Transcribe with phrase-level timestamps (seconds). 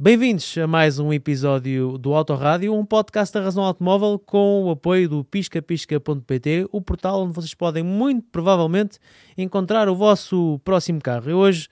[0.00, 5.08] Bem-vindos a mais um episódio do Autorádio, um podcast da Razão Automóvel com o apoio
[5.08, 9.00] do piscapisca.pt, o portal onde vocês podem muito provavelmente
[9.36, 11.28] encontrar o vosso próximo carro.
[11.28, 11.68] Eu hoje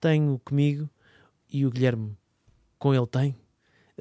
[0.00, 0.90] tenho comigo
[1.48, 2.16] e o Guilherme
[2.76, 3.36] com ele tem.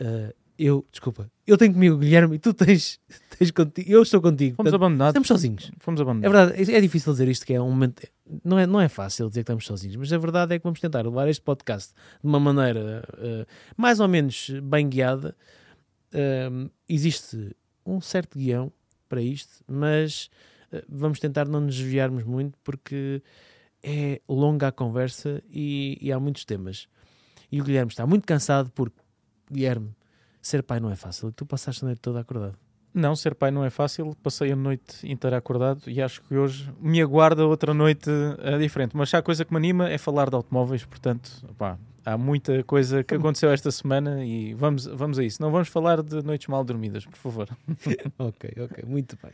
[0.01, 2.99] Uh, eu, desculpa, eu tenho comigo o Guilherme e tu tens,
[3.37, 4.55] tens contigo, eu estou contigo.
[4.57, 5.11] Fomos abandonados.
[5.11, 5.71] Estamos sozinhos.
[5.79, 6.37] Fomos É abandonados.
[6.57, 8.05] verdade, é difícil dizer isto, que é um momento.
[8.43, 10.79] Não é, não é fácil dizer que estamos sozinhos, mas a verdade é que vamos
[10.79, 13.45] tentar levar este podcast de uma maneira eh,
[13.77, 15.35] mais ou menos bem guiada.
[16.13, 17.55] Um, existe
[17.85, 18.71] um certo guião
[19.07, 20.29] para isto, mas
[20.71, 23.21] eh, vamos tentar não nos desviarmos muito porque
[23.81, 26.87] é longa a conversa e, e há muitos temas.
[27.51, 28.99] E o Guilherme está muito cansado porque,
[29.51, 29.89] Guilherme,
[30.41, 31.31] ser pai não é fácil.
[31.31, 32.55] Tu passaste a noite toda acordado.
[32.93, 34.15] Não, ser pai não é fácil.
[34.23, 38.97] Passei a noite inteira acordado e acho que hoje me aguarda outra noite eh, diferente.
[38.97, 42.63] Mas já a coisa que me anima é falar de automóveis, portanto, pá, há muita
[42.63, 45.39] coisa que aconteceu esta semana e vamos, vamos a isso.
[45.39, 47.47] Não vamos falar de noites mal dormidas, por favor.
[48.17, 49.31] Ok, ok, muito bem.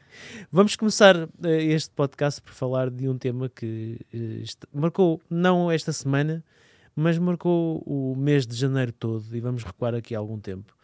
[0.52, 5.94] Vamos começar eh, este podcast por falar de um tema que est- marcou não esta
[5.94, 6.44] semana,
[6.94, 10.75] mas marcou o mês de janeiro todo e vamos recuar aqui algum tempo.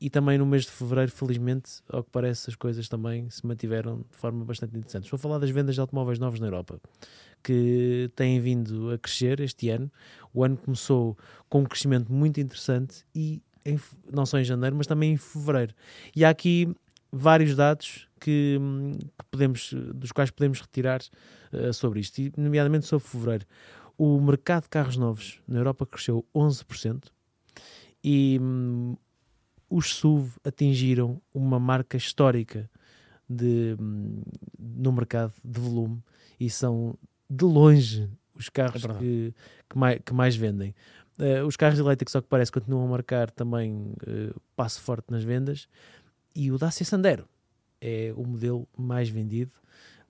[0.00, 4.04] E também no mês de fevereiro, felizmente, ao que parece, as coisas também se mantiveram
[4.10, 5.14] de forma bastante interessante.
[5.14, 6.80] A falar das vendas de automóveis novos na Europa,
[7.42, 9.90] que têm vindo a crescer este ano.
[10.32, 11.16] O ano começou
[11.48, 13.78] com um crescimento muito interessante e em
[14.12, 15.74] não só em janeiro, mas também em fevereiro.
[16.14, 16.74] E há aqui
[17.12, 21.00] vários dados que, hum, que podemos, dos quais podemos retirar
[21.52, 23.46] eh, sobre isto, e nomeadamente sobre fevereiro.
[23.96, 27.04] O mercado de carros novos na Europa cresceu 11%
[28.02, 28.96] e hum,
[29.74, 32.70] os SUV atingiram uma marca histórica
[33.28, 34.22] de, hum,
[34.56, 36.00] no mercado de volume
[36.38, 36.96] e são
[37.28, 39.34] de longe os carros É que,
[39.68, 40.74] que, mais, que mais vendem.
[41.18, 45.24] Eh, os carros elétricos, ao que parece, continuam a marcar também eh, passo forte nas
[45.24, 45.68] vendas.
[46.34, 47.28] E o Dacia Sandero
[47.80, 49.52] é o modelo mais vendido,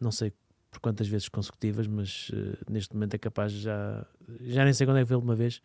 [0.01, 0.33] não sei
[0.71, 4.07] por quantas vezes consecutivas, mas eh, neste momento é capaz de já
[4.41, 5.61] já nem sei quando é que foi a última vez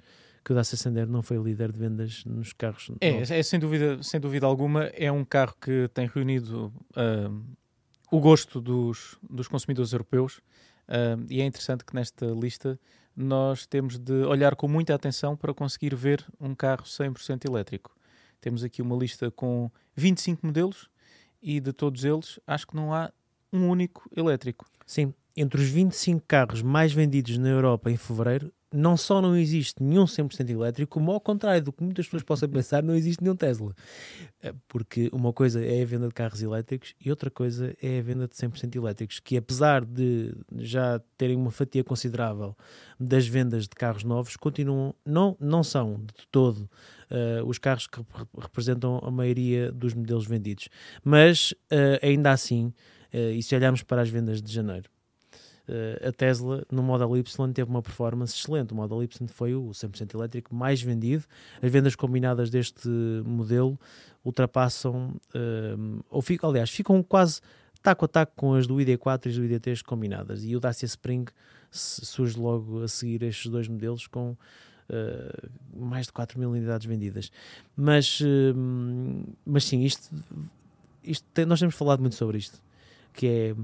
[0.50, 3.30] que o Dacia Sandero não foi líder de vendas nos carros É, novos.
[3.30, 7.30] é sem, dúvida, sem dúvida alguma, é um carro que tem reunido ah,
[8.12, 10.42] o gosto dos, dos consumidores europeus
[10.88, 12.80] ah, e é interessante que nesta lista
[13.16, 17.96] nós temos de olhar com muita atenção para conseguir ver um carro 100% elétrico.
[18.42, 20.90] Temos aqui uma lista com 25 modelos
[21.44, 23.12] e de todos eles acho que não há
[23.54, 24.66] um único elétrico.
[24.84, 29.82] Sim, entre os 25 carros mais vendidos na Europa em fevereiro, não só não existe
[29.82, 33.36] nenhum 100% elétrico, como ao contrário do que muitas pessoas possam pensar, não existe nenhum
[33.36, 33.74] Tesla.
[34.42, 38.02] Eh, Porque uma coisa é a venda de carros elétricos e outra coisa é a
[38.02, 42.56] venda de 100% elétricos, que apesar de já terem uma fatia considerável
[43.00, 46.70] das vendas de carros novos, continuam, não, não são de todo
[47.10, 50.70] eh, os carros que rep- representam a maioria dos modelos vendidos.
[51.04, 52.72] Mas eh, ainda assim,
[53.12, 54.90] eh, e se olharmos para as vendas de janeiro,
[56.08, 58.74] a Tesla no Model Y teve uma performance excelente.
[58.74, 61.24] O Model Y foi o 100% elétrico mais vendido.
[61.62, 62.90] As vendas combinadas deste
[63.26, 63.80] modelo
[64.24, 65.76] ultrapassam, eh,
[66.10, 67.42] ou ficam, aliás, ficam quase
[67.82, 70.44] taco a taco com as do ID4 e do ID3 combinadas.
[70.44, 71.26] E o Dacia Spring
[71.72, 74.36] surge logo a seguir estes dois modelos com
[74.90, 77.32] eh, mais de 4 mil unidades vendidas.
[77.78, 78.54] Mas, eh,
[79.46, 80.10] mas sim, isto,
[81.04, 82.60] isto tem- nós temos falado muito sobre isto,
[83.14, 83.56] que é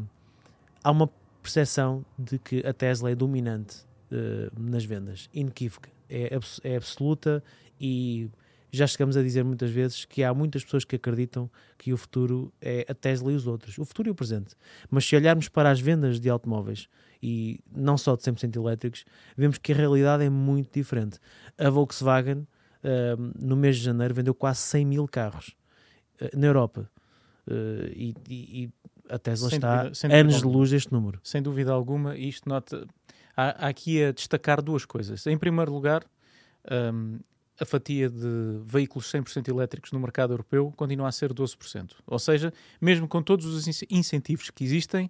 [0.83, 1.09] há uma
[1.45, 3.78] percepção de que a Tesla é dominante
[4.11, 7.44] eh, nas vendas, inequívoca, é, abs- é absoluta
[7.79, 8.29] e
[8.72, 12.51] já chegamos a dizer muitas vezes que há muitas pessoas que acreditam que o futuro
[12.59, 14.55] é a Tesla e os outros, o futuro e o presente.
[14.89, 16.89] Mas se olharmos para as vendas de automóveis
[17.23, 19.05] e não só de 100% elétricos,
[19.38, 21.19] vemos que a realidade é muito diferente.
[21.57, 22.45] A Volkswagen,
[22.84, 25.55] eh, no mês de janeiro, vendeu quase 100 mil carros
[26.19, 26.89] eh, na Europa.
[27.47, 28.69] E, e- e
[29.09, 31.19] a Tesla Sem está dúvida- anos de luz deste número.
[31.23, 32.88] Sem dúvida alguma, isto nota.
[33.35, 35.25] Há, há aqui a destacar duas coisas.
[35.27, 36.03] Em primeiro lugar,
[36.93, 37.19] hum,
[37.59, 41.96] a fatia de veículos 100% elétricos no mercado europeu continua a ser 12%.
[42.07, 45.09] Ou seja, mesmo com todos os ince- incentivos que existem,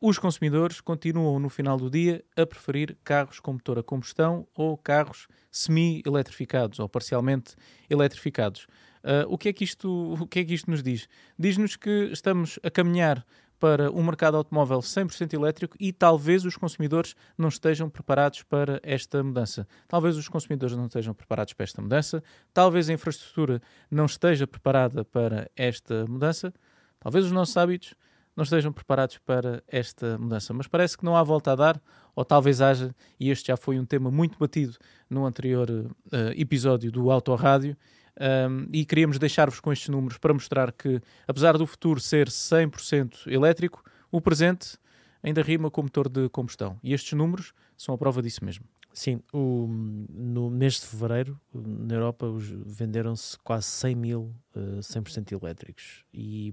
[0.00, 4.76] os consumidores continuam no final do dia a preferir carros com motor a combustão ou
[4.76, 7.54] carros semi-eletrificados ou parcialmente
[7.88, 8.66] eletrificados.
[9.04, 11.06] Ah, o, que é que isto, o que é que isto nos diz?
[11.38, 13.24] Diz-nos que estamos a caminhar
[13.60, 19.22] para um mercado automóvel 100% elétrico e talvez os consumidores não estejam preparados para esta
[19.22, 19.66] mudança.
[19.86, 22.22] Talvez os consumidores não estejam preparados para esta mudança,
[22.52, 26.52] talvez a infraestrutura não esteja preparada para esta mudança,
[26.98, 27.94] talvez os nossos hábitos
[28.36, 30.52] não estejam preparados para esta mudança.
[30.52, 31.80] Mas parece que não há volta a dar,
[32.16, 34.76] ou talvez haja, e este já foi um tema muito batido
[35.08, 35.92] no anterior uh,
[36.36, 37.76] episódio do Autorádio,
[38.20, 43.26] um, e queríamos deixar-vos com estes números para mostrar que, apesar do futuro ser 100%
[43.26, 44.78] elétrico, o presente
[45.22, 46.78] ainda rima com motor de combustão.
[46.82, 48.64] E estes números são a prova disso mesmo.
[48.92, 49.66] Sim, o,
[50.08, 52.28] no mês de fevereiro, na Europa,
[52.64, 56.52] venderam-se quase 100 mil uh, 100% elétricos e,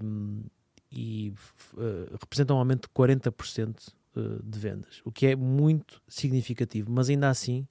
[0.91, 1.31] e
[1.75, 7.09] uh, representam um aumento de 40% uh, de vendas, o que é muito significativo, mas
[7.09, 7.67] ainda assim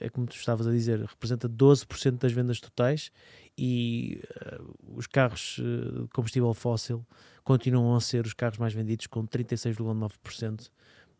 [0.00, 3.12] é como tu estavas a dizer, representa 12% das vendas totais
[3.56, 4.20] e
[4.58, 7.06] uh, os carros uh, de combustível fóssil
[7.44, 10.70] continuam a ser os carros mais vendidos com 36,9%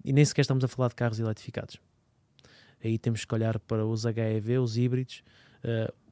[0.05, 1.78] e nem sequer estamos a falar de carros eletrificados.
[2.82, 5.22] Aí temos que olhar para os HEV, os híbridos,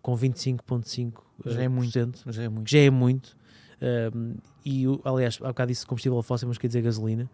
[0.00, 1.12] com 25,5%.
[1.44, 1.93] Já é muito.
[2.26, 2.70] Já é muito.
[2.70, 3.37] Já é muito.
[4.64, 7.31] e, aliás, há bocado disse combustível fóssil, mas quer dizer gasolina,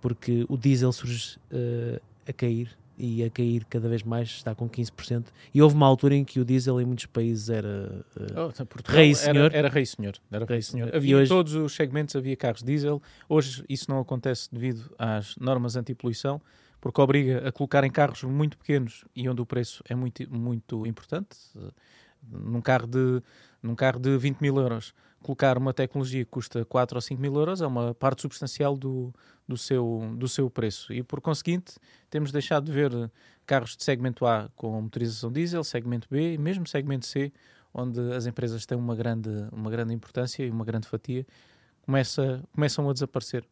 [0.00, 1.38] porque o diesel surge
[2.26, 5.26] a cair e a cair cada vez mais, está com 15%.
[5.54, 9.14] E houve uma altura em que o diesel em muitos países era uh, oh, rei
[9.14, 9.46] senhor.
[9.46, 10.14] Era, era, rei senhor.
[10.30, 10.94] Era rei senhor.
[10.94, 11.28] Havia hoje...
[11.28, 13.02] todos os segmentos havia carros diesel.
[13.28, 16.40] Hoje isso não acontece devido às normas anti-poluição,
[16.80, 20.86] porque obriga a colocar em carros muito pequenos e onde o preço é muito, muito
[20.86, 21.38] importante.
[22.30, 23.22] Num carro de,
[23.62, 27.34] num carro de 20 mil euros, colocar uma tecnologia que custa 4 ou 5 mil
[27.34, 29.12] euros é uma parte substancial do,
[29.46, 30.92] do seu, do seu preço.
[30.92, 31.74] E por conseguinte,
[32.08, 33.10] temos deixado de ver
[33.46, 37.32] carros de segmento A com motorização diesel, segmento B e mesmo segmento C,
[37.72, 41.26] onde as empresas têm uma grande, uma grande importância e uma grande fatia,
[41.82, 43.44] começa, começam a desaparecer.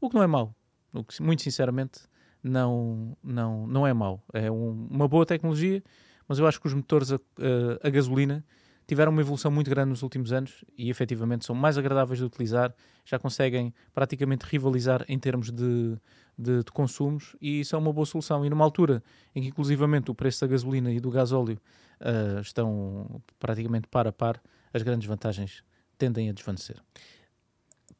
[0.00, 0.54] O que não é mau,
[0.92, 2.00] o que muito sinceramente
[2.42, 4.22] não, não, não é mau.
[4.32, 5.82] É um, uma boa tecnologia,
[6.26, 8.44] mas eu acho que os motores a, a, a gasolina
[8.88, 12.74] tiveram uma evolução muito grande nos últimos anos e efetivamente são mais agradáveis de utilizar,
[13.04, 15.98] já conseguem praticamente rivalizar em termos de,
[16.36, 18.44] de, de consumos e isso é uma boa solução.
[18.46, 19.02] E numa altura
[19.36, 21.60] em que inclusivamente o preço da gasolina e do gasóleo
[22.00, 24.40] uh, estão praticamente par a par,
[24.72, 25.62] as grandes vantagens
[25.98, 26.82] tendem a desvanecer.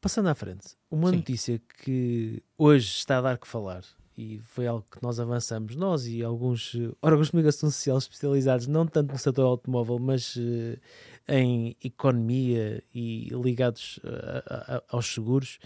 [0.01, 1.17] Passando à frente, uma Sim.
[1.17, 3.83] notícia que hoje está a dar que falar
[4.19, 8.67] e foi algo que nós avançamos, nós e alguns uh, órgãos de comunicação social especializados,
[8.67, 10.77] não tanto no setor automóvel, mas uh,
[11.25, 15.57] em economia e ligados uh, aos seguros.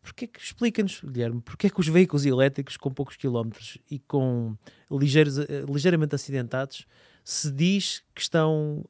[0.00, 4.56] Porquê que, explica-nos, Guilherme, porquê que os veículos elétricos com poucos quilómetros e com
[4.90, 5.36] ligeiros,
[5.68, 6.86] ligeiramente acidentados
[7.22, 8.82] se diz que estão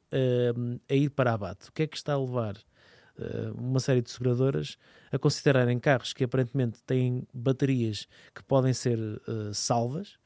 [0.87, 1.67] a ir para abate?
[1.67, 2.55] O que é que está a levar
[3.57, 4.77] uma série de seguradoras
[5.11, 10.17] a considerarem carros que aparentemente têm baterias que podem ser uh, salvas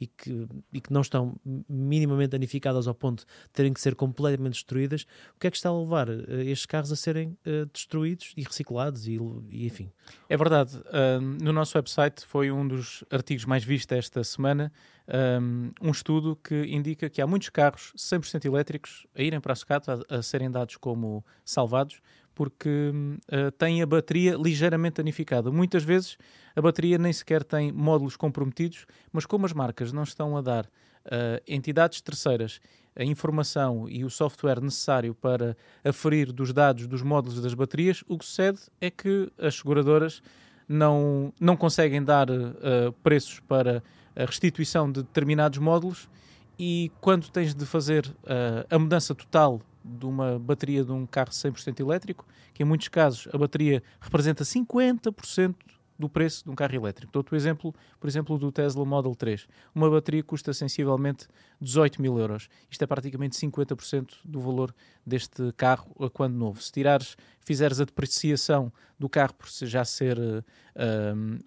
[0.00, 1.36] e que, e que não estão
[1.68, 5.02] minimamente danificadas ao ponto de terem que ser completamente destruídas,
[5.34, 8.42] o que é que está a levar uh, estes carros a serem uh, destruídos e
[8.42, 9.18] reciclados e,
[9.50, 9.90] e enfim?
[10.28, 10.76] É verdade.
[10.76, 14.72] Uh, no nosso website foi um dos artigos mais vistos esta semana,
[15.40, 19.56] um, um estudo que indica que há muitos carros 100% elétricos a irem para a
[19.56, 22.00] sucata, a, a serem dados como salvados,
[22.38, 22.92] porque
[23.32, 25.50] uh, tem a bateria ligeiramente danificada.
[25.50, 26.16] Muitas vezes
[26.54, 30.64] a bateria nem sequer tem módulos comprometidos, mas como as marcas não estão a dar
[30.64, 32.60] uh, entidades terceiras
[32.94, 38.16] a informação e o software necessário para aferir dos dados dos módulos das baterias, o
[38.16, 40.22] que sucede é que as seguradoras
[40.68, 43.82] não, não conseguem dar uh, preços para
[44.14, 46.08] a restituição de determinados módulos
[46.56, 48.12] e quando tens de fazer
[48.68, 53.28] a mudança total de uma bateria de um carro 100% elétrico, que em muitos casos
[53.32, 55.54] a bateria representa 50%
[55.98, 57.12] do preço de um carro elétrico.
[57.12, 59.48] Dou-te o exemplo, por exemplo, do Tesla Model 3.
[59.74, 61.26] Uma bateria custa sensivelmente
[61.60, 62.48] 18 mil euros.
[62.70, 64.72] Isto é praticamente 50% do valor
[65.04, 66.62] deste carro quando novo.
[66.62, 70.42] Se tirares, fizeres a depreciação do carro por já ser uh,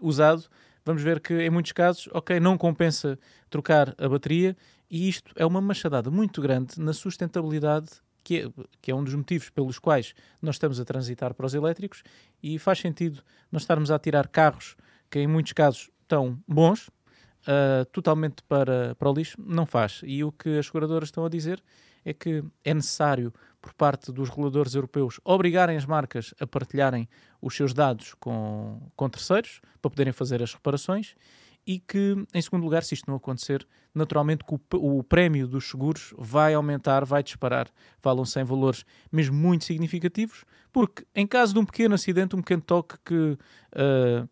[0.01, 0.43] usado,
[0.83, 3.17] vamos ver que em muitos casos, ok, não compensa
[3.49, 4.57] trocar a bateria
[4.89, 7.89] e isto é uma machadada muito grande na sustentabilidade
[8.23, 11.53] que é, que é um dos motivos pelos quais nós estamos a transitar para os
[11.53, 12.03] elétricos
[12.41, 14.75] e faz sentido nós estarmos a tirar carros
[15.09, 20.01] que em muitos casos estão bons, uh, totalmente para, para o lixo, não faz.
[20.03, 21.61] E o que as seguradoras estão a dizer
[22.03, 27.07] é que é necessário, por parte dos reguladores europeus, obrigarem as marcas a partilharem
[27.41, 31.15] os seus dados com, com terceiros para poderem fazer as reparações
[31.65, 36.13] e que, em segundo lugar, se isto não acontecer, naturalmente o, o prémio dos seguros
[36.17, 37.69] vai aumentar, vai disparar.
[37.99, 42.61] Falam-se em valores mesmo muito significativos, porque em caso de um pequeno acidente, um pequeno
[42.61, 43.37] toque que
[43.75, 44.29] uh,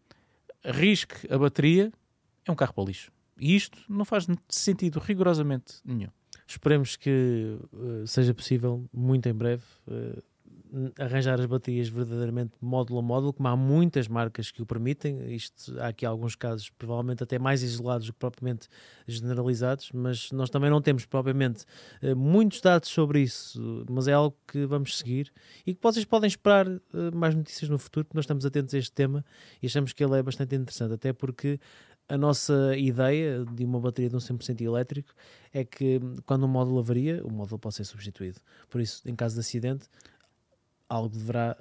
[0.66, 1.92] risque a bateria,
[2.46, 3.12] é um carro para o lixo.
[3.40, 6.10] E isto não faz sentido rigorosamente nenhum.
[6.48, 10.22] Esperemos que uh, seja possível, muito em breve, uh,
[10.98, 15.34] arranjar as baterias verdadeiramente módulo a módulo, como há muitas marcas que o permitem.
[15.34, 18.68] Isto, há aqui alguns casos, provavelmente até mais isolados do que propriamente
[19.08, 21.66] generalizados, mas nós também não temos propriamente
[22.04, 25.32] uh, muitos dados sobre isso, mas é algo que vamos seguir
[25.66, 26.82] e que vocês podem esperar uh,
[27.14, 29.26] mais notícias no futuro, porque nós estamos atentos a este tema
[29.62, 31.60] e achamos que ele é bastante interessante, até porque
[32.10, 35.14] a nossa ideia de uma bateria de um 100% elétrico
[35.54, 38.40] é que quando um módulo avaria, o módulo pode ser substituído.
[38.68, 39.88] Por isso, em caso de acidente,
[40.90, 41.56] algo deverá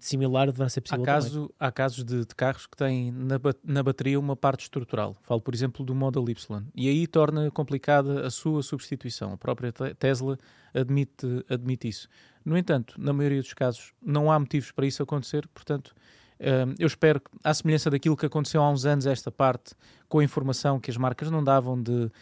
[0.00, 1.02] similar deverá ser possível.
[1.02, 5.16] Há, caso, há casos de, de, carros que têm na, na bateria uma parte estrutural.
[5.22, 6.62] Falo, por exemplo, do Model Y.
[6.74, 9.32] E aí torna complicada a sua substituição.
[9.32, 10.38] A própria Tesla
[10.72, 12.08] admite, admite isso.
[12.44, 15.94] No entanto, na maioria dos casos, não há motivos para isso acontecer, portanto.
[16.38, 19.74] Uh, eu espero que, à semelhança daquilo que aconteceu há uns anos, esta parte,
[20.06, 22.12] com a informação que as marcas não davam de uh,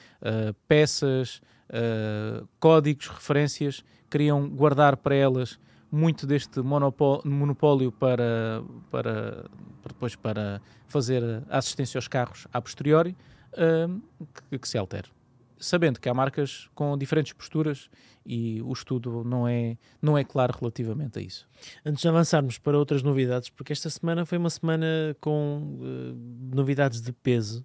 [0.69, 5.59] peças, uh, códigos, referências, queriam guardar para elas
[5.95, 9.45] muito deste monopólio para, para,
[9.83, 13.17] para, depois para fazer assistência aos carros a posteriori,
[13.53, 14.03] uh,
[14.51, 15.09] que, que, se altere.
[15.57, 17.89] Sabendo que há marcas com diferentes posturas
[18.27, 21.49] e o estudo não é, não é claro relativamente a isso.
[21.87, 27.01] Antes de avançarmos para outras novidades, porque esta semana foi uma semana com uh, novidades
[27.01, 27.65] de peso,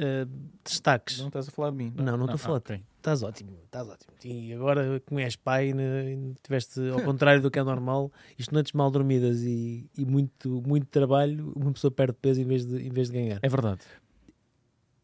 [0.00, 0.28] uh,
[0.64, 1.18] destaques.
[1.18, 1.92] Não estás a falar de mim?
[1.96, 2.56] Não, não, não estou a falar.
[2.56, 2.82] Ah, okay.
[2.96, 4.12] Estás ótimo, estás ótimo.
[4.24, 8.72] E agora, como és pai, né, tiveste ao contrário do que é normal, isto noites
[8.72, 12.90] mal dormidas e, e, muito, muito trabalho, uma pessoa perde peso em vez, de, em
[12.90, 13.38] vez de ganhar.
[13.40, 13.80] É verdade.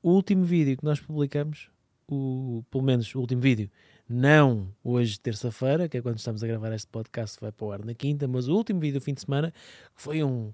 [0.02, 1.70] O último vídeo que nós publicamos,
[2.06, 3.70] o, pelo menos o último vídeo,
[4.08, 7.84] não hoje, terça-feira, que é quando estamos a gravar este podcast, vai para o ar
[7.84, 9.52] na quinta, mas o último vídeo do fim de semana
[9.94, 10.52] foi um,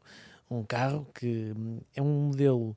[0.48, 1.52] um carro que
[1.96, 2.76] é um modelo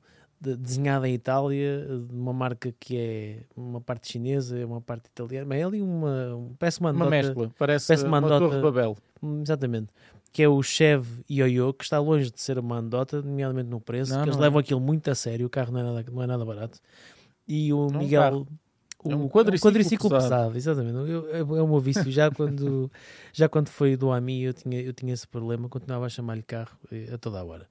[0.56, 5.58] desenhada em Itália, de uma marca que é uma parte chinesa, uma parte italiana, mas
[5.58, 8.96] é ali uma, parece uma Uma mescla, parece, parece uma, uma Torre Babel.
[9.42, 9.88] Exatamente.
[10.32, 14.12] Que é o Chev Yoyo, que está longe de ser uma andota, nomeadamente no preço,
[14.12, 14.62] não, que eles levam é.
[14.62, 16.78] aquilo muito a sério, o carro não é nada, não é nada barato.
[17.46, 18.46] E o não Miguel...
[19.04, 20.52] O, é um quadriciclo, um quadriciclo pesado.
[20.52, 20.56] pesado.
[20.56, 21.10] exatamente.
[21.10, 22.10] Eu, é, é o meu vício.
[22.10, 22.90] Já quando,
[23.34, 26.74] já quando foi do AMI, eu tinha, eu tinha esse problema, continuava a chamar-lhe carro
[26.90, 27.68] eh, a toda a hora.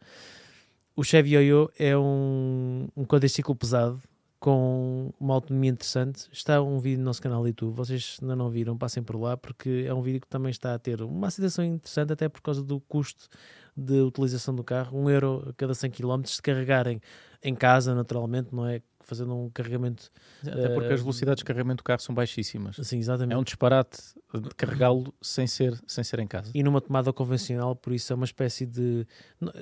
[0.96, 4.00] O Chevy Yo-Yo é um, um quadriciclo pesado
[4.40, 6.28] com uma autonomia interessante.
[6.32, 7.74] Está um vídeo no nosso canal do YouTube.
[7.74, 10.78] Vocês ainda não viram, passem por lá, porque é um vídeo que também está a
[10.78, 13.28] ter uma aceitação interessante, até por causa do custo
[13.76, 14.98] de utilização do carro.
[14.98, 16.24] Um euro a cada 100 km.
[16.26, 17.02] Se carregarem
[17.42, 18.82] em casa, naturalmente, não é?
[19.04, 20.10] fazendo um carregamento.
[20.42, 22.78] Até porque uh, as velocidades de carregamento do carro são baixíssimas.
[22.82, 23.36] Sim, exatamente.
[23.36, 24.00] É um disparate
[24.34, 26.52] de carregá-lo sem ser, sem ser em casa.
[26.54, 29.06] E numa tomada convencional, por isso é uma espécie de.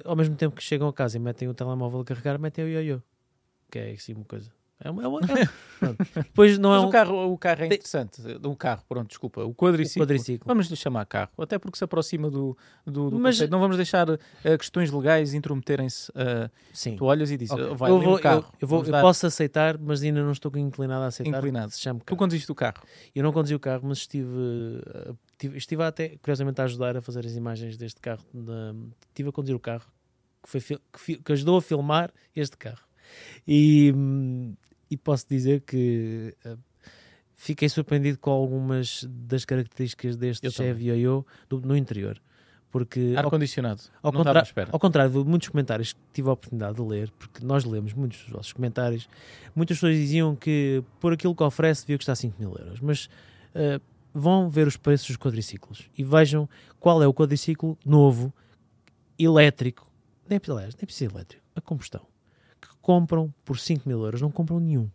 [0.06, 2.68] Ao mesmo tempo que chegam a casa e metem o telemóvel a carregar, metem o
[2.68, 3.02] ioiô.
[3.70, 4.52] Que é assim uma coisa.
[4.84, 5.50] É uma, é uma, é,
[6.24, 6.90] Depois não Mas é um...
[6.90, 8.22] o, carro, o carro é interessante.
[8.44, 9.44] O carro, pronto, desculpa.
[9.44, 10.02] O quadriciclo.
[10.02, 10.48] O quadriciclo.
[10.48, 13.36] Vamos lhe chamar carro, até porque se aproxima do, do, do mas...
[13.36, 13.52] Conceito.
[13.52, 14.18] Não vamos deixar uh,
[14.58, 16.12] questões legais intrometerem-se.
[16.12, 16.96] Uh, Sim.
[16.96, 17.76] Tu olhas e dizes, okay.
[17.76, 18.46] vai eu vou, carro.
[18.54, 19.02] Eu, eu, vou, eu dar...
[19.02, 21.38] posso aceitar, mas ainda não estou inclinado a aceitar.
[21.38, 21.72] Inclinado.
[21.72, 22.00] Se chama.
[22.06, 22.82] Tu conduziste o carro?
[23.14, 24.28] Eu não conduzi o carro, mas estive,
[25.34, 28.24] estive, estive até, curiosamente, a ajudar a fazer as imagens deste carro.
[28.34, 28.74] Na,
[29.10, 29.86] estive a conduzir o carro
[30.44, 32.84] que, foi, que, que ajudou a filmar este carro.
[33.48, 34.56] E, hum,
[34.92, 36.58] e posso dizer que uh,
[37.34, 42.22] fiquei surpreendido com algumas das características deste Chevy Yo-Yo no interior.
[42.70, 43.82] Porque, Ar-condicionado.
[44.02, 47.44] Ao, ao, contra ao, contrário de muitos comentários que tive a oportunidade de ler, porque
[47.44, 49.10] nós lemos muitos dos vossos comentários,
[49.56, 52.80] muitas pessoas diziam que por aquilo que oferece devia custar 5 mil euros.
[52.80, 53.82] Mas uh,
[54.14, 56.48] vão ver os preços dos quadriciclos e vejam
[56.80, 58.34] qual é o quadriciclo novo,
[59.18, 59.90] elétrico,
[60.30, 62.11] nem, aliás, nem precisa elétrico, a combustão
[62.82, 64.90] compram por 5 mil euros, não compram nenhum.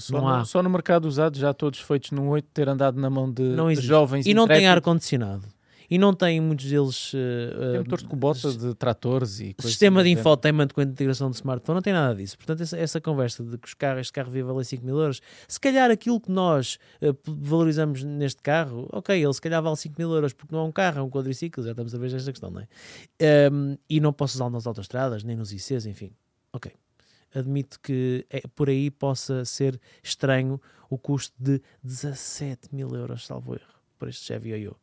[0.00, 0.44] Só, não no, há.
[0.44, 3.68] só no mercado usado, já todos feitos num 8, ter andado na mão de, não
[3.72, 5.46] de jovens E não tem ar-condicionado.
[5.88, 7.14] E não tem muitos deles.
[7.14, 11.76] Uh, tem motores de cobota de tratores e Sistema de infotainment com integração de smartphone,
[11.76, 12.36] não tem nada disso.
[12.36, 15.20] Portanto, essa, essa conversa de que os carros, este carro devia valer 5 mil euros,
[15.46, 19.94] se calhar aquilo que nós uh, valorizamos neste carro, ok, ele se calhar vale 5
[19.96, 22.32] mil euros porque não é um carro, é um quadriciclo, já estamos a ver esta
[22.32, 23.48] questão, não é?
[23.52, 26.10] Um, e não posso usá-lo nas autostradas, nem nos ICs, enfim.
[26.52, 26.72] Ok
[27.36, 33.54] admito que é, por aí possa ser estranho o custo de 17 mil euros, salvo
[33.54, 34.76] erro, para este Chevy Yo-Yo.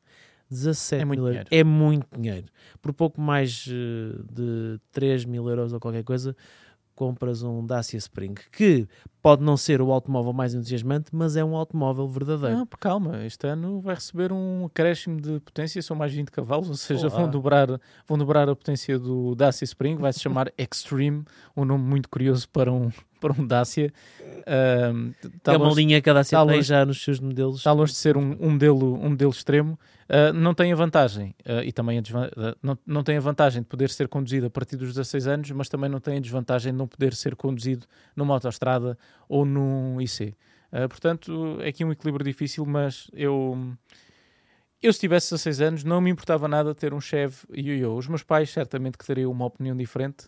[0.49, 1.47] 17 é mil euros.
[1.49, 2.47] É muito dinheiro.
[2.81, 6.35] Por pouco mais uh, de 3 mil euros ou qualquer coisa,
[7.03, 8.87] compras um Dacia Spring, que
[9.21, 12.55] pode não ser o automóvel mais entusiasmante, mas é um automóvel verdadeiro.
[12.55, 16.75] Não, calma, este ano vai receber um acréscimo de potência, são mais 20 cavalos, ou
[16.75, 17.19] seja, Olá.
[17.19, 17.67] vão dobrar,
[18.07, 21.25] vão dobrar a potência do Dacia Spring, vai se chamar Extreme,
[21.57, 22.89] um nome muito curioso para um,
[23.23, 23.91] para um Dacia.
[25.41, 27.57] Tá é uma longe- linha que a Dacia tá tem longe- já nos seus modelos.
[27.57, 31.33] Está longe de ser um, um modelo, um modelo extremo, uh, não tem a vantagem,
[31.47, 34.47] uh, e também a desvan- uh, não, não tem a vantagem de poder ser conduzido
[34.47, 37.35] a partir dos 16 anos, mas também não tem a desvantagem de não poder ser
[37.35, 38.97] conduzido numa autoestrada
[39.29, 40.35] ou num IC.
[40.71, 43.57] Uh, portanto, é aqui um equilíbrio difícil, mas eu,
[44.81, 47.95] eu se tivesse 16 anos não me importava nada ter um Chevy Yo-Yo.
[47.95, 50.25] Os meus pais certamente que teriam uma opinião diferente.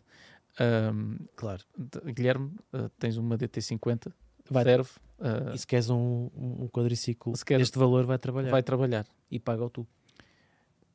[0.60, 1.64] Um, Claro.
[2.06, 4.12] Guilherme, uh, tens uma DT50,
[4.50, 8.52] Vai, serve, uh, E se queres um, um quadriciclo Se quer- deste valor, vai trabalhar.
[8.52, 9.06] vai trabalhar.
[9.30, 9.88] E paga-o tu.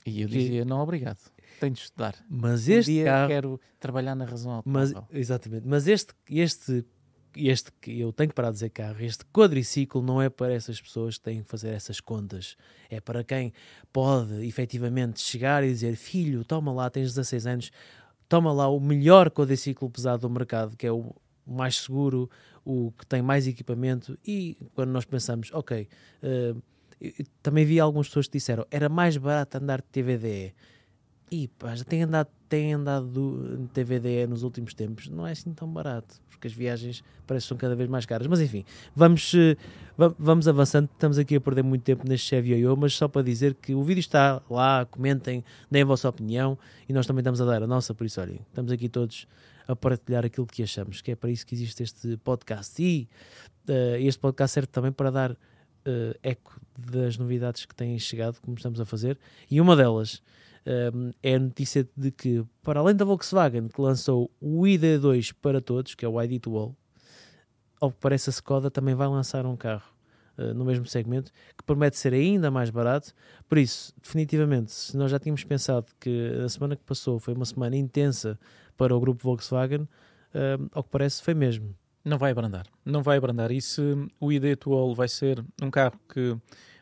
[0.07, 1.19] E eu dizia, não, obrigado,
[1.59, 2.14] tenho de estudar.
[2.29, 3.29] Mas Um este dia carro...
[3.29, 5.19] quero trabalhar na razão Mas, automóvel.
[5.21, 5.67] exatamente.
[5.69, 6.87] Mas este, este,
[7.37, 10.81] este que eu tenho que parar de dizer carro, este quadriciclo não é para essas
[10.81, 12.57] pessoas que têm que fazer essas contas.
[12.88, 13.52] É para quem
[13.93, 17.71] pode efetivamente chegar e dizer: Filho, toma lá, tens 16 anos,
[18.31, 21.13] toma lá o melhor quadriciclo pesado do mercado, que é o
[21.45, 22.31] mais seguro,
[22.65, 24.17] o que tem mais equipamento.
[24.25, 25.89] E quando nós pensamos, ok,
[26.23, 30.55] eu também vi algumas pessoas que disseram era mais barato andar de TVDE.
[31.31, 35.31] E pá, já tem andado, tem andado do, de TVDE nos últimos tempos, não é
[35.31, 38.27] assim tão barato, porque as viagens parecem que são cada vez mais caras.
[38.27, 38.65] Mas enfim,
[38.97, 39.57] vamos, eh,
[39.97, 43.23] va- vamos avançando, estamos aqui a perder muito tempo neste Chevy Yo, mas só para
[43.23, 46.59] dizer que o vídeo está lá, comentem, deem a vossa opinião
[46.89, 49.29] e nós também estamos a dar a nossa, por isso olhem, estamos aqui todos
[49.69, 52.83] a partilhar aquilo que achamos, que é para isso que existe este podcast.
[52.83, 53.09] E
[53.69, 55.37] eh, este podcast serve também para dar
[55.85, 59.17] eh, eco das novidades que têm chegado, como estamos a fazer,
[59.49, 60.21] e uma delas
[61.23, 65.95] é a notícia de que, para além da Volkswagen, que lançou o ID2 para todos,
[65.95, 66.76] que é o ID to All,
[67.81, 69.90] ao que parece a Skoda também vai lançar um carro
[70.37, 73.14] uh, no mesmo segmento, que promete ser ainda mais barato.
[73.49, 77.47] Por isso, definitivamente, se nós já tínhamos pensado que a semana que passou foi uma
[77.47, 78.38] semana intensa
[78.76, 79.88] para o grupo Volkswagen,
[80.35, 81.75] um, ao que parece foi mesmo.
[82.05, 83.50] Não vai abrandar, não vai abrandar.
[83.50, 83.81] E se
[84.19, 86.37] o ID atual vai ser um carro que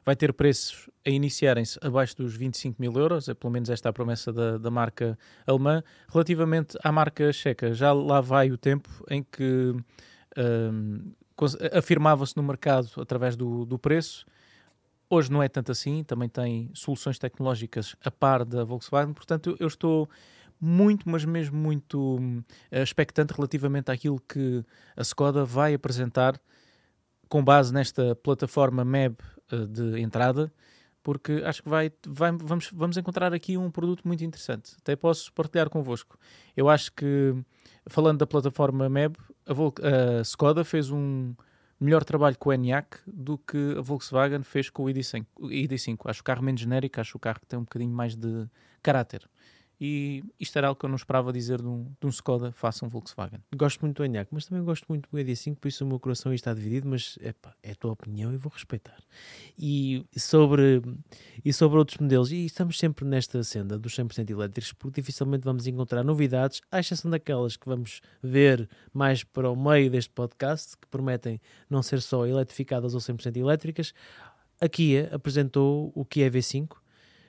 [0.09, 3.93] vai ter preços a iniciarem-se abaixo dos 25 mil euros, é pelo menos esta a
[3.93, 5.83] promessa da, da marca alemã.
[6.11, 9.77] Relativamente à marca checa, já lá vai o tempo em que
[11.37, 14.25] cons- afirmava-se no mercado através do, do preço.
[15.11, 19.67] Hoje não é tanto assim, também tem soluções tecnológicas a par da Volkswagen, portanto eu
[19.67, 20.09] estou
[20.59, 22.43] muito, mas mesmo muito hum,
[22.73, 24.65] expectante relativamente àquilo que
[24.97, 26.41] a Skoda vai apresentar
[27.29, 29.19] com base nesta plataforma MEB
[29.57, 30.53] de entrada,
[31.03, 34.75] porque acho que vai, vai- vamos, vamos encontrar aqui um produto muito interessante.
[34.79, 36.19] Até posso partilhar convosco.
[36.57, 37.35] Eu acho que,
[37.87, 41.35] falando da plataforma MEB, a, Vol- a Skoda fez um
[41.81, 45.25] melhor trabalho com o ENIAC do que a Volkswagen fez com o ID5.
[45.39, 45.99] o ID5.
[46.11, 48.47] Acho o carro menos genérico, acho o carro que tem um bocadinho mais de
[48.83, 49.29] caráter.
[49.81, 52.83] E isto era algo que eu não esperava dizer de um, de um Skoda face
[52.83, 53.41] a um Volkswagen.
[53.55, 56.35] Gosto muito do ENIAC, mas também gosto muito do ED5, por isso o meu coração
[56.35, 58.99] está dividido, mas epá, é a tua opinião e vou respeitar.
[59.57, 60.83] E sobre,
[61.45, 65.67] e sobre outros modelos, e estamos sempre nesta senda dos 100% elétricos, porque dificilmente vamos
[65.69, 70.89] encontrar novidades, à exceção daquelas que vamos ver mais para o meio deste podcast, que
[70.89, 73.95] prometem não ser só eletrificadas ou 100% elétricas.
[74.61, 76.77] A Kia apresentou o Kia V5,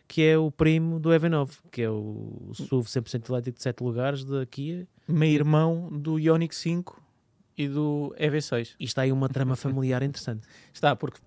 [0.09, 4.25] que é o primo do EV9, que é o SUV 100% elétrico de 7 lugares
[4.25, 6.99] da Kia, Meio-irmão do Ioniq 5
[7.55, 8.75] e do EV6.
[8.79, 10.47] E está aí uma trama familiar interessante.
[10.73, 11.19] Está, porque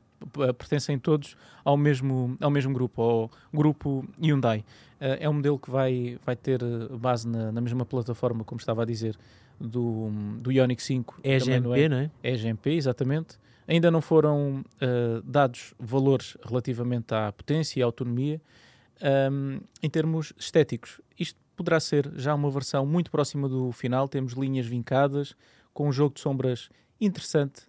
[0.59, 4.65] pertencem todos ao mesmo, ao mesmo grupo, ao grupo Hyundai.
[5.01, 8.59] Eh, é um modelo que vai, vai ter eh, base na, na mesma plataforma, como
[8.59, 9.17] estava a dizer,
[9.61, 11.21] do, do Ioniq 5.
[11.23, 12.11] É GMP, não é?
[12.21, 13.39] é GMP, exatamente.
[13.69, 18.41] Ainda não foram eh, dados valores relativamente à potência e à autonomia
[19.03, 21.01] ahm, em termos estéticos.
[21.19, 24.09] Isto poderá ser já uma versão muito próxima do final.
[24.09, 25.35] Temos linhas vincadas,
[25.75, 27.63] com um jogo de sombras interessante,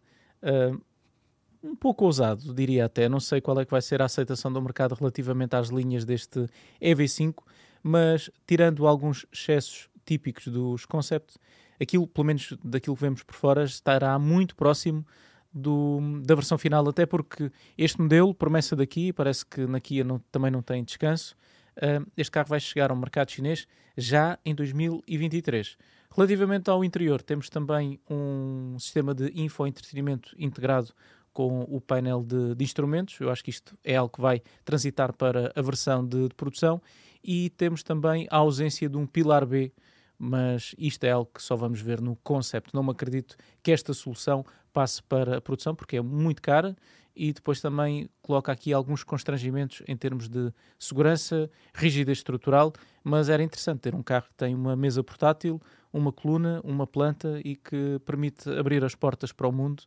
[1.64, 3.08] um pouco ousado, diria até.
[3.08, 6.48] Não sei qual é que vai ser a aceitação do mercado relativamente às linhas deste
[6.82, 7.36] EV5,
[7.82, 11.38] mas tirando alguns excessos típicos dos concept,
[11.82, 15.06] aquilo, pelo menos daquilo que vemos por fora, estará muito próximo
[15.54, 20.20] do- da versão final, até porque este modelo, promessa daqui, parece que na Kia não-
[20.32, 21.36] também não tem descanso,
[21.78, 25.78] ah, este carro vai chegar ao mercado chinês já em 2023.
[26.16, 30.90] Relativamente ao interior, temos também um sistema de infoentretenimento integrado
[31.34, 33.20] com o painel de, de instrumentos.
[33.20, 36.80] Eu acho que isto é algo que vai transitar para a versão de, de produção.
[37.24, 39.72] E temos também a ausência de um pilar B,
[40.20, 42.70] mas isto é algo que só vamos ver no concept.
[42.74, 46.76] Não me acredito que esta solução passe para a produção, porque é muito cara,
[47.16, 53.44] e depois também coloca aqui alguns constrangimentos em termos de segurança, rigidez estrutural, mas era
[53.44, 58.00] interessante ter um carro que tem uma mesa portátil, uma coluna, uma planta e que
[58.04, 59.84] permite abrir as portas para o mundo,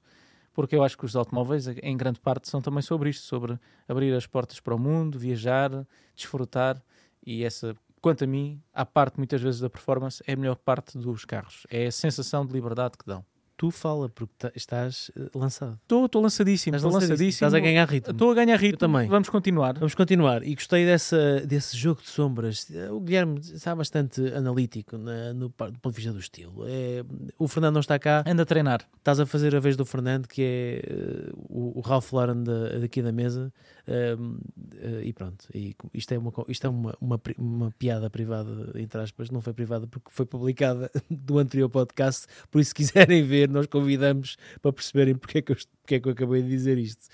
[0.52, 4.14] porque eu acho que os automóveis, em grande parte, são também sobre isto, sobre abrir
[4.14, 6.80] as portas para o mundo, viajar, desfrutar,
[7.26, 10.96] e essa quanto a mim, a parte muitas vezes da performance é a melhor parte
[10.96, 11.66] dos carros.
[11.68, 13.24] É a sensação de liberdade que dão
[13.56, 15.78] tu fala, porque estás eh, lançado.
[15.82, 17.28] Estou lançadíssimo, estou lançadíssimo.
[17.28, 18.12] Estás a ganhar ritmo.
[18.12, 18.74] Estou a ganhar ritmo.
[18.74, 19.08] Eu também.
[19.08, 19.74] Vamos continuar.
[19.78, 20.42] Vamos continuar.
[20.42, 22.68] E gostei dessa, desse jogo de sombras.
[22.90, 26.64] O Guilherme está bastante analítico na, no, do ponto de vista do estilo.
[26.66, 27.04] É,
[27.38, 28.22] o Fernando não está cá.
[28.26, 28.86] Anda a treinar.
[28.98, 32.78] Estás a fazer a vez do Fernando, que é uh, o, o Ralph Lauren da,
[32.80, 33.52] daqui da mesa.
[33.88, 35.46] Uh, e pronto.
[35.54, 39.30] E isto é, uma, isto é uma, uma, uma piada privada, entre aspas.
[39.30, 42.26] Não foi privada porque foi publicada do anterior podcast.
[42.50, 46.00] Por isso, se quiserem ver nós convidamos para perceberem porque é que eu, porque é
[46.00, 47.06] que eu acabei de dizer isto.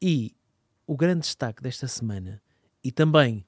[0.00, 0.34] E
[0.86, 2.42] o grande destaque desta semana,
[2.82, 3.44] e também,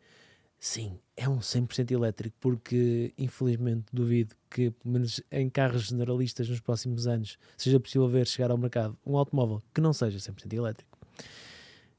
[0.59, 6.61] sim, é um 100% elétrico, porque infelizmente duvido que, pelo menos em carros generalistas nos
[6.61, 10.99] próximos anos, seja possível ver chegar ao mercado um automóvel que não seja 100% elétrico.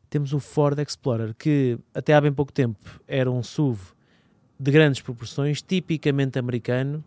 [0.10, 3.94] Temos o Ford Explorer, que até há bem pouco tempo era um SUV
[4.60, 7.04] de grandes proporções, tipicamente americano,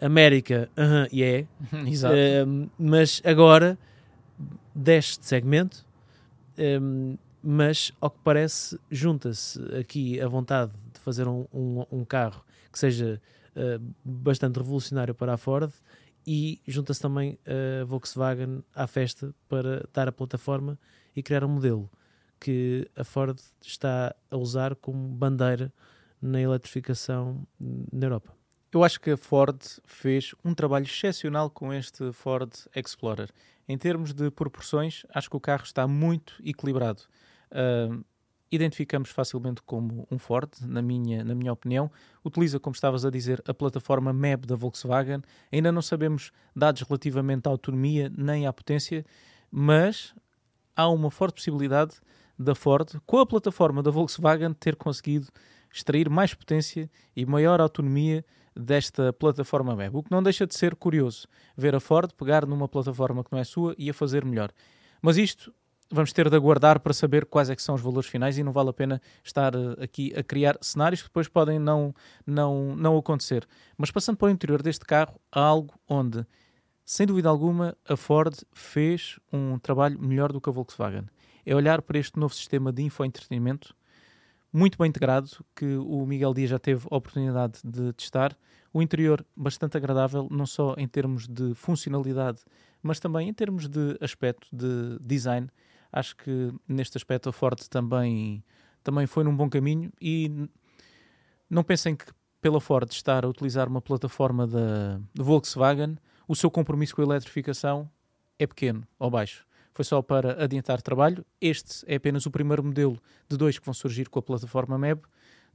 [0.00, 1.48] América, uh -huh, yeah.
[1.86, 2.14] Exato.
[2.78, 3.78] Mas agora
[4.74, 5.84] deste segmento,
[6.58, 12.44] um, mas ao que parece, junta-se aqui a vontade de fazer um, um, um carro
[12.72, 13.20] que seja
[13.54, 15.70] uh, bastante revolucionário para a Ford
[16.26, 20.78] e junta-se também a Volkswagen à festa para dar a plataforma
[21.14, 21.90] e criar um modelo
[22.40, 25.72] que a Ford está a usar como bandeira
[26.20, 28.34] na eletrificação na Europa.
[28.74, 33.30] Eu acho que a Ford fez um trabalho excepcional com este Ford Explorer.
[33.68, 37.02] Em termos de proporções, acho que o carro está muito equilibrado.
[37.52, 38.04] Uh,
[38.50, 41.88] identificamos facilmente como um Ford, na minha, na minha opinião.
[42.24, 45.22] Utiliza, como estavas a dizer, a plataforma MEB da Volkswagen.
[45.52, 49.06] Ainda não sabemos dados relativamente à autonomia nem à potência,
[49.52, 50.12] mas
[50.74, 51.94] há uma forte possibilidade
[52.36, 55.28] da Ford, com a plataforma da Volkswagen, ter conseguido
[55.72, 58.24] extrair mais potência e maior autonomia
[58.56, 59.96] desta plataforma web.
[59.96, 63.38] O que não deixa de ser curioso ver a Ford pegar numa plataforma que não
[63.38, 64.50] é sua e a fazer melhor.
[65.02, 65.52] Mas isto
[65.90, 68.70] vamos ter de aguardar para saber quais é são os valores finais e não vale
[68.70, 71.94] a pena estar uh, aqui a criar cenários que depois podem não,
[72.26, 73.46] não, não acontecer.
[73.76, 76.26] Mas passando para o interior deste carro, há algo onde,
[76.84, 81.06] sem dúvida alguma, a Ford fez um trabalho melhor do que a Volkswagen.
[81.46, 83.74] É olhar para este novo sistema de infoentretenimento
[84.54, 88.38] muito bem integrado, que o Miguel Dias já teve a oportunidade de testar.
[88.72, 92.40] O interior bastante agradável, não só em termos de funcionalidade,
[92.80, 95.48] mas também em termos de aspecto de design.
[95.92, 98.44] Acho que neste aspecto a Ford também,
[98.84, 100.48] também foi num bom caminho e
[101.50, 102.06] não pensem que
[102.40, 105.96] pela Ford estar a utilizar uma plataforma da Volkswagen,
[106.28, 107.90] o seu compromisso com a eletrificação
[108.38, 111.26] é pequeno ou baixo foi só para adiantar trabalho.
[111.40, 115.02] Este é apenas o primeiro modelo de dois que vão surgir com a plataforma MEB.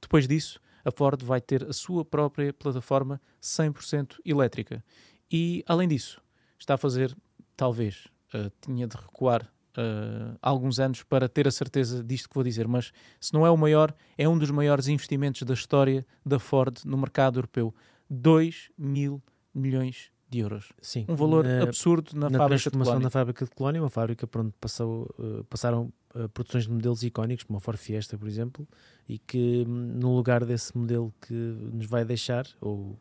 [0.01, 4.83] Depois disso, a Ford vai ter a sua própria plataforma 100% elétrica.
[5.31, 6.21] E, além disso,
[6.57, 7.15] está a fazer,
[7.55, 12.43] talvez, uh, tinha de recuar uh, alguns anos para ter a certeza disto que vou
[12.43, 16.39] dizer, mas se não é o maior, é um dos maiores investimentos da história da
[16.39, 17.73] Ford no mercado europeu.
[18.09, 19.21] 2 mil
[19.53, 20.71] milhões de euros.
[20.81, 21.05] Sim.
[21.07, 22.99] Um valor na, absurdo na, na fábrica de Colónia.
[22.99, 27.03] na fábrica de Colónia, uma fábrica por onde passou, uh, passaram uh, produções de modelos
[27.03, 28.67] icónicos, como a Ford Fiesta, por exemplo,
[29.07, 32.97] e que hum, no lugar desse modelo que nos vai deixar, ou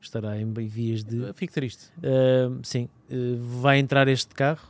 [0.00, 1.20] estará em vias de...
[1.20, 1.90] Uh, fique triste.
[2.62, 2.88] sim,
[3.38, 4.68] vai entrar este carro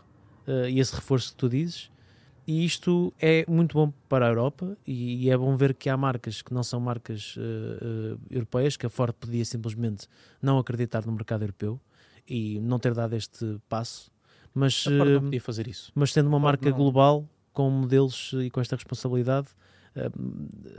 [0.71, 1.91] e esse reforço que tu dizes,
[2.49, 5.99] e isto é muito bom para a Europa e, e, é bom ver que há
[5.99, 10.09] marcas que não são marcas uh, uh, europeias, que a Ford podia simplesmente
[10.41, 11.79] não acreditar no mercado europeu
[12.29, 14.11] e não ter dado este passo.
[14.55, 15.93] Mas, a Ford não podia fazer isso.
[15.95, 16.77] Mas sendo uma marca não.
[16.77, 19.49] global, com modelos e com esta responsabilidade,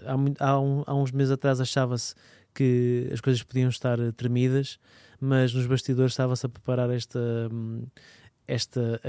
[0.05, 2.13] há, há, um, há uns meses atrás achava-se
[2.53, 4.79] que as coisas podiam estar tremidas,
[5.19, 7.19] mas nos bastidores estava-se a preparar esta,
[8.47, 9.01] esta,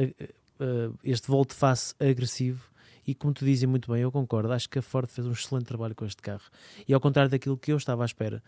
[1.02, 2.70] este volte-face agressivo
[3.06, 5.64] e como tu dizes muito bem, eu concordo, acho que a Ford fez um excelente
[5.64, 6.44] trabalho com este carro
[6.86, 8.42] e ao contrário daquilo que eu estava à espera,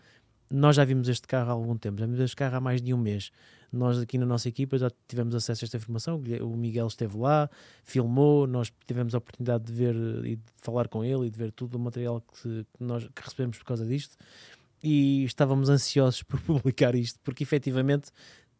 [0.53, 2.93] nós já vimos este carro há algum tempo, já vimos este carro há mais de
[2.93, 3.31] um mês.
[3.71, 6.21] Nós aqui na nossa equipa já tivemos acesso a esta informação.
[6.41, 7.49] O Miguel esteve lá,
[7.83, 11.51] filmou, nós tivemos a oportunidade de ver e de falar com ele e de ver
[11.51, 14.15] todo o material que, nós que recebemos por causa disto.
[14.83, 18.11] E estávamos ansiosos por publicar isto, porque efetivamente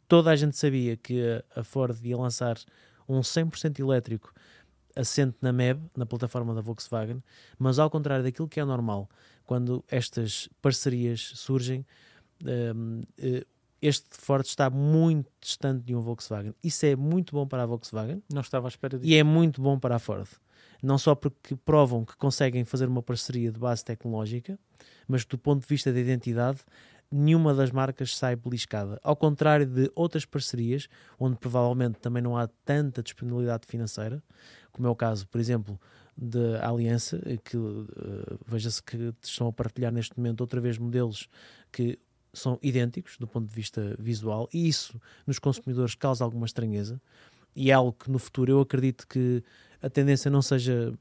[0.07, 1.21] toda a gente sabia que
[1.55, 2.57] a Ford ia lançar
[3.07, 4.33] um 100% elétrico
[4.95, 7.21] assente na MEB, na plataforma da Volkswagen,
[7.59, 9.07] mas ao contrário daquilo que é normal,
[9.45, 11.85] quando estas parcerias surgem,
[12.43, 13.45] um, eh,
[13.81, 16.53] este Ford está muito distante de um Volkswagen.
[16.63, 18.23] Isso é muito bom para a Volkswagen.
[18.31, 19.09] Não estava à espera disso.
[19.11, 20.27] E é muito bom para a Ford.
[20.81, 24.57] Não só porque provam que conseguem fazer uma parceria de base tecnológica,
[25.07, 26.59] mas do ponto de vista da identidade,
[27.11, 28.99] nenhuma das marcas sai beliscada.
[29.03, 30.87] Ao contrário de outras parcerias,
[31.19, 34.23] onde provavelmente também não há tanta disponibilidade financeira,
[34.71, 35.79] como é o caso, por exemplo,
[36.15, 37.85] da Aliança, que uh,
[38.45, 41.27] veja-se que estão a partilhar neste momento outra vez modelos
[41.71, 41.99] que
[42.33, 46.99] são idênticos do ponto de vista visual, e isso nos consumidores causa alguma estranheza,
[47.55, 49.43] e é algo que no futuro eu acredito que
[49.83, 50.93] a tendência não seja,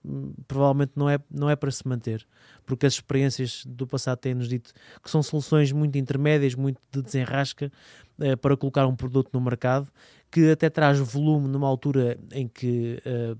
[0.48, 2.26] provavelmente não é, não é para se manter,
[2.66, 7.70] porque as experiências do passado têm-nos dito que são soluções muito intermédias, muito de desenrasca
[8.18, 9.88] eh, para colocar um produto no mercado,
[10.32, 13.36] que até traz volume numa altura em que eh,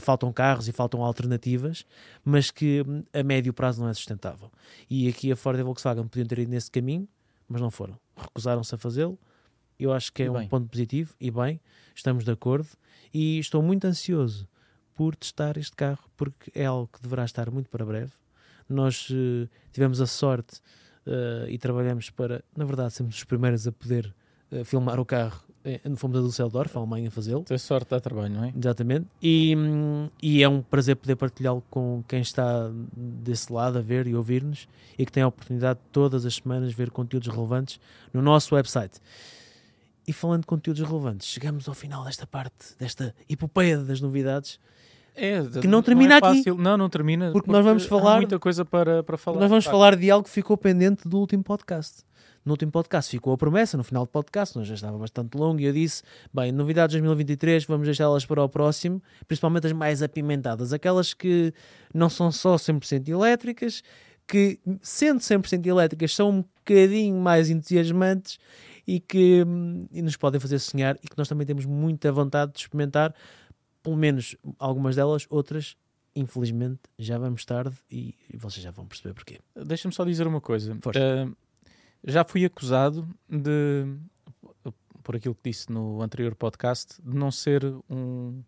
[0.00, 1.84] faltam carros e faltam alternativas,
[2.24, 4.50] mas que a médio prazo não é sustentável.
[4.88, 7.08] E aqui a Ford e a Volkswagen podiam ter ido nesse caminho,
[7.48, 7.98] mas não foram.
[8.16, 9.18] Recusaram-se a fazê-lo.
[9.78, 11.60] Eu acho que é um ponto positivo e bem,
[11.94, 12.68] estamos de acordo.
[13.12, 14.48] E estou muito ansioso
[14.94, 18.12] por testar este carro, porque é algo que deverá estar muito para breve.
[18.68, 20.60] Nós uh, tivemos a sorte
[21.06, 24.14] uh, e trabalhamos para, na verdade, sermos os primeiros a poder
[24.50, 25.42] uh, filmar o carro.
[25.96, 27.44] Fomos a Düsseldorf, a Alemanha, a fazê-lo.
[27.44, 28.52] Ter sorte dá trabalho, não é?
[28.56, 29.06] Exatamente.
[29.22, 29.54] E,
[30.20, 34.68] e é um prazer poder partilhá-lo com quem está desse lado a ver e ouvir-nos
[34.98, 37.80] e que tem a oportunidade todas as semanas de ver conteúdos relevantes
[38.12, 39.00] no nosso website.
[40.06, 44.58] E falando de conteúdos relevantes, chegamos ao final desta parte, desta epopeia das novidades.
[45.14, 46.50] É, que não termina não é aqui.
[46.50, 47.26] Não, não termina.
[47.26, 48.16] Porque, porque, nós vamos falar.
[48.16, 49.38] muita coisa para, para falar.
[49.40, 52.02] Nós vamos falar de algo que ficou pendente do último podcast.
[52.44, 55.60] No último podcast ficou a promessa, no final do podcast, nós já estava bastante longo
[55.60, 56.02] e eu disse:
[56.32, 61.54] bem, novidades 2023, vamos deixá-las para o próximo, principalmente as mais apimentadas, aquelas que
[61.94, 63.82] não são só 100% elétricas,
[64.26, 68.38] que sendo 100% elétricas são um bocadinho mais entusiasmantes
[68.86, 69.44] e que
[69.92, 73.14] e nos podem fazer sonhar e que nós também temos muita vontade de experimentar,
[73.82, 75.76] pelo menos algumas delas, outras
[76.14, 79.38] infelizmente já vamos tarde e, e vocês já vão perceber porquê.
[79.54, 80.74] Deixa-me só dizer uma coisa.
[80.74, 81.36] Uh,
[82.04, 83.86] já fui acusado de,
[85.02, 88.42] por aquilo que disse no anterior podcast, de não ser um,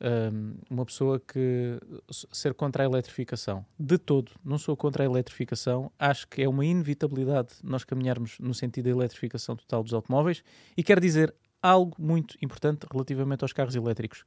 [0.00, 1.78] um, uma pessoa que
[2.10, 3.64] ser contra a eletrificação.
[3.78, 5.90] De todo, não sou contra a eletrificação.
[5.98, 10.42] Acho que é uma inevitabilidade nós caminharmos no sentido da eletrificação total dos automóveis
[10.76, 14.24] e quero dizer algo muito importante relativamente aos carros elétricos.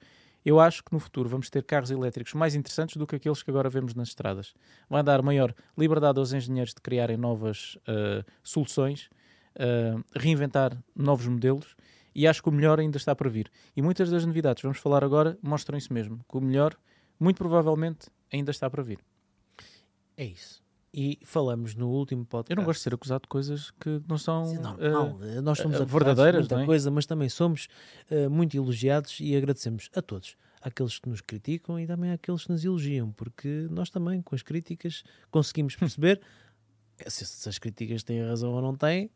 [0.47, 3.51] Eu acho que no futuro vamos ter carros elétricos mais interessantes do que aqueles que
[3.51, 4.53] agora vemos nas estradas.
[4.89, 9.09] Vai dar maior liberdade aos engenheiros de criarem novas uh, soluções,
[9.57, 11.75] uh, reinventar novos modelos
[12.15, 13.51] e acho que o melhor ainda está para vir.
[13.75, 16.77] E muitas das novidades que vamos falar agora mostram isso mesmo, que o melhor,
[17.19, 18.99] muito provavelmente, ainda está para vir.
[20.15, 20.63] É isso.
[20.99, 22.49] E falamos no último podcast.
[22.49, 25.19] Eu não gosto de ser acusado de coisas que não são Sim, normal.
[25.21, 26.65] Uh, Nós somos uh, verdadeiras, muita não é?
[26.65, 27.67] coisa, mas também somos
[28.09, 30.35] uh, muito elogiados e agradecemos a todos.
[30.59, 34.41] Àqueles que nos criticam e também àqueles que nos elogiam, porque nós também, com as
[34.41, 36.19] críticas, conseguimos perceber
[37.05, 39.11] se, se as críticas têm razão ou não têm,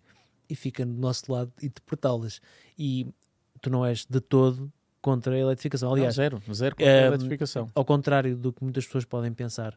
[0.48, 2.40] e fica do nosso lado interpretá-las.
[2.78, 3.08] E
[3.60, 5.92] tu não és de todo contra a eletrificação.
[5.92, 7.72] Aliás, não, zero, zero contra a eletrificação.
[7.74, 9.76] Ao contrário do que muitas pessoas podem pensar,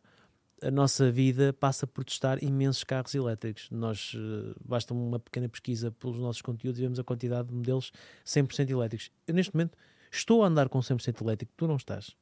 [0.62, 3.68] a nossa vida passa por testar imensos carros elétricos.
[3.70, 7.92] Nós, uh, basta uma pequena pesquisa pelos nossos conteúdos e vemos a quantidade de modelos
[8.24, 9.10] 100% elétricos.
[9.26, 9.76] Eu, neste momento,
[10.10, 12.16] estou a andar com 100% elétrico, tu não estás.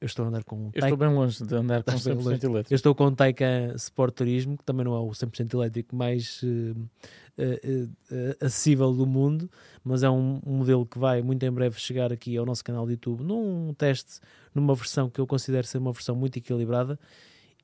[0.00, 2.72] Eu estou a andar com um Eu estou bem longe de andar com 100% elétrico.
[2.72, 6.42] Eu estou com um Taycan Sport Turismo, que também não é o 100% elétrico mais
[6.42, 9.48] uh, uh, uh, acessível do mundo,
[9.82, 12.84] mas é um, um, modelo que vai muito em breve chegar aqui ao nosso canal
[12.86, 14.20] de YouTube num teste,
[14.54, 16.98] numa versão que eu considero ser uma versão muito equilibrada.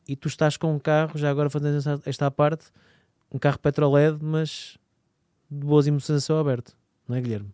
[0.09, 2.67] E tu estás com um carro, já agora fazendo esta, esta parte,
[3.31, 4.79] um carro petroled, mas
[5.51, 7.51] de boas emoções a céu aberto, não é, Guilherme?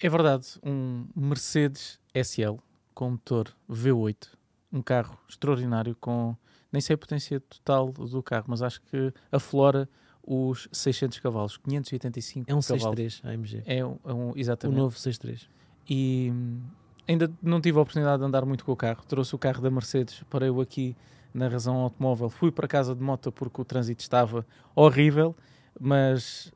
[0.00, 2.58] É verdade, um Mercedes SL
[2.94, 4.28] com motor V8,
[4.72, 6.36] um carro extraordinário com
[6.72, 9.88] nem sei a potência total do carro, mas acho que aflora
[10.26, 12.98] os 600 cavalos, 585 É um cavalos.
[12.98, 13.62] 6.3 AMG.
[13.66, 14.76] É um, é um, exatamente.
[14.76, 15.46] O novo 6.3.
[15.88, 16.60] E hum,
[17.06, 19.04] ainda não tive a oportunidade de andar muito com o carro.
[19.06, 20.96] Trouxe o carro da Mercedes, para eu aqui
[21.32, 22.28] na razão automóvel.
[22.28, 25.36] Fui para casa de moto porque o trânsito estava horrível,
[25.78, 26.52] mas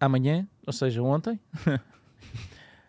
[0.00, 1.40] amanhã, ou seja, ontem,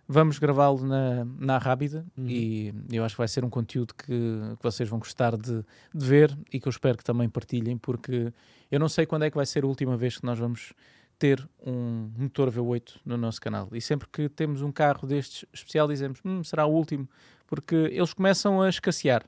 [0.09, 2.27] Vamos gravá-lo na, na Rábida uhum.
[2.29, 6.05] e eu acho que vai ser um conteúdo que, que vocês vão gostar de, de,
[6.05, 8.31] ver e que eu espero que também partilhem, porque
[8.71, 10.71] eu não sei quando é que vai ser a última vez que nós vamos
[11.19, 13.67] ter um motor V8 no nosso canal.
[13.73, 17.09] E sempre que temos um carro destes especial, dizemos: hum, será o último,
[17.45, 19.25] porque eles começam a escassear.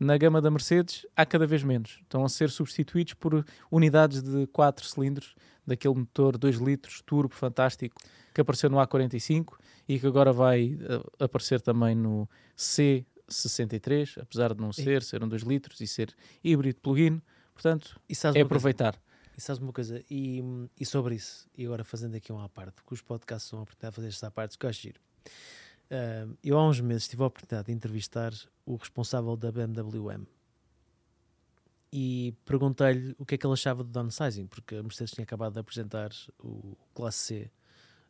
[0.00, 2.00] Na gama da Mercedes há cada vez menos.
[2.02, 8.00] Estão a ser substituídos por unidades de 4 cilindros, daquele motor 2 litros, turbo, fantástico,
[8.32, 9.54] que apareceu no A45
[9.88, 15.28] e que agora vai uh, aparecer também no C63, apesar de não ser, ser um
[15.28, 17.20] 2 litros e ser híbrido plug-in.
[17.54, 18.00] Portanto,
[18.34, 18.94] é aproveitar.
[18.94, 19.12] Coisa?
[19.36, 20.02] E sabes uma coisa?
[20.10, 20.42] E,
[20.78, 23.62] e, sobre isso, e agora fazendo aqui uma à parte, porque os podcasts são a
[23.62, 25.00] oportunidade de fazer esta parte, que eu acho giro.
[25.90, 28.32] Uh, eu há uns meses tive a oportunidade de entrevistar
[28.64, 30.26] o responsável da BMW M
[31.92, 35.52] e perguntei-lhe o que é que ele achava do downsizing, porque a Mercedes tinha acabado
[35.52, 37.50] de apresentar o Classe C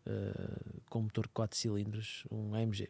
[0.07, 2.89] uh, com motor 4 cilindros, um AMG.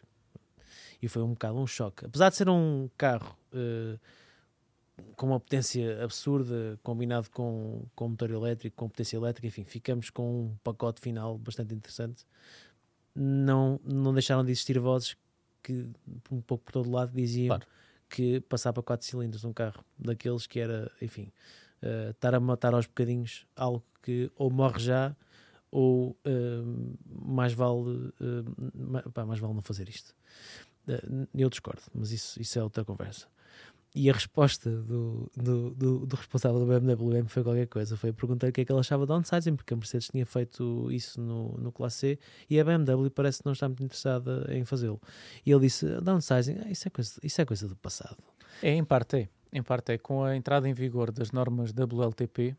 [1.00, 2.06] E foi um bocado um choque.
[2.06, 3.98] Apesar de ser um carro uh,
[5.16, 10.44] com uma potência absurda, combinado com, com motor elétrico, com potência elétrica, enfim, ficamos com
[10.44, 12.24] um pacote final bastante interessante.
[13.14, 15.16] Não, não deixaram de existir vozes
[15.62, 15.88] que,
[16.30, 17.66] um pouco por todo lado, diziam claro.
[18.08, 21.32] que passar para 4 cilindros um carro daqueles que era, enfim,
[21.82, 25.16] uh, estar a matar aos bocadinhos algo que ou morre já
[25.72, 30.14] ou uh, mais vale uh, pá, mais vale não fazer isto.
[31.34, 33.26] eu discordo, mas isso, isso é outra conversa.
[33.94, 37.94] E a resposta do, do, do, do, responsável da BMW foi qualquer coisa.
[37.94, 40.90] Foi perguntar o que é que ele achava de downsizing, porque a Mercedes tinha feito
[40.90, 44.64] isso no, no Classe C e a BMW parece que não está muito interessada em
[44.64, 44.98] fazê-lo.
[45.44, 48.16] E ele disse: downsizing, ah, isso, é coisa, isso é coisa do passado.
[48.62, 49.28] É, em parte é.
[49.52, 49.98] Em parte é.
[49.98, 52.56] Com a entrada em vigor das normas WLTP,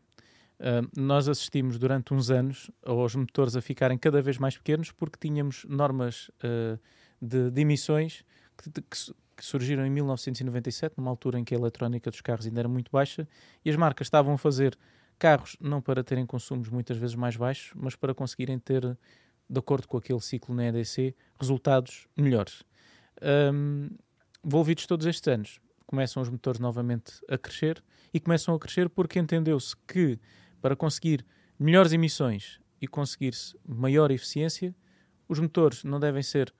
[0.96, 5.64] Nós assistimos durante uns anos aos motores a ficarem cada vez mais pequenos porque tínhamos
[5.68, 6.78] normas uh,
[7.20, 8.24] de, de, emissões
[8.56, 8.82] que, que,
[9.36, 12.90] que surgiram em 1997, numa altura em que a eletrónica dos carros ainda era muito
[12.90, 13.28] baixa,
[13.64, 14.78] e as marcas estavam a fazer
[15.18, 18.82] carros não para terem consumos muitas vezes mais baixos, mas para conseguirem ter,
[19.48, 22.62] de acordo com aquele ciclo na EDC, resultados melhores.
[23.52, 23.90] Um,
[24.44, 29.18] envolvidos todos estes anos, começam os motores novamente a crescer e começam a crescer porque
[29.18, 30.18] entendeu-se que
[30.64, 31.26] para conseguir
[31.58, 34.74] melhores emissões e conseguir-se maior eficiência,
[35.28, 36.54] os motores não devem ser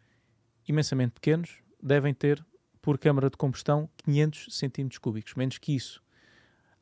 [0.68, 2.44] imensamente pequenos, devem ter
[2.82, 5.34] por câmara de combustão 500 centímetros cúbicos.
[5.36, 6.02] Menos que isso,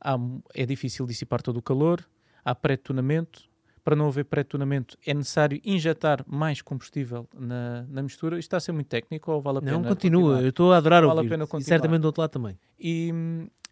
[0.01, 0.17] há,
[0.53, 2.05] é difícil dissipar todo o calor,
[2.43, 3.49] há pré-detonamento.
[3.85, 8.37] Para não haver pré-detonamento, é necessário injetar mais combustível na, na mistura.
[8.37, 9.71] Isto está a ser muito técnico ou vale a pena?
[9.71, 10.21] Não, continua.
[10.21, 10.43] Continuar?
[10.43, 11.27] Eu estou a adorar vale ouvir.
[11.27, 11.61] A pena continuar.
[11.61, 12.59] E certamente do outro lado também.
[12.77, 13.13] E,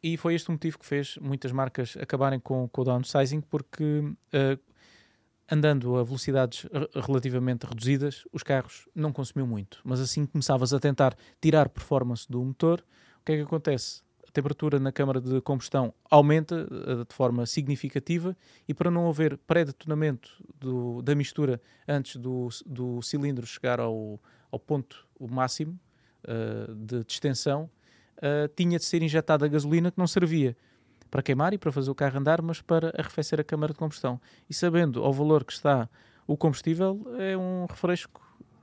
[0.03, 3.83] e foi este o motivo que fez muitas marcas acabarem com, com o downsizing, porque
[3.83, 4.59] uh,
[5.51, 9.79] andando a velocidades relativamente reduzidas, os carros não consumiam muito.
[9.83, 12.83] Mas assim começavas a tentar tirar performance do motor,
[13.19, 14.01] o que é que acontece?
[14.27, 18.35] A temperatura na câmara de combustão aumenta uh, de forma significativa
[18.67, 20.31] e para não haver pré-detonamento
[21.03, 25.77] da mistura antes do, do cilindro chegar ao, ao ponto máximo
[26.23, 27.69] uh, de distensão,
[28.21, 30.55] uh, tinha de ser injetada gasolina que não servia
[31.10, 34.19] para queimar e para fazer o carro andar, mas para arrefecer a câmara de combustão.
[34.49, 35.89] E sabendo ao valor que está
[36.25, 38.21] o combustível, é um refresco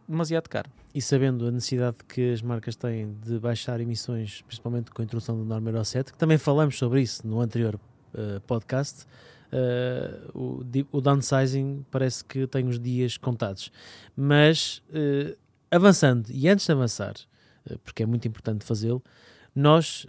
[0.08, 0.70] demasiado caro.
[0.94, 5.36] E sabendo a necessidade que as marcas têm de baixar emissões, principalmente com a introdução
[5.36, 9.04] do norma Euro 7, que também falamos sobre isso no anterior uh, podcast,
[9.52, 13.70] uh, o, o, downsizing parece que tem os dias contados.
[14.16, 15.36] Mas uh,
[15.70, 17.14] avançando, e antes de avançar,
[17.84, 19.02] porque é muito importante fazê-lo,
[19.58, 20.06] nós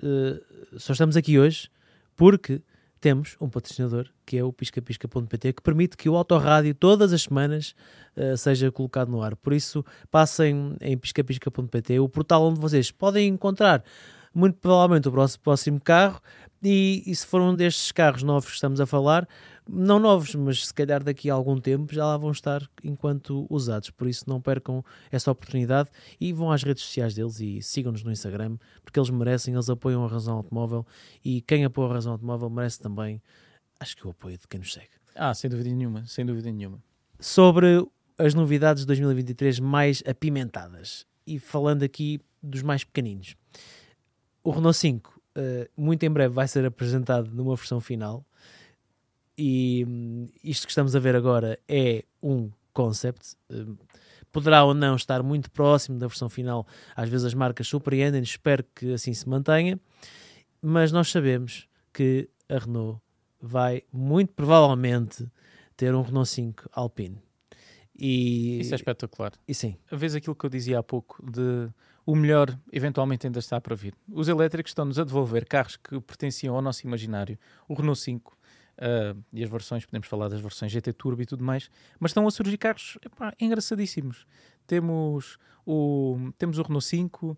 [0.77, 1.69] só estamos aqui hoje
[2.15, 2.61] porque
[2.99, 7.73] temos um patrocinador que é o piscapisca.pt que permite que o autorádio todas as semanas
[8.15, 9.35] uh, seja colocado no ar.
[9.35, 13.83] Por isso, passem em piscapisca.pt, o portal onde vocês podem encontrar
[14.33, 16.21] muito provavelmente o próximo carro
[16.63, 19.27] e, e se for um destes carros novos que estamos a falar,
[19.67, 23.89] não novos, mas se calhar daqui a algum tempo já lá vão estar enquanto usados.
[23.91, 25.89] Por isso não percam essa oportunidade
[26.19, 30.03] e vão às redes sociais deles e sigam-nos no Instagram, porque eles merecem, eles apoiam
[30.03, 30.85] a Razão Automóvel
[31.23, 33.21] e quem apoia a Razão Automóvel merece também,
[33.79, 34.89] acho que o apoio de quem nos segue.
[35.15, 36.81] Ah, sem dúvida nenhuma, sem dúvida nenhuma.
[37.19, 37.85] Sobre
[38.17, 43.35] as novidades de 2023 mais apimentadas e falando aqui dos mais pequeninos.
[44.49, 48.25] O Renault 5 uh, eh, muito em breve vai ser apresentado numa versão final
[49.37, 53.35] e hum, isto que estamos a ver agora é um concept.
[53.47, 53.77] Hum,
[54.31, 56.65] poderá ou não estar muito próximo da versão final.
[56.95, 59.79] Às vezes as marcas surpreendem, espero que assim se mantenha.
[60.59, 62.99] Mas nós sabemos que a Renault
[63.39, 65.27] vai muito provavelmente
[65.77, 67.21] ter um Renault 5 Alpine.
[67.95, 68.61] E...
[68.61, 69.33] Isso é espetacular.
[69.47, 69.77] E sim.
[69.91, 71.69] A vez aquilo que eu dizia há pouco de
[72.09, 73.93] o melhor eventualmente ainda está para vir.
[74.11, 77.37] Os elétricos estão-nos a devolver carros que pertenciam ao nosso imaginário.
[77.67, 78.37] O Renault 5
[78.79, 82.25] Uh, e as versões, podemos falar das versões GT Turbo e tudo mais, mas estão
[82.25, 84.25] a surgir carros epá, engraçadíssimos.
[84.65, 87.37] Temos o, temos o Renault 5, uh,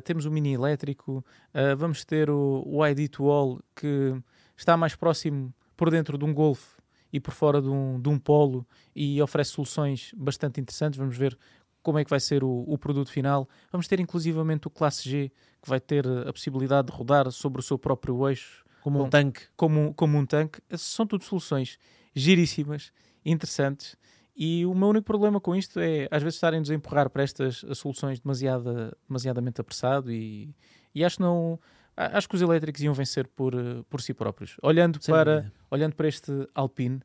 [0.00, 4.20] temos o Mini elétrico, uh, vamos ter o, o ID to All que
[4.56, 6.80] está mais próximo por dentro de um Golf
[7.12, 10.98] e por fora de um, de um Polo e oferece soluções bastante interessantes.
[10.98, 11.38] Vamos ver
[11.82, 13.48] como é que vai ser o, o, produto final.
[13.70, 17.62] Vamos ter inclusivamente o Classe G, que vai ter a possibilidade de rodar sobre o
[17.62, 18.64] seu próprio eixo.
[18.82, 19.42] Como um tanque.
[19.56, 20.60] Como, como um tanque.
[20.76, 21.78] São tudo soluções
[22.14, 22.92] giríssimas,
[23.24, 23.96] interessantes.
[24.34, 27.64] E o meu único problema com isto é, às vezes, estarem-nos a empurrar para estas
[27.74, 30.54] soluções demasiada, demasiadamente apressado e,
[30.94, 31.58] e acho não
[31.96, 33.54] acho que os elétricos iam vencer por,
[33.88, 34.56] por si próprios.
[34.62, 37.00] Olhando, para, olhando para este Alpine,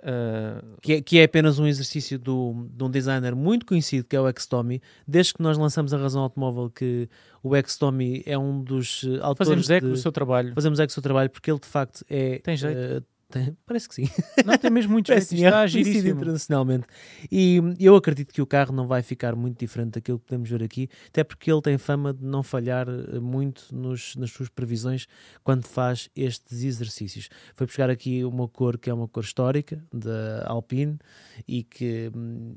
[0.00, 4.14] Uh, que, é, que, é, apenas um exercício do, de um designer muito conhecido que
[4.14, 4.80] é o Xtomy.
[5.06, 7.08] Desde que nós lançamos a razão automóvel, que
[7.42, 9.48] o Xtomy é um dos uh, autores.
[9.48, 10.54] Fazemos eco do seu trabalho.
[10.54, 12.38] Fazemos eco do seu trabalho porque ele de facto é.
[12.40, 12.98] Tem jeito.
[12.98, 14.08] Uh, tem, parece que sim.
[14.44, 15.34] Não, tem mesmo muito jeito.
[15.34, 16.10] Está é giríssimo.
[16.10, 16.86] internacionalmente.
[17.30, 20.62] E eu acredito que o carro não vai ficar muito diferente daquilo que podemos ver
[20.62, 25.06] aqui, até porque ele tem fama de não falhar eh, muito nos, nas suas previsões
[25.42, 27.28] quando faz estes exercícios.
[27.54, 30.98] Foi buscar aqui uma cor que é uma cor histórica da Alpine
[31.48, 32.12] e, que,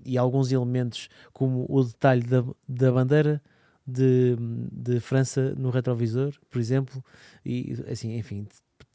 [0.06, 3.42] e alguns elementos como o detalhe da, da bandeira
[3.88, 4.36] de,
[4.72, 7.04] de França no retrovisor, por exemplo,
[7.44, 8.48] e assim, enfim,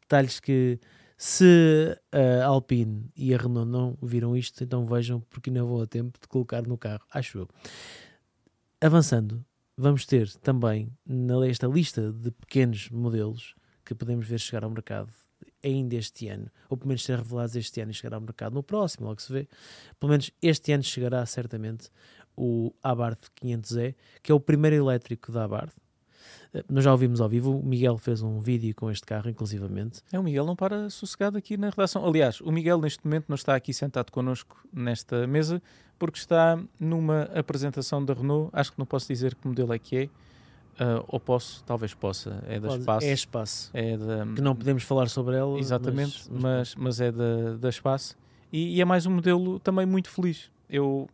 [0.02, 0.78] detalhes que
[1.16, 5.86] se a Alpine e a Renault não viram isto, então vejam porque não vou a
[5.86, 7.48] tempo de colocar no carro, acho eu.
[8.80, 9.44] Avançando,
[9.76, 13.54] vamos ter também nesta lista de pequenos modelos
[13.84, 15.10] que podemos ver chegar ao mercado
[15.62, 18.62] ainda este ano, ou pelo menos ser revelados este ano e chegar ao mercado no
[18.62, 19.48] próximo, logo se vê.
[19.98, 21.88] Pelo menos este ano chegará certamente
[22.36, 25.76] o Abarth 500E, que é o primeiro elétrico da Abarth,
[26.68, 30.00] nós já ouvimos ao vivo, o Miguel fez um vídeo com este carro, inclusivamente.
[30.12, 32.06] É, o Miguel não para sossegado aqui na redação.
[32.06, 35.60] Aliás, o Miguel neste momento não está aqui sentado connosco nesta mesa,
[35.98, 38.50] porque está numa apresentação da Renault.
[38.52, 40.04] Acho que não posso dizer que modelo é que é.
[40.74, 43.06] Uh, ou posso, talvez possa, é da Espaço.
[43.06, 43.70] É Espaço.
[43.72, 45.58] É da, que não podemos falar sobre ela.
[45.58, 48.16] Exatamente, mas, mas, mas é da, da Espaço.
[48.52, 50.50] E, e, é mais um modelo também muito feliz.
[50.68, 51.08] Eu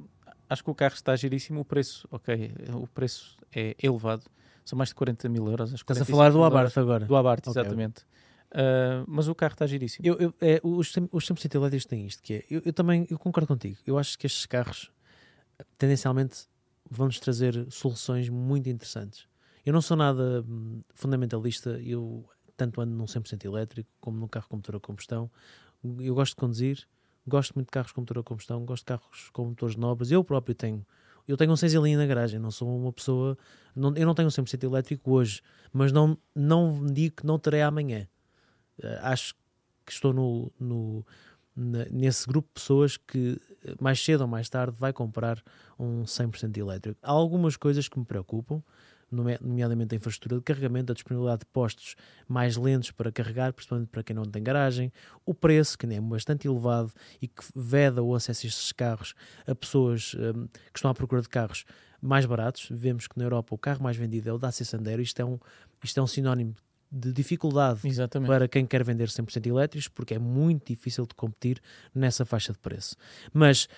[0.48, 1.60] acho que o carro está giríssimo.
[1.60, 4.22] O preço, ok, o preço é elevado
[4.70, 5.72] são mais de 40 mil euros.
[5.72, 7.04] Estás a falar do Abarth agora?
[7.04, 7.60] Do Abarth, okay.
[7.60, 8.02] exatamente.
[8.52, 10.06] Uh, mas o carro está giríssimo.
[10.06, 13.18] Eu, eu, é, os, os 100% elétricos têm isto, que é, eu, eu, também eu
[13.18, 13.76] concordo contigo.
[13.86, 14.90] Eu acho que estes carros
[15.76, 16.48] tendencialmente
[16.88, 19.26] vão-nos trazer soluções muito interessantes.
[19.64, 22.24] Eu não sou nada hum, fundamentalista, eu
[22.56, 25.30] tanto ando num 100% elétrico como num carro com motor a combustão.
[25.98, 26.88] Eu gosto de conduzir,
[27.26, 30.10] gosto muito de carros com motor a combustão, gosto de carros com motores nobres.
[30.10, 30.84] Eu próprio tenho
[31.26, 33.36] eu tenho um 6 linha na garagem, não sou uma pessoa.
[33.74, 35.42] Não, eu não tenho um 100% elétrico hoje,
[35.72, 38.08] mas não, não digo que não terei amanhã.
[38.78, 39.34] Uh, acho
[39.84, 41.06] que estou no, no,
[41.54, 43.40] na, nesse grupo de pessoas que
[43.80, 45.42] mais cedo ou mais tarde vai comprar
[45.78, 46.98] um 100% elétrico.
[47.02, 48.62] Há algumas coisas que me preocupam
[49.10, 51.96] nomeadamente a infraestrutura de carregamento, a disponibilidade de postos
[52.28, 54.92] mais lentos para carregar, principalmente para quem não tem garagem,
[55.26, 59.14] o preço, que é bastante elevado e que veda o acesso a estes carros
[59.46, 61.64] a pessoas um, que estão à procura de carros
[62.00, 62.68] mais baratos.
[62.70, 65.38] Vemos que na Europa o carro mais vendido é o Dacia Sandero, isto é um,
[65.82, 66.54] isto é um sinónimo
[66.92, 68.28] de dificuldade Exatamente.
[68.28, 71.60] para quem quer vender 100% elétricos, porque é muito difícil de competir
[71.94, 72.96] nessa faixa de preço.
[73.32, 73.68] Mas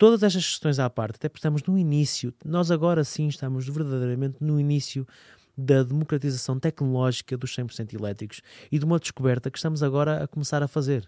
[0.00, 4.38] Todas estas questões à parte, até porque estamos no início, nós agora sim estamos verdadeiramente
[4.40, 5.06] no início
[5.54, 8.40] da democratização tecnológica dos 100% elétricos
[8.72, 11.06] e de uma descoberta que estamos agora a começar a fazer.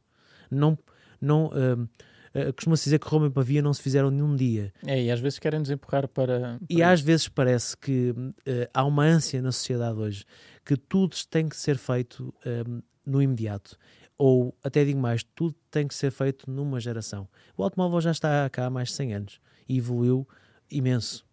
[0.51, 0.78] Não,
[1.18, 4.70] não, uh, uh, costuma-se dizer que Roma e Pavia não se fizeram num dia.
[4.86, 6.38] É, e às vezes querem nos empurrar para.
[6.38, 8.34] para e às vezes parece que uh,
[8.74, 10.26] há uma ânsia na sociedade hoje
[10.66, 12.34] que tudo tem que ser feito
[13.07, 13.78] no imediato
[14.16, 17.28] ou até digo mais, tudo tem que ser feito numa geração.
[17.56, 20.26] O automóvel já está cá há mais de 100 anos e evoluiu
[20.70, 21.24] imenso.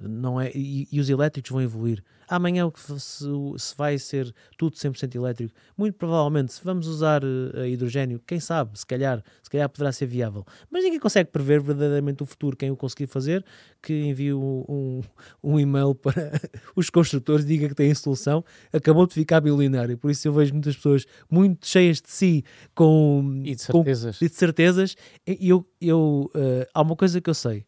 [0.00, 2.02] Não é, e, e os elétricos vão evoluir
[2.34, 3.26] amanhã o que se,
[3.58, 8.78] se vai ser tudo 100% elétrico, muito provavelmente se vamos usar uh, hidrogênio, quem sabe,
[8.78, 10.44] se calhar, se calhar poderá ser viável.
[10.70, 12.56] Mas ninguém consegue prever verdadeiramente o futuro.
[12.56, 13.44] Quem o conseguir fazer,
[13.82, 15.02] que envie um,
[15.42, 16.40] um e-mail para
[16.74, 19.98] os construtores, diga que tem a solução, acabou de ficar bilionário.
[19.98, 24.18] Por isso eu vejo muitas pessoas muito cheias de si com e de certezas.
[24.18, 24.96] Com, e de certezas.
[25.26, 27.66] E eu, eu uh, há uma coisa que eu sei,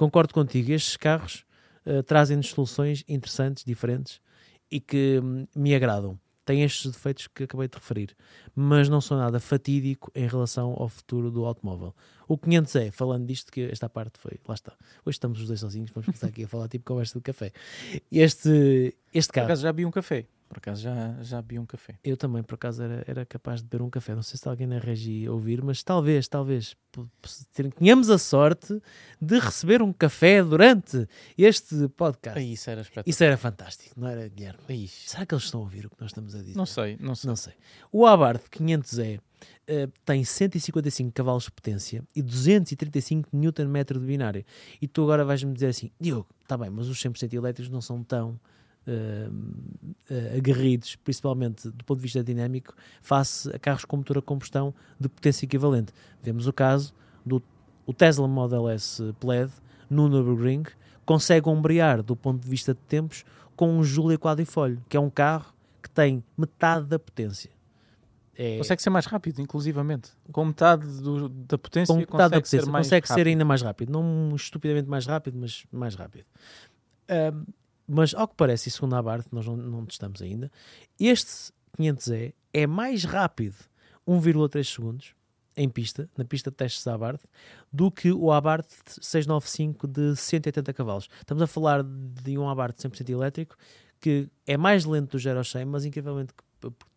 [0.00, 1.44] concordo contigo, estes carros
[1.84, 4.18] uh, trazem-nos soluções interessantes, diferentes
[4.70, 6.18] e que um, me agradam.
[6.42, 8.16] Tem estes defeitos que acabei de referir,
[8.56, 11.94] mas não sou nada fatídico em relação ao futuro do automóvel.
[12.26, 14.72] O 500 é, falando disto, que esta parte foi, lá está.
[15.04, 17.52] Hoje estamos os dois sozinhos, vamos começar aqui a falar tipo conversa de café.
[18.10, 19.48] Este, este carro.
[19.48, 20.26] Por acaso já vi um café.
[20.50, 21.94] Por acaso já, já bebi um café.
[22.02, 24.16] Eu também, por acaso, era, era capaz de beber um café.
[24.16, 26.76] Não sei se alguém na regi ouvir, mas talvez, talvez
[27.78, 28.82] tenhamos a sorte
[29.22, 31.06] de receber um café durante
[31.38, 32.36] este podcast.
[32.36, 33.08] Aí, isso era espetacular.
[33.08, 34.58] Isso era fantástico, não era, Guilherme?
[34.68, 36.56] Aí, Será que eles estão a ouvir o que nós estamos a dizer?
[36.56, 37.28] não sei, não sei.
[37.28, 37.52] Não sei.
[37.92, 39.20] O Abarth 500E
[39.68, 44.44] eh, tem 155 cavalos de potência e 235 Nm de binário.
[44.82, 48.02] E tu agora vais-me dizer assim, Diogo, está bem, mas os 100% elétricos não são
[48.02, 48.40] tão
[48.86, 49.28] eh,
[50.10, 54.74] eh, aguerridos, principalmente do ponto de vista dinâmico, face a carros com motor a combustão
[54.98, 55.92] de potência equivalente.
[56.22, 56.92] Vemos o caso
[57.24, 57.42] do
[57.86, 59.50] o Tesla Model S Plaid
[59.88, 60.62] no Nürburgring,
[61.04, 63.24] consegue ombrear do ponto de vista de tempos
[63.56, 65.52] com um Giulia Quadrifoglio, que é um carro
[65.82, 67.50] que tem metade da potência.
[68.36, 70.12] É, Consegue ser mais rápido, inclusivamente.
[70.32, 73.44] Com metade do- da potência, com metade consegue da potência, ser mais consegue ser ainda
[73.44, 73.90] mais rápido.
[73.92, 76.24] Não estupidamente mais rápido, mas mais rápido.
[77.92, 80.50] Mas ao que parece, e segundo a Abarth, nós não, não testamos ainda,
[80.98, 83.56] este 500E é mais rápido
[84.06, 85.14] 1,3 segundos
[85.56, 87.24] em pista, na pista de testes da Abarth,
[87.72, 88.70] do que o Abarth
[89.00, 91.08] 695 de 180 cavalos.
[91.18, 93.56] Estamos a falar de um Abarth 100% elétrico
[94.00, 96.32] que é mais lento do 0 ao 100, mas incrivelmente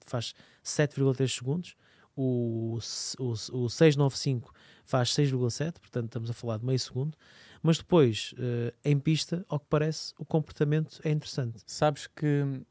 [0.06, 0.34] faz
[0.64, 1.76] 7,3 segundos.
[2.16, 2.78] O,
[3.20, 4.54] o, o 695
[4.86, 7.18] faz 6,7, portanto estamos a falar de meio segundo.
[7.64, 11.64] Mas depois, eh, em pista, ao que parece, o comportamento é interessante.
[11.66, 12.62] Sabes que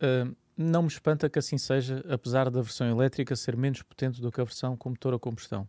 [0.00, 4.30] ah, não me espanta que assim seja, apesar da versão elétrica ser menos potente do
[4.32, 5.68] que a versão com motor a combustão.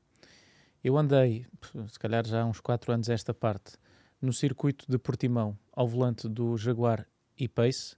[0.84, 1.46] Eu andei,
[1.90, 3.74] se calhar já há uns 4 anos esta parte,
[4.22, 7.06] no circuito de Portimão, ao volante do Jaguar
[7.38, 7.96] E-Pace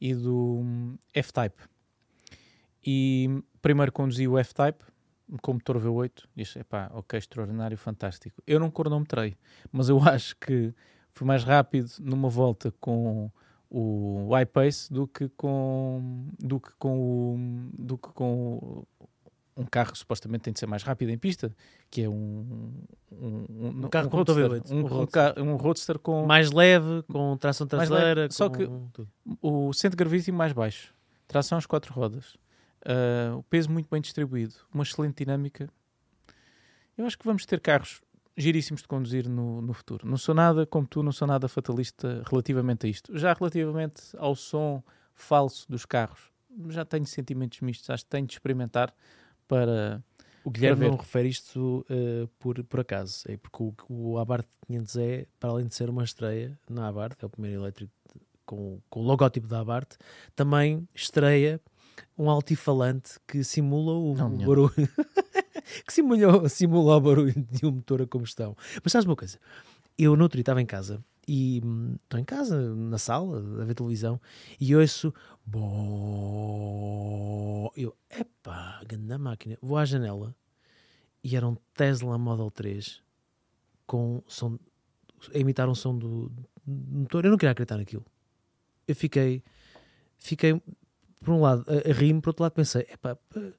[0.00, 1.62] e do hum, F-Type.
[2.84, 4.84] E primeiro conduzi o F-Type
[5.42, 8.42] com motor V8 e disse, epá, ok, extraordinário, fantástico.
[8.46, 9.36] Eu não cronometrei,
[9.70, 10.72] mas eu acho que
[11.12, 13.30] fui mais rápido numa volta com
[13.70, 18.86] o iPace do que com do que com o, do que com o-
[19.56, 21.52] um carro que supostamente tem de ser mais rápido em pista,
[21.90, 22.72] que é um
[23.10, 23.44] um,
[23.84, 25.42] Um carro com roadster, motor V8, um, um um, roadster.
[25.42, 29.08] um roadster com Mais leve, com tração traseira, leve, só com que- tudo.
[29.42, 30.94] o centro de gravidade mais baixo,
[31.26, 32.36] tração às quatro rodas,
[32.84, 35.68] ah, o peso muito bem distribuído, uma excelente dinâmica.
[36.96, 38.00] Eu acho que vamos ter carros
[38.36, 40.06] giríssimos de conduzir no, no futuro.
[40.08, 43.16] Não sou nada, como tu, não sou nada fatalista relativamente a isto.
[43.18, 44.82] Já relativamente ao som
[45.14, 46.30] falso dos carros,
[46.68, 47.88] já tenho sentimentos mistos.
[47.90, 48.94] Acho que tenho de experimentar
[49.46, 50.02] para.
[50.44, 54.96] O Guilherme não refere isto eh, por, por acaso, é porque o, o Abarth 500
[54.96, 58.80] é, para além de ser uma estreia na Abarth, é o primeiro elétrico de- com,
[58.88, 59.96] com o logótipo da Abarth,
[60.34, 61.60] também estreia
[62.16, 64.72] um altifalante que simula o, Não, o barulho.
[65.86, 68.56] que simula, simula o barulho de um motor a combustão.
[68.82, 69.38] Mas sabes uma coisa?
[69.96, 73.64] Eu no outro dia estava em casa e hum, estou em casa, na sala, a
[73.64, 74.20] ver televisão,
[74.58, 75.12] e ouço
[75.44, 75.70] Bom,
[77.74, 79.56] eu, epá, grande máquina.
[79.62, 80.34] Vou à janela
[81.24, 83.02] e era um Tesla Model 3
[83.86, 84.58] com som,
[85.34, 87.24] a imitar um som do, do motor.
[87.24, 88.04] Eu não queria acreditar naquilo.
[88.86, 89.42] Eu fiquei,
[90.18, 90.60] fiquei
[91.24, 93.52] por um lado a, a por outro lado pensei, epá, p-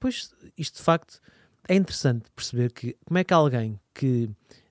[0.00, 1.20] pois isto de facto
[1.68, 4.30] é interessante perceber que como é que alguém que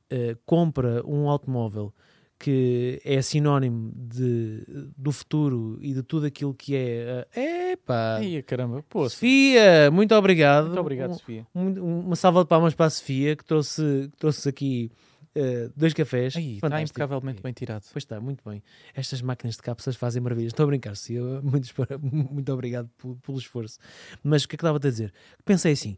[0.09, 1.93] eh, compra um automóvel
[2.37, 4.61] que é sinónimo de,
[4.97, 7.25] do futuro e de tudo aquilo que é.
[7.33, 8.17] eh, Epá!
[8.17, 10.67] Ai, caramba, pô, Sofia, muito obrigado.
[10.67, 11.47] muito obrigado, Um- Sofia.
[11.55, 14.91] um- uma salva de palmas para a Sofia que trouxe, que trouxe aqui
[15.35, 16.33] eh, dois cafés.
[16.55, 17.83] Está impecavelmente bem tirado.
[17.91, 18.63] Pois está, muito bem.
[18.93, 20.53] Estas máquinas de cápsulas fazem maravilhas.
[20.53, 21.21] Estou a brincar, Sofia.
[21.43, 23.77] Muito, espera- muito obrigado pelo, pelo esforço.
[24.23, 25.13] Mas o que é que estava a dizer?
[25.43, 25.97] Pensei assim: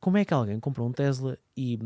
[0.00, 1.78] como é que alguém comprou um Tesla e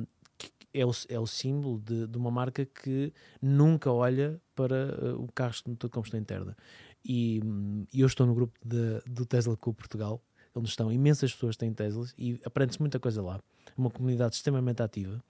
[0.75, 5.29] é o, é o símbolo de, de uma marca que nunca olha para eh, o
[5.35, 6.57] carro de combustão interna?
[7.05, 10.23] E, hum, eu estou no grupo de- do Tesla Club Portugal,
[10.55, 13.41] onde estão imensas pessoas que têm Teslas e aprende-se muita coisa lá.
[13.77, 15.23] Uma comunidade extremamente ativa.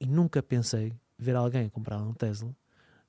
[0.00, 2.56] E nunca pensei ver alguém comprar um Tesla,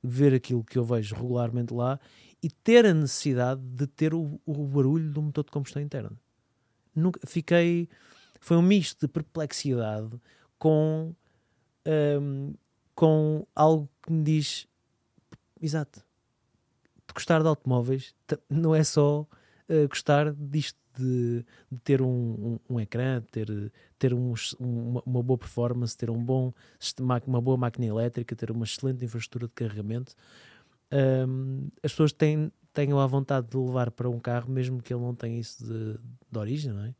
[0.03, 1.99] ver aquilo que eu vejo regularmente lá
[2.43, 6.11] e ter a necessidade de ter o, o barulho do motor de combustão interna.
[6.93, 7.87] Nunca, fiquei.
[8.39, 10.19] Foi um misto de perplexidade
[10.57, 11.15] com,
[12.21, 12.53] hum,
[12.93, 14.67] com algo que me diz.
[15.61, 16.03] Exato.
[17.07, 18.15] De gostar de automóveis
[18.49, 19.27] não é só
[19.69, 25.23] eh, gostar disto de, de ter um, um, um ecrã, ter, ter uns- uma, uma
[25.23, 26.53] boa performance, ter um bom
[27.27, 30.13] uma boa máquina elétrica, ter uma excelente infraestrutura de carregamento.
[31.27, 35.01] Hum, as pessoas têm, tenham a vontade de levar para um carro, mesmo que ele
[35.01, 35.97] não tenha isso de,
[36.31, 36.93] de origem, não é?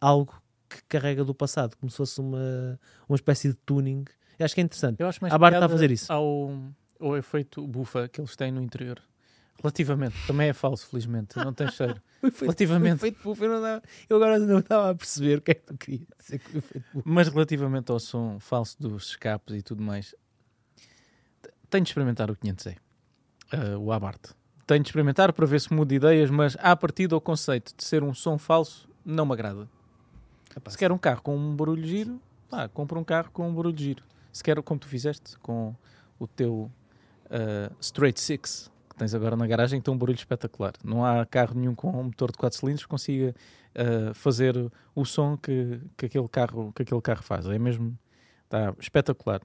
[0.00, 2.78] Algo que carrega do passado, como se fosse uma,
[3.08, 4.04] uma espécie de tuning.
[4.38, 5.00] Eu acho que é interessante.
[5.00, 6.12] Eu acho mais A Bart está a fazer isso.
[6.12, 6.50] Ao,
[7.00, 9.00] ao efeito bufa que eles têm no interior.
[9.62, 10.16] Relativamente.
[10.26, 11.36] Também é falso, felizmente.
[11.36, 12.02] Não tem cheiro.
[12.22, 12.98] Foi feito, Relativamente.
[13.00, 15.54] foi feito puff, eu, não dava- eu agora não estava a perceber o que é
[15.54, 17.02] que tu querias dizer que foi feito puff.
[17.04, 20.14] Mas relativamente ao som falso dos escapes e tudo mais,
[21.68, 22.76] tenho de experimentar o 500E,
[23.52, 24.34] eh, o Abarth.
[24.66, 28.02] Tenho de experimentar para ver se muda ideias, mas a partir do conceito de ser
[28.04, 29.68] um som falso, não me agrada.
[30.68, 33.76] Se quer um carro com um barulho giro, pá, compra um carro com um barulho
[33.76, 34.04] giro.
[34.32, 35.74] Se quer, como tu fizeste, com
[36.20, 36.70] o teu
[37.30, 40.72] eh, Straight Six, que tens agora na garagem, tem um barulho espetacular.
[40.84, 43.34] Não há carro nenhum com um motor de 4 cilindros que consiga
[43.74, 44.54] eh, fazer
[44.94, 47.46] o som que, que, aquele carro, que aquele carro faz.
[47.46, 47.96] É mesmo
[48.44, 49.40] está espetacular.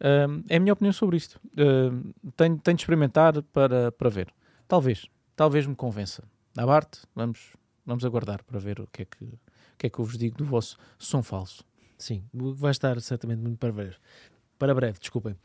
[0.00, 1.40] Ahm, é a minha opinião sobre isto.
[1.56, 4.32] Ahm, tenho, tenho de experimentar para, para ver.
[4.68, 6.24] Talvez, talvez me convença.
[6.56, 7.52] Na Bart, vamos,
[7.84, 9.38] vamos aguardar para ver o que, é que, o
[9.78, 11.64] que é que eu vos digo do vosso som falso.
[11.98, 13.96] Sim, vai estar certamente muito para breve.
[14.58, 15.36] Para breve, desculpem.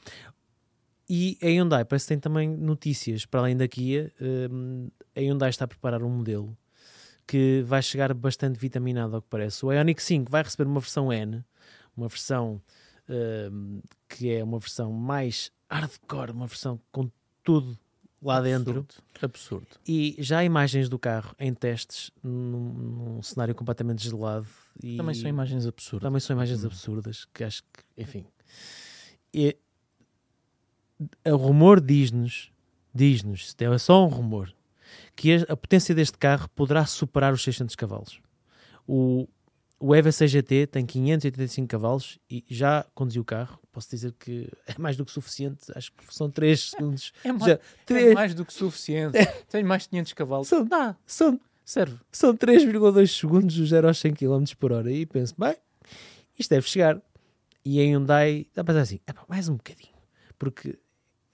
[1.09, 4.11] E a Hyundai parece que tem também notícias para além da Kia.
[4.51, 6.57] hum, a Hyundai está a preparar um modelo
[7.25, 9.65] que vai chegar bastante vitaminado ao que parece.
[9.65, 11.43] O Ioniq 5 vai receber uma versão N,
[11.95, 12.61] uma versão
[13.51, 17.09] hum, que é uma versão mais hardcore, uma versão com
[17.43, 17.77] tudo
[18.21, 18.79] lá dentro.
[18.79, 19.03] Absurdo.
[19.21, 19.67] Absurdo.
[19.87, 24.47] E já há imagens do carro em testes num, num cenário completamente gelado.
[24.97, 26.05] Também são imagens absurdas.
[26.07, 26.67] também são imagens Hum.
[26.67, 28.25] absurdas que acho que, enfim.
[29.33, 29.57] E,
[31.25, 32.51] o rumor diz-nos,
[32.93, 34.53] diz-nos, é só um rumor,
[35.15, 38.19] que a, potência deste carro poderá superar os 600 cavalos.
[38.87, 39.27] O,
[39.79, 43.59] o EVA CGT tem 585 cavalos e já conduzi o carro.
[43.71, 45.71] Posso dizer que é mais do que suficiente.
[45.75, 47.11] Acho que são 3 segundos.
[47.23, 49.17] É, mais, Já, é três- mais do que suficiente.
[49.49, 50.47] Tenho mais de 500 cavalos.
[50.47, 51.97] São- Dá, são, serve.
[52.11, 54.91] são 3,2 segundos do 0 aos 100 km por hora.
[54.91, 55.55] E penso, bem,
[56.39, 56.99] isto deve chegar.
[57.63, 59.93] E a Hyundai dá para pensar assim, "Epá, mais um bocadinho.
[60.39, 60.79] Porque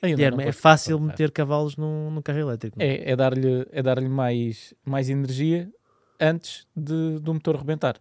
[0.08, 1.14] Guilherme, é fácil colocar.
[1.14, 2.78] meter cavalos num, num carro elétrico.
[2.78, 2.90] não é?
[2.90, 5.72] É, é dar-lhe é dar mais, mais energia
[6.20, 8.00] antes de, do motor rebentar.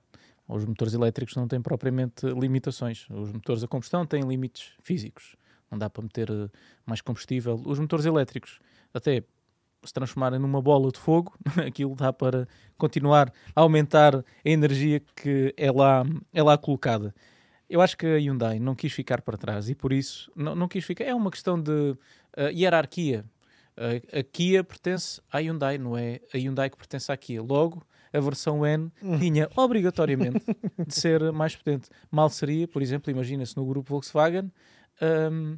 [0.48, 3.06] Os motores elétricos não têm propriamente limitações.
[3.10, 5.36] Os motores a combustão têm limites físicos.
[5.70, 6.48] Não dá para meter eh,
[6.84, 7.60] mais combustível.
[7.64, 8.60] Os motores elétricos,
[8.92, 9.22] até
[9.84, 11.34] se transformarem numa bola de fogo,
[11.66, 12.46] aquilo dá para
[12.76, 17.14] continuar a aumentar a energia que é lá, é lá colocada.
[17.72, 20.68] Eu acho que a Hyundai não quis ficar para trás e por isso não, não
[20.68, 21.04] quis ficar.
[21.04, 21.96] É uma questão de
[22.36, 23.24] eh, hierarquia.
[23.74, 27.40] A, a Kia pertence à Hyundai, não é a Hyundai que pertence à Kia.
[27.40, 30.44] Logo, a versão N tinha obrigatoriamente
[30.86, 31.88] de ser mais potente.
[32.10, 34.52] Mal seria, por exemplo, imagina-se no grupo Volkswagen
[35.32, 35.56] hum,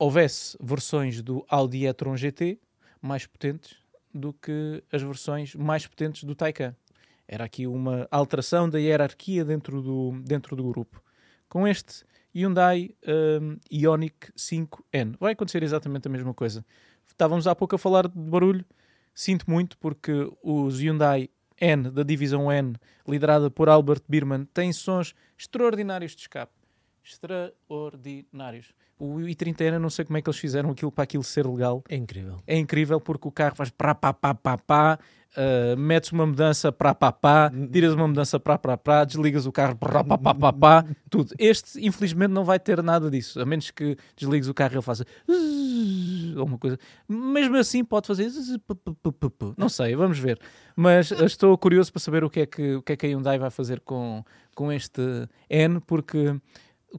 [0.00, 2.58] houvesse versões do Audi e-tron GT
[3.00, 3.76] mais potentes
[4.12, 6.74] do que as versões mais potentes do Taycan.
[7.28, 11.00] Era aqui uma alteração da hierarquia dentro do, dentro do grupo.
[11.50, 12.94] Com este Hyundai
[13.42, 16.64] hum, Ioniq 5N vai acontecer exatamente a mesma coisa.
[17.04, 18.64] Estávamos há pouco a falar de barulho.
[19.12, 21.28] Sinto muito porque os Hyundai
[21.60, 22.76] N, da divisão N,
[23.06, 26.52] liderada por Albert Birman, têm sons extraordinários de escape.
[27.04, 28.74] Extraordinários.
[28.98, 31.82] O i30N, eu não sei como é que eles fizeram aquilo para aquilo ser legal.
[31.88, 32.36] É incrível.
[32.46, 34.98] É incrível porque o carro faz para pá pá pá pá,
[35.36, 39.52] uh, metes uma mudança para pá pá, tiras uma mudança para pá pá, desligas o
[39.52, 41.34] carro para pá pá pá pá, tudo.
[41.38, 44.82] Este, infelizmente, não vai ter nada disso, a menos que desligues o carro e ele
[44.82, 46.78] faça zzz, ou uma coisa.
[47.08, 48.30] Mesmo assim, pode fazer
[49.56, 50.38] não sei, vamos ver.
[50.76, 53.38] Mas estou curioso para saber o que é que, o que, é que a Hyundai
[53.38, 54.22] vai fazer com,
[54.54, 55.00] com este
[55.48, 56.38] N, porque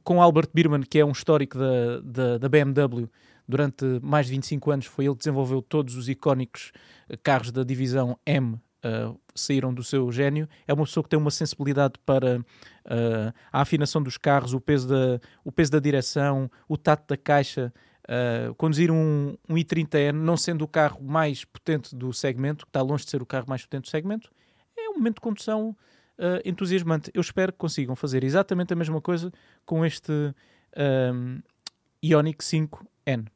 [0.02, 3.08] com Albert Birman, que é um histórico da, da, da BMW,
[3.46, 6.72] durante mais de 25 anos foi ele que desenvolveu todos os icónicos
[7.08, 10.48] eh, carros da divisão M, uh, saíram do seu gênio.
[10.66, 14.88] É uma pessoa que tem uma sensibilidade para uh, a afinação dos carros, o peso
[14.88, 17.72] da, o peso da direção, o tato da caixa.
[18.02, 22.82] Uh, conduzir um, um i30N, não sendo o carro mais potente do segmento, que está
[22.82, 24.28] longe de ser o carro mais potente do segmento,
[24.76, 25.76] é um momento de condução
[26.18, 27.10] uh, entusiasmante.
[27.14, 29.30] Eu espero que consigam fazer exatamente a mesma coisa
[29.64, 30.12] com este
[31.12, 31.40] um,
[32.04, 33.26] Ioniq 5N.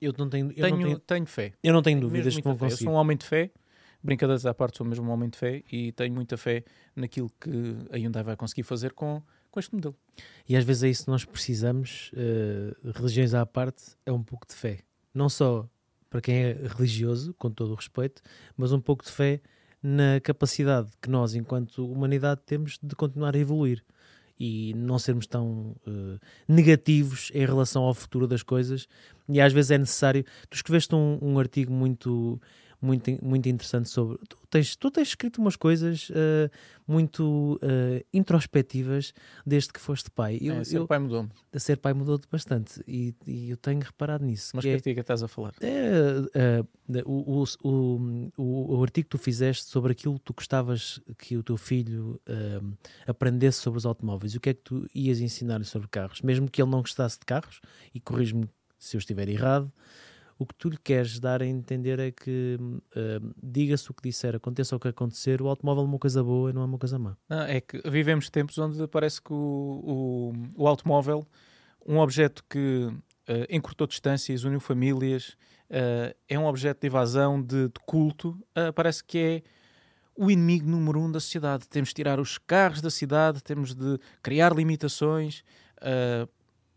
[0.00, 1.52] Eu não tenho, eu Tenho, não tenho, tenho fé.
[1.62, 2.66] eu não tenho Tenho dúvidas que vão fé.
[2.66, 2.84] Eu conseguir.
[2.84, 3.50] sou um homem de fé.
[4.02, 6.62] Brincadeiras à parte, sou mesmo um homem de fé e tenho muita fé
[6.94, 7.50] naquilo que
[7.90, 9.96] a Hyundai vai conseguir fazer com, com este modelo.
[10.46, 14.46] E às vezes é isso que nós precisamos, eh, religiões à parte, é um pouco
[14.46, 14.80] de fé.
[15.14, 15.66] Não só
[16.10, 18.20] para quem é religioso, com todo o respeito,
[18.58, 19.40] mas um pouco de fé
[19.86, 23.84] na capacidade que nós, enquanto humanidade, temos de continuar a evoluir
[24.40, 26.18] e não sermos tão eh,
[26.48, 28.88] negativos em relação ao futuro das coisas.
[29.28, 30.24] E às vezes é necessário.
[30.48, 32.40] Tu escreveste um, um artigo muito,
[32.84, 34.18] muito, muito interessante sobre.
[34.28, 36.50] Tu tens, tu tens escrito umas coisas uh,
[36.86, 39.14] muito uh, introspectivas
[39.44, 40.38] desde que foste pai.
[40.40, 41.30] Eu, é, ser eu, pai mudou-me.
[41.54, 44.50] Ser pai mudou-te bastante e, e, eu tenho reparado nisso.
[44.54, 45.54] Mas que, que é, artigo é estás a falar?
[45.60, 51.00] É, uh, o, o, o, o, artigo que tu fizeste sobre aquilo que tu gostavas
[51.16, 52.20] que o teu filho
[53.06, 54.34] aprendesse sobre os automóveis.
[54.34, 56.20] E o que é que tu ias ensinar-lhe sobre carros?
[56.20, 57.60] Mesmo que ele não gostasse de carros,
[57.94, 59.72] e corrijo-me se eu estiver errado
[60.38, 64.34] o que tu lhe queres dar a entender é que uh, diga-se o que disser,
[64.34, 66.98] aconteça o que acontecer, o automóvel é uma coisa boa e não é uma coisa
[66.98, 67.16] má.
[67.48, 71.26] É que vivemos tempos onde parece que o, o, o automóvel,
[71.86, 75.36] um objeto que uh, encurtou distâncias, uniu famílias,
[75.70, 78.36] uh, é um objeto de evasão, de, de culto,
[78.74, 79.42] parece que é
[80.16, 81.68] o inimigo número um da sociedade.
[81.68, 85.44] Temos de tirar os carros da cidade, temos de criar limitações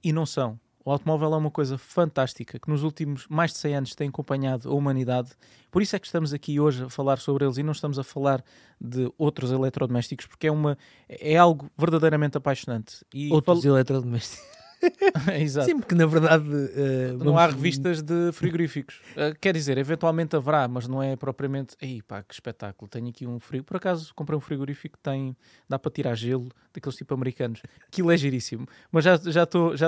[0.04, 3.76] e não são o automóvel é uma coisa fantástica que nos últimos mais de 100
[3.76, 5.32] anos tem acompanhado a humanidade.
[5.70, 8.06] Por isso é que estamos aqui hoje a falar sobre eles e não estamos a
[8.06, 8.42] falar
[8.80, 10.78] de outros eletrodomésticos, porque é, uma,
[11.10, 13.06] é algo verdadeiramente apaixonante.
[13.14, 13.74] E outros fal...
[13.74, 14.57] eletrodomésticos.
[15.40, 15.68] Exato.
[15.68, 19.02] Sim, porque na verdade uh, não há revistas de frigoríficos.
[19.12, 21.76] Uh, quer dizer, eventualmente haverá, mas não é propriamente.
[21.82, 22.90] Aí pá, que espetáculo!
[22.90, 23.64] Tenho aqui um frio.
[23.64, 25.36] Por acaso comprei um frigorífico que tem.
[25.68, 27.62] dá para tirar gelo, daqueles tipo americanos.
[27.88, 28.68] Aquilo é giríssimo.
[28.92, 29.88] Mas já estou já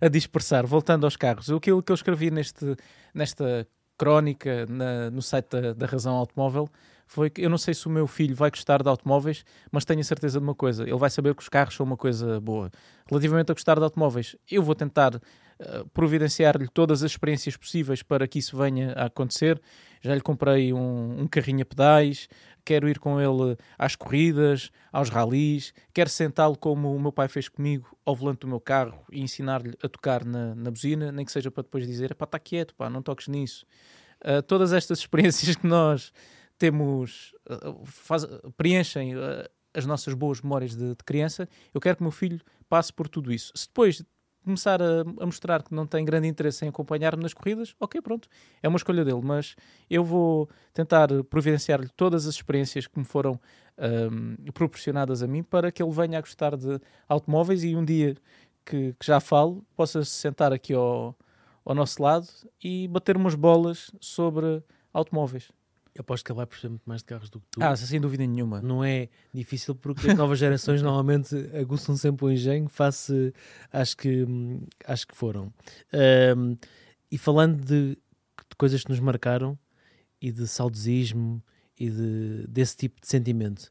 [0.00, 0.66] a, a dispersar.
[0.66, 2.76] Voltando aos carros, aquilo que eu escrevi neste,
[3.14, 3.66] nesta
[3.96, 6.68] crónica na, no site da, da Razão Automóvel
[7.12, 10.00] foi que eu não sei se o meu filho vai gostar de automóveis, mas tenho
[10.00, 12.70] a certeza de uma coisa: ele vai saber que os carros são uma coisa boa.
[13.06, 15.20] Relativamente a gostar de automóveis, eu vou tentar uh,
[15.92, 19.60] providenciar-lhe todas as experiências possíveis para que isso venha a acontecer.
[20.00, 22.28] Já lhe comprei um, um carrinho a pedais,
[22.64, 27.46] quero ir com ele às corridas, aos ralis, quero sentá-lo como o meu pai fez
[27.46, 31.32] comigo ao volante do meu carro e ensinar-lhe a tocar na, na buzina, nem que
[31.32, 33.66] seja para depois dizer: pá, está quieto, pá, não toques nisso.
[34.24, 36.10] Uh, todas estas experiências que nós
[36.62, 38.24] temos, eh, faz,
[38.56, 39.20] preenchem uh,
[39.74, 43.08] as nossas boas memórias de, de, criança, eu quero que o meu filho passe por
[43.08, 43.50] tudo isso.
[43.56, 44.04] Se depois
[44.44, 48.28] começar a, a mostrar que não tem grande interesse em acompanhar-me nas corridas, ok, pronto,
[48.62, 49.56] é uma escolha dele, mas
[49.90, 53.40] eu vou tentar providenciar-lhe todas as experiências que me foram
[54.12, 58.14] um, proporcionadas a mim para que ele venha a gostar de automóveis e um dia
[58.64, 61.18] que, que já falo, possa se sentar aqui ao,
[61.64, 62.28] ao nosso lado
[62.62, 65.50] e bater umas bolas sobre automóveis.
[65.94, 67.62] Eu aposto que ele vai perceber muito mais de carros do que tu.
[67.62, 68.62] Ah, sem dúvida nenhuma.
[68.62, 73.34] Não é difícil porque as novas gerações normalmente aguçam sempre o engenho face
[73.70, 74.26] às que,
[74.86, 75.52] às que foram.
[76.36, 76.56] Um,
[77.10, 79.58] e falando de, de, coisas que nos marcaram
[80.18, 81.42] e de saudosismo
[81.78, 83.70] e de, desse tipo de sentimento,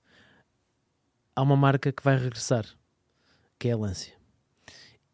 [1.36, 2.65] há uma marca que vai regressar,
[3.57, 4.13] que é a Lancia.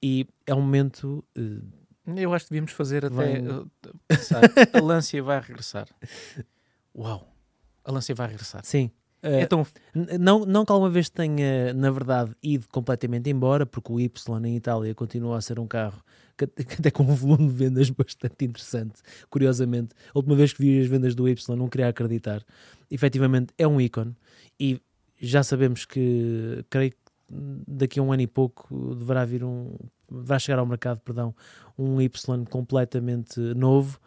[0.03, 1.23] E é um momento.
[1.37, 1.63] Uh,
[2.17, 3.41] eu acho que devíamos fazer até vai...
[3.41, 3.71] uh,
[4.09, 4.41] pensar.
[4.73, 5.87] a Lancia vai regressar.
[6.97, 7.27] Uau,
[7.85, 8.65] a Lancia vai regressar.
[8.65, 8.91] Sim.
[9.23, 9.65] Uh, então,
[10.19, 14.55] não, não que alguma vez tenha, na verdade, ido completamente embora, porque o Y em
[14.55, 16.01] Itália continua a ser um carro
[16.37, 19.01] que, que até com um volume de vendas bastante interessante.
[19.29, 22.43] Curiosamente, a última vez que vi as vendas do Y, não queria acreditar.
[22.89, 24.15] Efetivamente, é um ícone
[24.59, 24.81] e
[25.19, 26.97] já sabemos que, creio que
[27.67, 29.75] daqui a um ano e pouco deverá vir um,
[30.07, 31.35] vai chegar ao mercado, perdão,
[31.77, 33.99] um Y completamente novo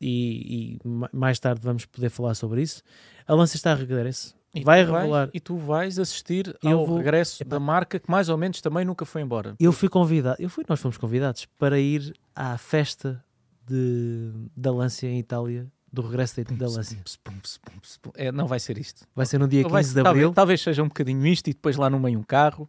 [0.00, 2.82] e, e, mais tarde vamos poder falar sobre isso.
[3.26, 4.34] A Lancia está a regresso.
[4.54, 5.08] E vai revelar.
[5.26, 8.84] Vais, e tu vais assistir ao vou, regresso da marca que mais ou menos também
[8.84, 9.54] nunca foi embora.
[9.60, 13.24] Eu fui convidado, eu fui, nós fomos convidados para ir à festa
[13.66, 16.98] de, da Lancia em Itália do regresso da, da Lancia.
[18.14, 19.06] É, não vai ser isto.
[19.14, 20.04] Vai ser no dia 15 vai, de Abril.
[20.04, 22.68] Talvez, talvez seja um bocadinho isto e depois lá no meio um carro.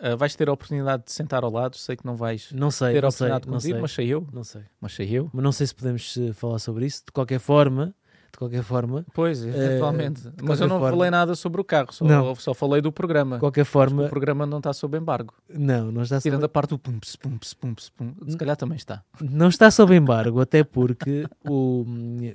[0.00, 2.92] Uh, vais ter a oportunidade de sentar ao lado, sei que não vais não sei,
[2.92, 4.26] ter a oportunidade sei, de conduzir, mas sei eu.
[4.32, 4.62] Não sei.
[4.80, 5.30] Mas sei eu.
[5.32, 7.04] Mas não sei se podemos uh, falar sobre isso.
[7.06, 7.94] De qualquer forma,
[8.30, 9.04] de qualquer forma.
[9.12, 10.28] Pois, eventualmente.
[10.28, 12.34] Uh, mas eu não forma, falei nada sobre o carro, só, não.
[12.36, 13.36] só falei do programa.
[13.36, 14.06] De qualquer forma.
[14.06, 15.34] O programa não está sob embargo.
[15.48, 18.76] Não, não está sob Tirando a parte do pum, pum, pum, pum, se calhar também
[18.76, 19.02] está.
[19.20, 21.84] Não está sob embargo, até porque o,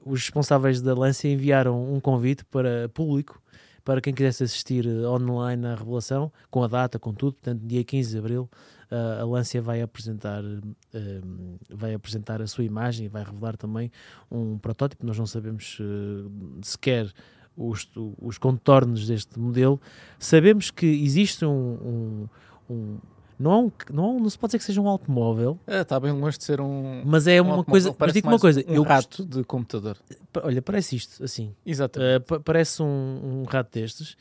[0.05, 3.41] os responsáveis da Lancia enviaram um convite para público
[3.83, 7.83] para quem quisesse assistir eh, online à revelação, com a data, com tudo, portanto, dia
[7.83, 8.49] 15 de abril,
[8.91, 13.91] uh, a Lancia vai apresentar, uh, vai apresentar a sua imagem e vai revelar também
[14.31, 15.05] um protótipo.
[15.05, 16.31] Nós não sabemos uh,
[16.61, 17.11] sequer
[17.57, 19.79] os, os contornos deste modelo.
[20.17, 22.97] Sabemos que existe um, um, um
[23.39, 25.59] não, é um, não, não se pode dizer que seja um automóvel.
[25.67, 27.03] Está é, bem longe de ser um.
[27.05, 27.95] Mas é uma coisa.
[27.97, 28.63] Mas digo uma coisa.
[28.67, 29.97] Um eu rato de computador.
[30.41, 31.55] Olha, parece isto, assim.
[31.65, 32.33] Exatamente.
[32.33, 34.15] Uh, parece um, um rato destes.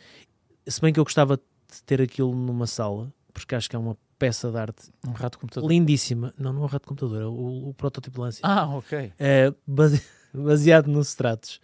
[0.66, 3.96] Se bem que eu gostava de ter aquilo numa sala, porque acho que é uma
[4.18, 4.90] peça de arte.
[5.06, 5.68] Um rato de computador.
[5.68, 6.32] Lindíssima.
[6.38, 8.40] Não, não é um rato de computador, é o, o protótipo de Lancia.
[8.44, 9.12] Ah, ok.
[9.18, 10.02] É, base,
[10.32, 11.60] baseado nos Stratos.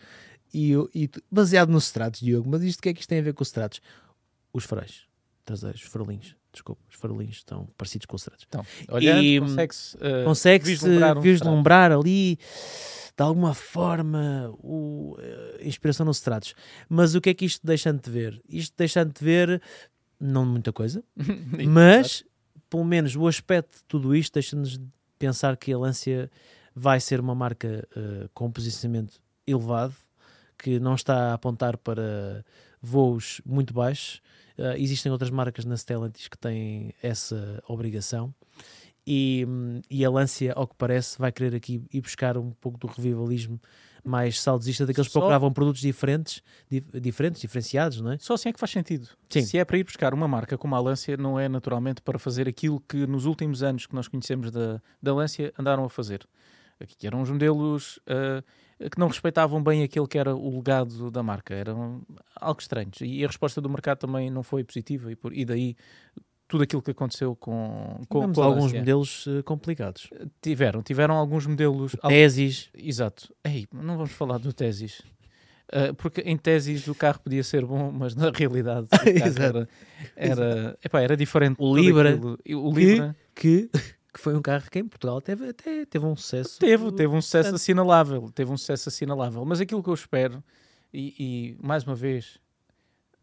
[0.52, 3.22] e, e baseado nos stratos, Diogo, mas isto o que é que isto tem a
[3.22, 3.80] ver com os stratos?
[4.52, 5.08] Os faróis
[5.48, 8.46] traseiros, os farolinhos, desculpa, os farolinhos estão parecidos com os stratos.
[8.48, 15.16] Então, olhando, E, consegue-se uh, Consegue-se vislumbrar vislumbrar, um ali, de alguma forma, o,
[15.60, 16.54] a inspiração nos stratos.
[16.88, 18.40] Mas o que é que isto deixa-te ver?
[18.48, 19.62] Isto deixa-te ver,
[20.20, 21.02] não muita coisa,
[21.68, 22.24] mas
[22.68, 24.78] pelo menos o aspecto de tudo isto deixa-nos
[25.18, 26.30] pensar que a Lancia
[26.74, 29.94] vai ser uma marca eh, com um posicionamento elevado,
[30.56, 32.44] que não está a apontar para
[32.80, 34.20] voos muito baixos.
[34.58, 38.34] Eh, existem outras marcas na Stellantis que têm essa obrigação.
[39.06, 42.78] E, hum, e a Lancia, ao que parece, vai querer aqui ir buscar um pouco
[42.78, 43.58] do revivalismo
[44.04, 48.18] mais saudosista daqueles que Só- procuravam produtos diferentes, di- diferentes, diferenciados, não é?
[48.18, 49.08] Só assim é que faz sentido.
[49.30, 49.42] Sim.
[49.42, 52.48] Se é para ir buscar uma marca como a Lancia, não é naturalmente para fazer
[52.48, 56.26] aquilo que nos últimos anos que nós conhecemos da, da Lancia andaram a fazer.
[56.80, 58.42] Aqui que eram uns modelos ah,
[58.90, 61.54] que não respeitavam bem aquele que era o legado da marca.
[61.54, 62.02] Eram
[62.36, 62.98] algo estranhos.
[63.00, 65.10] E a resposta do mercado também não foi positiva.
[65.10, 65.74] E, por, e daí
[66.46, 70.08] tudo aquilo que aconteceu com, com, com alguns modelos eh, complicados.
[70.40, 71.94] Tiveram, tiveram alguns modelos.
[72.02, 73.34] al- Tesis, Exato.
[73.44, 75.02] Ei, não vamos falar do Tesis.
[75.70, 78.88] Ah, porque em Tesis o carro podia ser bom, mas na realidade
[79.38, 79.68] era,
[80.16, 81.56] era, epá, era diferente.
[81.58, 82.38] O Libra, aquilo.
[82.54, 83.80] O Libra que, que
[84.18, 86.58] foi um carro que em Portugal teve, até teve um sucesso.
[86.58, 88.30] teve, teve um sucesso assinalável.
[88.34, 89.44] Teve um sucesso assinalável.
[89.44, 90.42] Mas aquilo que eu espero,
[90.92, 92.38] e, e, mais uma vez,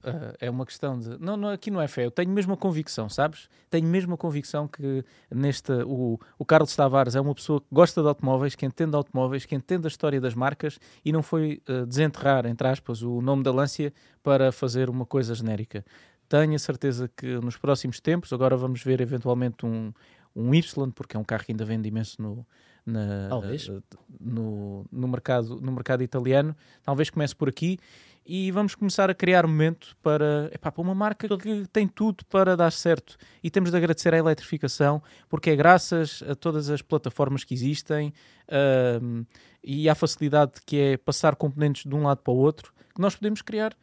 [0.05, 1.17] ah, é uma questão de.
[1.19, 2.05] Não, não, aqui não é fé.
[2.05, 3.49] Eu tenho mesmo a convicção, sabes?
[3.69, 5.71] Tenho mesmo a convicção que neste.
[5.85, 9.45] O, o Carlos Tavares é uma pessoa que gosta de automóveis, que entende de automóveis,
[9.45, 13.43] que entende a história das marcas e não foi ah, desenterrar, entre aspas, o nome
[13.43, 13.91] da Lancia
[14.21, 15.83] para fazer uma coisa genérica.
[16.27, 19.93] Tenho a certeza que nos próximos tempos, agora vamos ver eventualmente um,
[20.35, 22.45] um Y, porque é um carro que ainda vende imenso no,
[22.85, 23.29] na-
[23.69, 23.81] eh,
[24.19, 26.55] no, no, mercado, no mercado italiano.
[26.83, 27.79] Talvez comece por aqui
[28.25, 32.57] e vamos começar a criar momento para, epá, para uma marca que tem tudo para
[32.57, 33.17] dar certo.
[33.43, 38.11] E temos de agradecer à eletrificação, porque é graças a todas as plataformas que existem
[38.49, 39.23] ahm,
[39.63, 43.15] e à facilidade que é passar componentes de um lado para o outro, que nós
[43.15, 43.75] podemos criar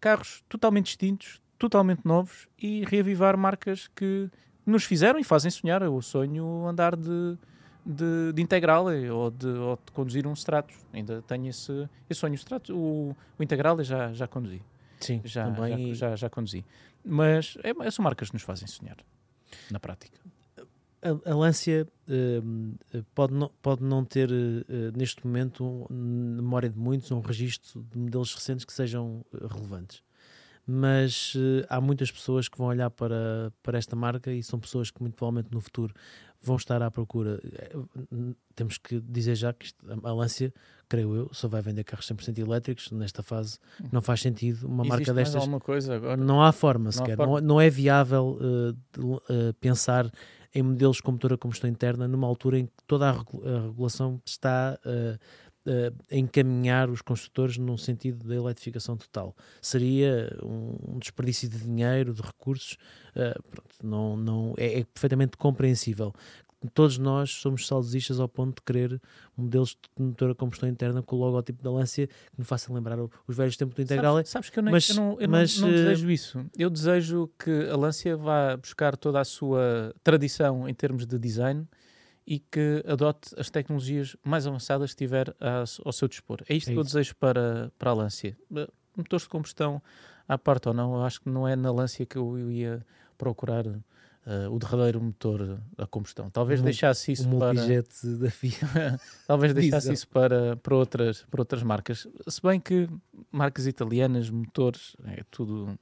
[0.00, 4.30] carros totalmente distintos, totalmente novos e reavivar marcas que
[4.70, 5.82] nos fizeram e fazem sonhar.
[5.82, 7.36] Eu sonho andar de,
[7.84, 10.76] de, de Integrale ou de, ou de conduzir um Stratos.
[10.92, 12.32] Ainda tenho esse, esse sonho.
[12.32, 14.62] O, Stratos, o, o Integrale já, já conduzi.
[15.00, 15.94] Sim, Já, também.
[15.94, 16.64] já, já, já conduzi.
[17.04, 18.96] Mas é, são marcas que nos fazem sonhar,
[19.70, 20.18] na prática.
[21.00, 22.74] a, a Lancia hum,
[23.14, 27.86] pode, não, pode não ter eh, neste momento, um, na memória de muitos, um registro
[27.92, 30.02] de modelos recentes que sejam eh, relevantes.
[30.70, 34.90] Mas eh, há muitas pessoas que vão olhar para, para esta marca e são pessoas
[34.90, 35.94] que muito provavelmente no futuro
[36.42, 37.40] vão estar à procura.
[37.42, 37.72] Eh,
[38.54, 40.52] Temos que dizer já que isto- a Lancia,
[40.88, 43.58] creio eu, só vai vender carros 100% elétricos nesta fase.
[43.90, 46.16] Não faz sentido uma Existe marca destas alguma coisa agora?
[46.18, 47.16] não há forma Não há sequer.
[47.16, 47.40] forma.
[47.40, 50.10] Não, não é viável eh, de- eh, pensar
[50.54, 53.60] em modelos com motor a combustão interna numa altura em que toda a, regu- a
[53.68, 55.18] regulação está a
[56.10, 59.34] encaminhar os construtores num sentido da eletrificação total.
[59.60, 62.76] Seria um, desperdício de dinheiro, de recursos.
[63.14, 66.12] eh, pronto, não, não, é, é perfeitamente compreensível.
[66.74, 69.00] Todos nós somos saudosistas ao ponto de querer
[69.36, 72.98] modelos de motor a combustão interna com o logótipo da Lancia que nos façam lembrar
[72.98, 74.16] os velhos tempos do Integral.
[74.16, 76.44] Sabes, sabes que eu, nem, mas- eu não, eu mas, não, não eh, desejo isso.
[76.58, 81.64] Eu desejo que a Lancia vá buscar toda a sua tradição em termos de design
[82.30, 85.34] e que adote as tecnologias mais avançadas que tiver
[85.84, 86.42] ao seu dispor.
[86.46, 88.36] É isto É que eu desejo para, para a Lancia.
[88.94, 89.80] Motores de combustão
[90.28, 92.84] à parte ou não, eu acho que não é na Lancia que eu ia
[93.16, 96.28] procurar eh, o derradeiro motor a combustão.
[96.28, 97.54] Talvez Um- deixasse isso o para...
[97.54, 99.00] da FIA.
[99.26, 99.94] Talvez deixasse Diesel.
[99.94, 102.06] isso para, para, outras, para outras marcas.
[102.28, 102.86] Se bem que
[103.32, 105.78] marcas italianas, motores, é tudo.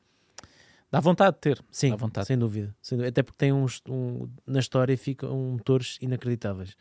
[0.96, 1.64] Dá vontade de ter.
[1.70, 2.26] Sim, Dá vontade.
[2.26, 3.10] sem dúvida, sem dúvida.
[3.10, 6.74] Até porque tem uns, um, na história ficam motores inacreditáveis.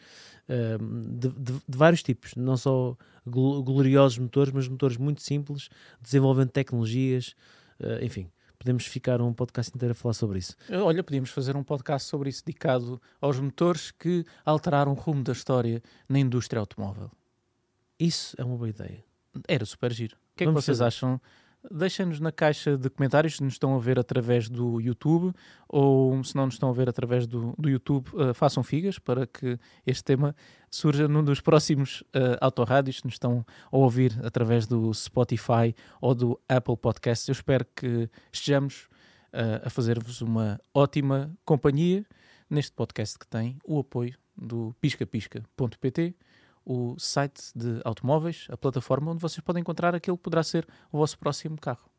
[0.47, 2.95] De, de- de vários tipos, não só
[3.25, 5.69] glo- gloriosos motores, mas motores muito simples,
[6.01, 7.35] desenvolvendo tecnologias,
[7.81, 8.29] ah, enfim.
[8.57, 10.55] Podemos ficar um podcast inteiro a falar sobre isso.
[10.71, 15.33] Olha, podíamos fazer um podcast sobre isso dedicado aos motores que alteraram o rumo da
[15.33, 17.11] história na indústria automóvel.
[17.99, 19.03] Isso é uma boa ideia.
[19.47, 20.15] Era super giro.
[20.15, 20.87] O que é que Vamos vocês fazer.
[20.87, 21.21] acham?
[21.71, 25.33] Deixem-nos na caixa de comentários se nos estão a ver através do YouTube
[25.67, 29.25] ou se não nos estão a ver através do, do YouTube, eh, façam figas para
[29.25, 30.35] que este tema
[30.69, 36.13] surja num dos próximos uh, autorrádios que nos estão a ouvir através do Spotify ou
[36.13, 37.27] do Apple Podcasts.
[37.27, 38.89] Eu espero que estejamos
[39.37, 42.05] eh, a fazer-vos uma ótima companhia
[42.49, 46.15] neste podcast que tem o apoio do piscapisca.pt,
[46.65, 50.97] o site de automóveis, a plataforma onde vocês podem encontrar aquele que poderá ser o
[50.97, 51.89] vosso próximo carro.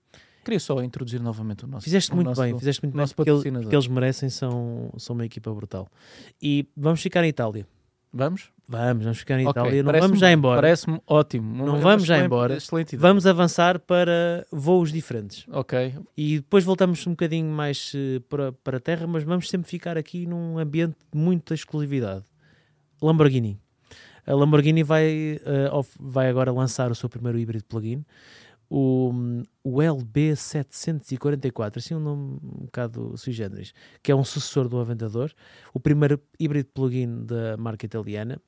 [0.45, 1.85] Queria só introduzir novamente o nosso.
[1.85, 3.64] Fizeste muito nosso- bem, fizeste muito bem, nosso porque, patrocinador.
[3.64, 5.89] porque eles merecem, são, são uma equipa brutal.
[6.41, 7.67] E vamos ficar em Itália.
[8.12, 8.51] Vamos?
[8.69, 9.83] Vamos, vamos ficar em Ok, Itália.
[9.83, 10.57] Não vamos já embora.
[10.59, 11.55] Parece-me ótimo.
[11.67, 12.57] Não uma vamos já embora.
[12.57, 13.01] Excelente ideia.
[13.03, 15.45] Vamos avançar para voos diferentes.
[15.51, 15.95] Ok.
[16.17, 19.99] E depois voltamos um bocadinho mais eh, para, para a terra, mas vamos sempre ficar
[19.99, 22.25] aqui num ambiente de muita exclusividade.
[23.03, 23.59] Lamborghini.
[24.27, 25.39] A Lamborghini vai,
[25.72, 28.05] of- vai agora lançar o seu primeiro híbrido plug-in,
[28.68, 29.12] o,
[29.62, 33.72] o LB744, assim um nome um bocado sui generis,
[34.03, 35.33] que é um sucessor do Aventador,
[35.72, 38.41] o primeiro híbrido plug-in da marca italiana.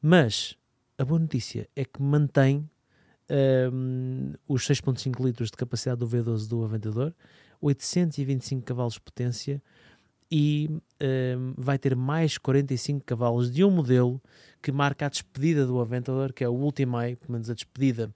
[0.00, 0.56] Mas
[0.96, 2.68] a boa notícia é que mantém
[3.72, 7.12] um, os 6.5 litros de capacidade do V12 do Aventador,
[7.60, 9.62] 825 cavalos de potência
[10.30, 10.68] e
[11.00, 14.20] um, vai ter mais 45 cavalos de um modelo
[14.62, 18.10] que marca a despedida do Aventador, que é o Ultimae, pelo menos a despedida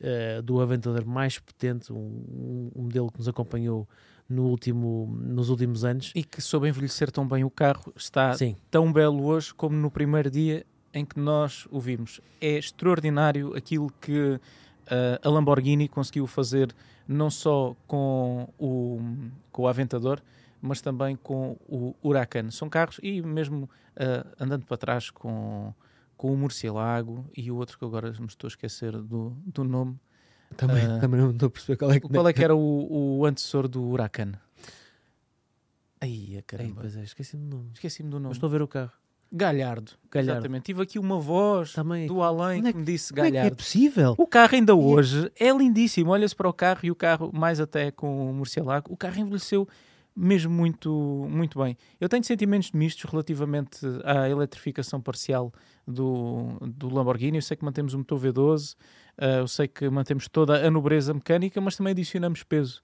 [0.00, 3.88] uh, do Aventador mais potente, um, um modelo que nos acompanhou
[4.28, 6.12] no último, nos últimos anos.
[6.14, 9.90] E que soube envelhecer tão bem o carro, está Sim, tão belo hoje como no
[9.90, 12.20] primeiro dia em que nós o vimos.
[12.40, 14.40] É extraordinário aquilo que
[14.88, 16.74] ah, a Lamborghini conseguiu fazer,
[17.06, 19.00] não só com o,
[19.52, 20.20] com o Aventador,
[20.60, 22.50] mas também com o Huracan.
[22.50, 25.72] São carros, e mesmo ah, andando para trás com,
[26.16, 29.98] com o Murcielago e o outro que agora me estou a esquecer do, do nome.
[30.56, 30.98] também, Ah.
[30.98, 33.68] também não estou a perceber qual é que Qual é que era o, o antecessor
[33.68, 34.32] do Huracan?
[36.00, 36.80] Ei, caramba.
[36.82, 37.70] pois é, esqueci-me do nome.
[37.74, 38.26] Esqueci-me do nome.
[38.28, 38.92] Mas estou a ver o carro.
[39.32, 39.92] Galhardo.
[40.10, 40.32] Galhardo.
[40.40, 40.62] Exatamente.
[40.64, 42.06] Tive aqui uma voz Também.
[42.06, 43.56] do além Onde é que me disse Como é que é Galhardo.
[43.56, 44.14] possível?
[44.18, 46.10] O carro ainda hoje é lindíssimo.
[46.10, 49.66] Olha-se para o carro e o carro, mais até com o Murcielago, o carro envelheceu
[50.16, 50.90] mesmo muito,
[51.28, 51.76] muito bem.
[52.00, 55.52] Eu tenho sentimentos mistos relativamente à eletrificação parcial
[55.86, 57.36] do, do Lamborghini.
[57.36, 58.76] Eu sei que mantemos o motor V12,
[59.18, 62.80] eh, eu sei que mantemos toda a nobreza mecânica, mas também adicionamos peso.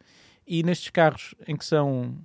[0.46, 2.18] E nestes carros em que são,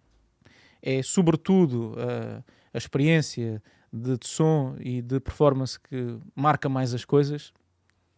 [0.81, 2.43] é sobretudo eh,
[2.73, 7.53] a experiência de, de som e de performance que marca mais as coisas,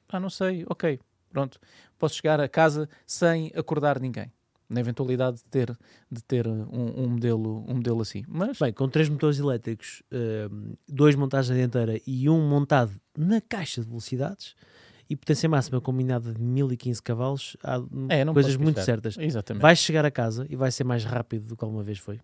[0.07, 0.99] ah, não sei, ok,
[1.31, 1.59] pronto,
[1.99, 4.31] posso chegar a casa sem acordar ninguém.
[4.69, 5.77] Na eventualidade de ter,
[6.11, 8.23] de ter um, um modelo, um modelo assim.
[8.27, 13.41] Mas Bem, com três motores elétricos, hum, dois montados na dianteira e um montado na
[13.41, 14.55] caixa de velocidades
[15.09, 19.17] e potência máxima combinada de 1015 cavalos, há é, coisas muito certas.
[19.17, 19.61] Exatamente.
[19.61, 22.19] Vais chegar a casa e vai ser mais rápido do que alguma vez foi.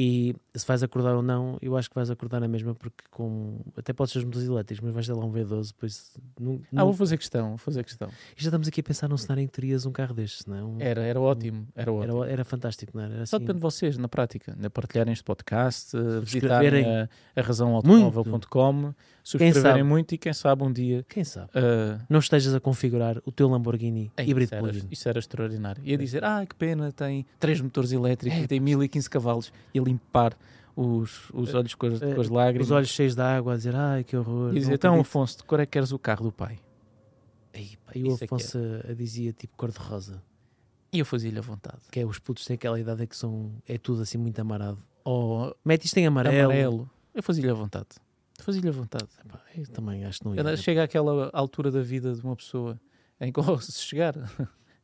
[0.00, 3.58] E se vais acordar ou não, eu acho que vais acordar na mesma, porque com
[3.76, 6.76] até podes ser os motores elétricos, mas vais ter lá um V12, depois não, Ah,
[6.76, 8.08] não- vou fazer questão, vou fazer questão.
[8.36, 10.54] E já estamos aqui a pensar num cenário em que terias um carro destes, não
[10.56, 10.62] é?
[10.62, 12.22] Um- Era, era ótimo, era ótimo.
[12.22, 13.14] era, era fantástico, não era?
[13.14, 17.08] Era Só assim- depende de vocês, na prática, de partilharem este podcast, eh, visitarem a,
[17.34, 21.50] a razãoautomóvel.com, subscreverem muito e quem sabe um dia Quem sabe?
[21.54, 24.86] eh, Não estejas a configurar o teu Lamborghini Ei, híbrido isso, era, plug-in.
[24.90, 25.82] isso era extraordinário.
[25.84, 28.42] Ia dizer, ah, que pena, tem três motores elétricos É.
[28.42, 29.52] e tem 1015 cavalos.
[29.74, 30.36] E a limpar
[30.76, 32.66] os, os olhos com as, com as lágrimas.
[32.68, 34.50] Os olhos cheios de água, a dizer ai que horror.
[34.54, 36.58] e dizer, então, acredito." Afonso, de cor é que queres o carro do pai?
[37.52, 38.58] Ei, pá, E o é Afonso
[38.88, 40.22] a dizia tipo cor-de-rosa,
[40.92, 41.80] E eu fazia-lhe a vontade.
[41.90, 44.78] que é os putos têm aquela idade que são, é tudo assim muito amarado.
[45.04, 46.44] Ou Mete isto em amarelo.
[46.44, 46.90] amarelo.
[47.14, 47.88] Eu fazia-lhe a vontade.
[48.40, 49.08] Fazia-lhe a vontade.
[49.56, 50.56] Eu também acho que não ia.
[50.56, 52.78] Chega àquela altura da vida de uma pessoa
[53.20, 54.14] em que, se chegar,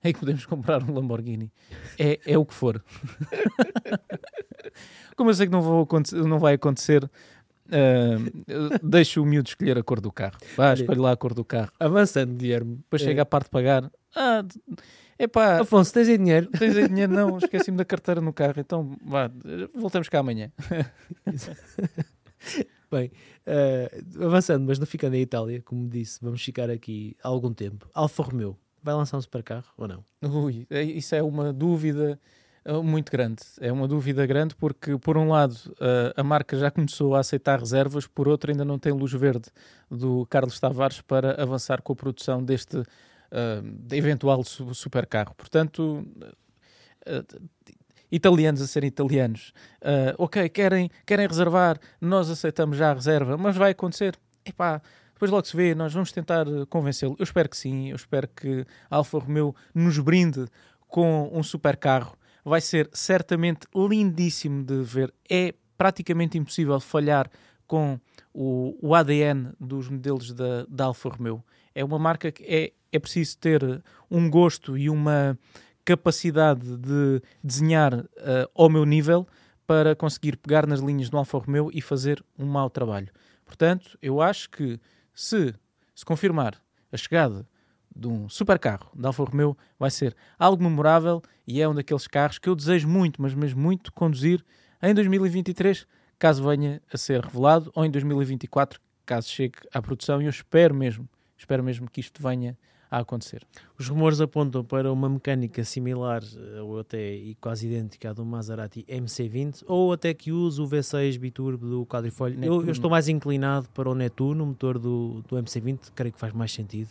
[0.05, 1.51] em que podemos comprar um Lamborghini.
[1.99, 2.83] É, é o que for.
[5.17, 5.89] Como eu sei que não, vou,
[6.27, 7.09] não vai acontecer,
[8.47, 10.37] eu deixo o miúdo escolher a cor do carro.
[10.57, 11.71] Vá, escolhe lá a cor do carro.
[11.79, 12.77] Avançando, Guilherme.
[12.77, 13.91] Depois Eh, chega a parte de pagar.
[14.15, 14.45] Ah,
[15.19, 16.49] epá, Afonso, tens aí dinheiro?
[16.51, 17.13] tens aí dinheiro?
[17.13, 18.55] Não, esqueci-me da carteira no carro.
[18.59, 19.31] Então, vá,
[19.75, 20.53] voltamos cá amanhã.
[22.91, 23.11] Bem,
[23.47, 27.89] eh, avançando, mas não ficando em Itália, como disse, vamos ficar aqui há algum tempo.
[27.93, 30.05] Alfa Romeo, vai lançar um supercarro ou não?
[30.23, 32.21] Ui, é- isso é uma dúvida
[32.67, 33.43] uh, muito grande.
[33.61, 35.57] É uma dúvida grande porque, por um lado,
[36.17, 39.49] a marca já começou a aceitar reservas, por outro, ainda não tem luz verde
[39.91, 42.85] do Carlos Tavares para avançar com a produção deste uh,
[43.93, 45.35] eventual su- supercarro.
[45.35, 46.07] Portanto,
[47.07, 47.49] uh,
[48.11, 53.57] italianos a serem italianos, uh, ok, querem, querem reservar, nós aceitamos já a reserva, mas
[53.57, 54.17] vai acontecer.
[54.45, 54.81] Epá,
[55.15, 57.17] depois logo se vê, nós vamos tentar uh, convencê-lo.
[57.19, 60.47] Eu espero que sim, eu espero que a Alfa Romeo nos brinde
[60.89, 62.17] com um super carro.
[62.45, 65.15] Vai ser certamente lindíssimo de ver.
[65.31, 67.31] É praticamente impossível falhar
[67.67, 67.99] com
[68.33, 71.43] o, o ADN dos modelos da, da Alfa Romeo.
[71.75, 75.39] É uma marca que é, é preciso ter um gosto e uma
[75.85, 78.07] capacidade de desenhar uh,
[78.55, 79.27] ao meu nível
[79.67, 83.09] para conseguir pegar nas linhas do Alfa Romeo e fazer um mau trabalho.
[83.45, 84.81] Portanto, eu acho que
[85.15, 85.55] se
[85.95, 86.61] se confirmar
[86.91, 87.47] a chegada
[87.95, 92.39] de um supercarro da Alfa Romeo, vai ser algo memorável e é um daqueles carros
[92.39, 94.45] que eu desejo muito, mas mesmo muito, conduzir
[94.83, 95.87] em 2023,
[96.19, 100.21] caso venha a ser revelado, ou em 2024, caso chegue à produção.
[100.21, 101.09] E eu espero mesmo,
[101.39, 102.57] espero mesmo que isto venha a
[103.01, 103.43] acontecer.
[103.79, 108.25] Os rumores apontam para uma mecânica similar eh, ou até e quase idêntica à do
[108.25, 112.43] Maserati MC20 ou até que use o V6 biturbo do quadrifoglio.
[112.45, 116.19] Eu, eu, estou mais inclinado para o Netune, o motor do, do MC20, creio que
[116.19, 116.91] faz mais sentido.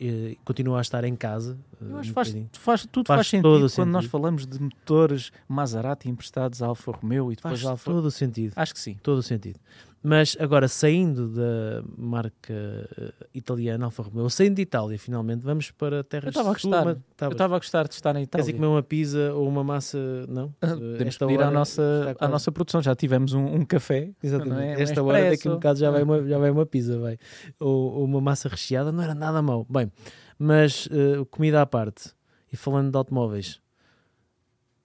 [0.00, 1.58] E, continua a estar em casa.
[1.80, 3.92] Eu acho que faz, faz, tudo faz, faz sentido quando sentido.
[3.92, 7.90] nós falamos de motores Maserati emprestados à Alfa Romeo e depois faz Alfa...
[7.90, 8.54] todo o sentido.
[8.56, 8.96] Acho que sim.
[9.02, 9.60] Todo o sentido.
[10.02, 16.02] Mas agora, saindo da marca uh, italiana Alfa Romeo, saindo de Itália, finalmente, vamos para
[16.02, 16.82] terras Eu estava a gostar.
[16.82, 17.04] Uma...
[17.20, 18.44] Eu estava a gostar de estar em Itália.
[18.46, 19.98] Queres comer uma pizza ou uma massa?
[20.26, 20.52] Não?
[20.58, 22.80] Podemos Esta pedir à nossa, à nossa produção.
[22.80, 24.10] Já tivemos um, um café.
[24.22, 24.80] Exatamente.
[24.80, 24.82] É?
[24.82, 26.98] Esta um hora, daqui a um bocado, já vai uma, já vai uma pizza.
[26.98, 27.18] Vai.
[27.58, 28.90] Ou, ou uma massa recheada.
[28.90, 29.66] Não era nada mau.
[29.68, 29.92] Bem,
[30.38, 32.14] mas uh, comida à parte.
[32.50, 33.60] E falando de automóveis,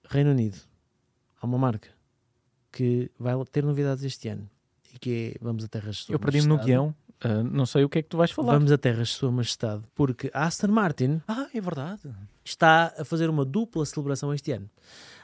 [0.04, 0.58] Reino Unido.
[1.40, 1.88] Há uma marca
[2.70, 4.48] que vai ter novidades este ano
[4.98, 6.94] que é Vamos a Terras de Sua Eu perdi-me no guião,
[7.24, 8.54] uh, não sei o que é que tu vais falar.
[8.54, 12.02] Vamos a Terras de Sua Majestade, porque a Aston Martin ah, é verdade.
[12.44, 14.68] está a fazer uma dupla celebração este ano.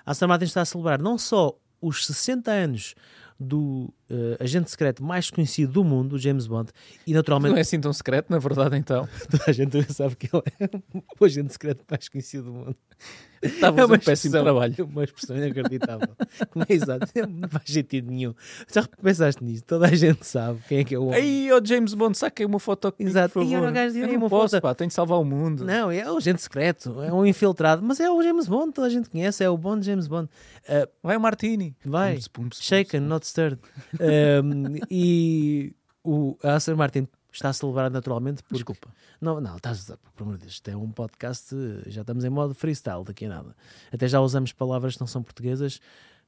[0.05, 2.95] A Aston Martin está a celebrar não só os 60 anos
[3.39, 6.71] do uh, agente secreto mais conhecido do mundo, James Bond,
[7.07, 7.53] e naturalmente...
[7.53, 9.09] Não é assim tão secreto, na verdade, então.
[9.31, 12.77] Toda a gente sabe que ele é o agente secreto mais conhecido do mundo.
[13.43, 14.75] Estava é um péssimo trabalho.
[14.85, 16.09] Uma expressão inacreditável.
[16.55, 18.35] Não é exato, não faz sentido nenhum.
[18.73, 19.65] Já pensaste nisso?
[19.65, 21.21] Toda a gente sabe quem é que é o homem.
[21.21, 23.35] Aí, o James Bond, saquei uma foto aqui, exato.
[23.35, 23.73] por favor.
[23.73, 24.63] Gajo, eu não uma posso, foto.
[24.63, 25.65] pá, tenho de salvar o mundo.
[25.65, 28.91] Não, é o agente secreto, é um infiltrado, mas é o James Bond, toda a
[28.91, 30.29] gente conhece, é o Bond James Bond.
[30.69, 31.77] Uh, vai o Martini.
[31.85, 32.19] Vai,
[32.55, 33.61] shaken, not stirred.
[34.03, 38.43] Um, e o Aston Martin está a celebrar naturalmente.
[38.43, 38.57] Porque...
[38.57, 38.89] Desculpa.
[39.21, 41.55] Não, não, estás, por amor de Deus, isto é um podcast,
[41.87, 43.57] já estamos em modo freestyle daqui a nada.
[43.93, 45.81] Até já usamos palavras que não são portuguesas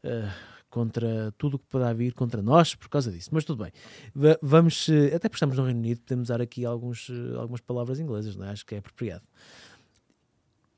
[0.05, 0.31] uh,
[0.71, 3.31] contra tudo o que pode vir contra nós por causa disso.
[3.33, 3.73] Mas tudo bem.
[4.15, 7.61] V vamos, uh, até porque estamos no Reino Unido, podemos usar aqui alguns, uh, algumas
[7.61, 8.51] palavras inglesas, não é?
[8.51, 9.25] acho que é apropriado.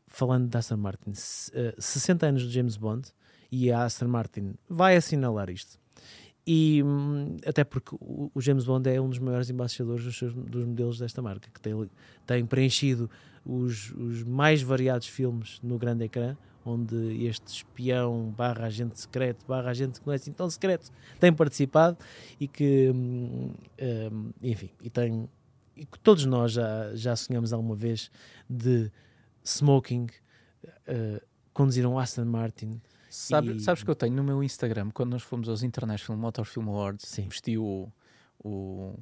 [0.08, 3.10] Falando da Aston Martin, 60 anos de James Bond
[3.52, 5.78] e a Aston Martin vai assinalar isto
[6.46, 10.64] e hum, até porque o, James Bond é um dos maiores embaixadores dos, seus, dos
[10.64, 11.90] modelos desta marca, que tem,
[12.24, 13.10] tem preenchido
[13.44, 19.70] os, os, mais variados filmes no grande ecrã, onde este espião barra agente secreto, barra
[19.70, 21.96] agente que não é assim tão secreto, tem participado
[22.38, 25.28] e que, hum, hum, enfim, e tem
[25.76, 28.10] e que todos nós já, já sonhamos alguma vez
[28.48, 28.90] de
[29.44, 30.06] smoking,
[30.64, 31.20] uh,
[31.52, 32.80] conduzir um Aston Martin,
[33.16, 33.60] Sabe, e...
[33.60, 37.08] Sabes que eu tenho no meu Instagram, quando nós fomos aos International Motor Film Awards,
[37.08, 37.28] Sim.
[37.28, 37.90] vesti o,
[38.38, 38.94] o,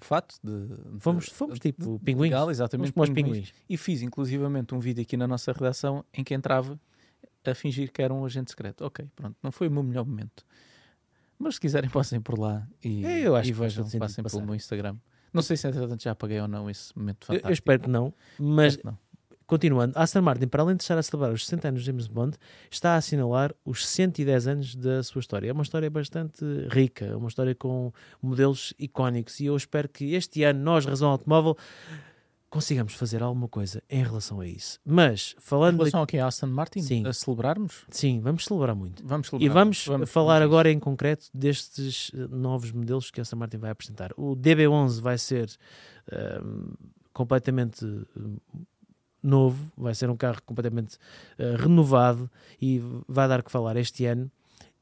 [0.00, 2.22] o fato de, de, Fomos, fomos de, tipo de, pinguins.
[2.22, 3.32] Legal, exatamente, fomos pinguins.
[3.32, 3.54] pinguins.
[3.68, 6.78] E fiz inclusivamente um vídeo aqui na nossa redação em que entrava
[7.44, 8.84] a fingir que era um agente secreto.
[8.84, 10.44] Ok, pronto, não foi o meu melhor momento.
[11.38, 14.56] Mas se quiserem, passem por lá e, é, eu acho e vejam, passem pelo meu
[14.56, 14.96] Instagram.
[15.32, 17.46] Não sei se entretanto já apaguei ou não esse momento fantástico.
[17.46, 18.98] Eu, eu espero que não, mas que não.
[19.50, 22.36] Continuando, Aston Martin, para além de estar a celebrar os 60 anos de James Bond,
[22.70, 25.50] está a assinalar os 110 anos da sua história.
[25.50, 27.92] É uma história bastante rica, uma história com
[28.22, 31.56] modelos icónicos e eu espero que este ano nós, Razão Automóvel,
[32.48, 34.78] consigamos fazer alguma coisa em relação a isso.
[34.84, 35.74] Mas, falando...
[35.74, 37.86] Em relação aqui a Aston Martin, sim, a celebrarmos?
[37.90, 39.04] Sim, vamos celebrar muito.
[39.04, 39.50] Vamos celebrar.
[39.50, 43.34] E vamos, vamos falar vamos agora em concreto destes eh, novos modelos que a Aston
[43.34, 44.12] Martin vai apresentar.
[44.16, 45.50] O DB11 vai ser
[46.12, 46.72] um, ehm,
[47.12, 47.84] completamente
[49.22, 50.96] novo, vai ser um carro completamente
[51.38, 54.30] uh, renovado e vai dar que falar este ano.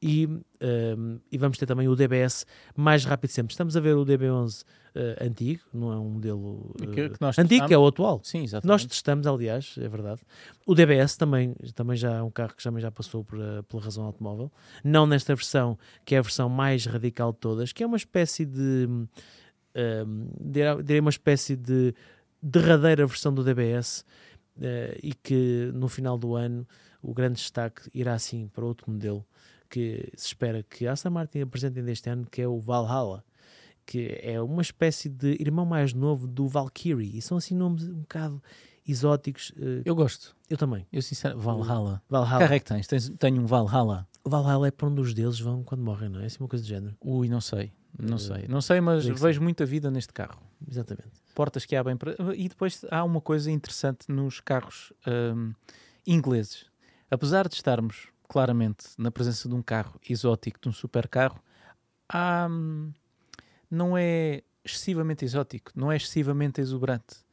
[0.01, 3.51] E, uh, e, vamos ter também o DBS mais rápido sempre.
[3.51, 4.65] Estamos a ver o DB11 uh,
[4.95, 8.21] eh, antigo, não é um modelo que, que antigo, que é o atual.
[8.23, 8.67] Sim, exatamente.
[8.67, 10.21] Nós testamos, aliás, é verdade.
[10.65, 13.37] O DBS também, também já é um carro que também já passou por,
[13.67, 14.49] pela razão automóvel.
[14.85, 18.45] Não nesta versão, que é a versão mais radical de todas, que é uma espécie
[18.45, 18.87] de.
[20.81, 21.93] direi uma espécie de
[22.41, 24.05] derradeira versão do DBS
[24.57, 26.67] uh, e que no final do ano
[27.01, 29.25] o grande destaque irá sim para outro modelo
[29.69, 33.23] que se espera que a Aston Martin apresente este ano, que é o Valhalla,
[33.85, 38.01] que é uma espécie de irmão mais novo do Valkyrie, e são assim nomes um
[38.01, 38.41] bocado
[38.87, 39.51] exóticos.
[39.51, 40.35] Uh, eu gosto.
[40.49, 40.87] Eu também.
[40.91, 42.01] Eu sinceramente, Valhalla.
[42.09, 42.47] Valhalla.
[42.47, 42.87] Que é que tens?
[42.87, 43.09] tens?
[43.09, 44.07] Tenho um Valhalla.
[44.23, 46.23] O Valhalla é para onde os deuses vão quando morrem, não é?
[46.23, 46.95] É assim uma coisa do género.
[46.99, 47.71] Ui, não sei.
[47.97, 48.47] Não uh, sei.
[48.47, 50.41] Não sei, mas vejo muita vida neste carro.
[50.67, 52.17] Exatamente portas que abrem para...
[52.35, 55.53] E depois há uma coisa interessante nos carros um,
[56.05, 56.65] ingleses.
[57.09, 61.41] Apesar de estarmos claramente na presença de um carro exótico, de um supercarro,
[62.09, 62.91] há, hum,
[63.71, 67.23] não é excessivamente exótico, não é excessivamente exuberante.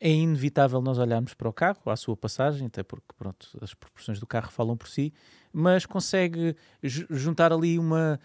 [0.00, 4.18] É inevitável nós olharmos para o carro, à sua passagem, até porque pronto, as proporções
[4.18, 5.14] do carro falam por si,
[5.52, 8.18] mas consegue juntar ali uma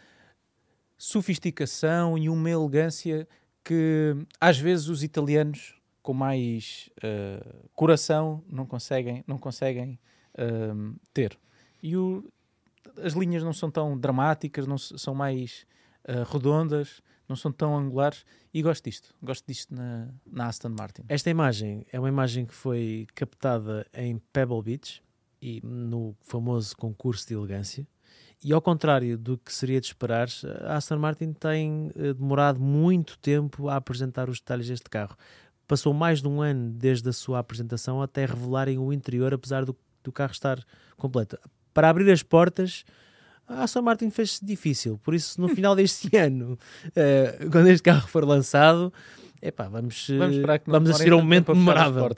[0.97, 3.27] sofisticação e uma elegância
[3.67, 9.99] que às vezes os italianos com mais uh, coração não conseguem, não conseguem
[10.35, 11.37] uh, ter.
[11.83, 12.23] E o,
[13.03, 15.65] as linhas não são tão dramáticas, não são mais
[16.07, 21.03] uh, redondas, não são tão angulares e gosto disto, gosto disto na, na Aston Martin.
[21.09, 25.03] Esta imagem é uma imagem que foi captada em Pebble Beach
[25.41, 27.85] e no famoso concurso de elegância.
[28.43, 30.27] E ao contrário do que seria de esperar,
[30.61, 35.17] a Aston Martin tem uh, demorado muito tempo a apresentar os detalhes deste carro.
[35.67, 39.75] Passou mais de um ano desde a sua apresentação até revelarem o interior, apesar do,
[40.03, 40.63] do carro estar
[40.95, 41.37] completo.
[41.73, 42.85] Para abrir as portas,
[43.47, 44.99] a Aston Martin fez-se difícil.
[44.99, 48.93] Por isso, no final deste ano, uh, quando este carro for lançado,
[49.41, 52.09] epá, vamos, vamos, vamos assistir a um momento memorável.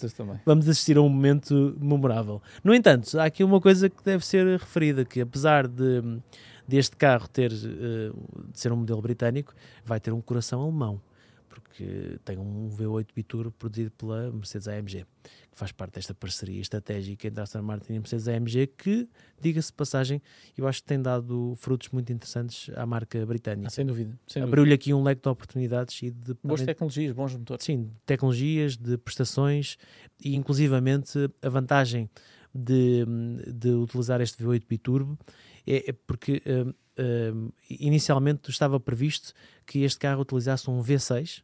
[0.45, 2.41] Vamos assistir a um momento memorável.
[2.63, 6.19] No entanto, há aqui uma coisa que deve ser referida, que apesar de
[6.67, 11.01] deste carro ter uh, de ser um modelo britânico, vai ter um coração alemão
[11.49, 17.41] porque tem um V8 Biturbo produzido pela Mercedes-AMG, que faz parte desta parceria estratégica entre
[17.41, 19.09] Aston Martin e a Mercedes-AMG, que,
[19.41, 20.21] diga-se passagem,
[20.57, 23.67] eu acho que tem dado frutos muito interessantes à marca britânica.
[23.67, 24.17] Ah, sem dúvida.
[24.41, 26.33] Abriu-lhe aqui um leque de oportunidades e de...
[26.41, 27.65] Boas tecnologias, bons motores.
[27.65, 29.77] Sim, tecnologias, de prestações
[30.23, 32.09] e inclusivamente a vantagem
[32.55, 33.05] de,
[33.45, 35.19] de utilizar este V8 Biturbo
[35.67, 36.41] é, é porque...
[36.45, 39.33] Uh, uh, inicialmente estava previsto
[39.65, 41.41] que este carro utilizasse um V6,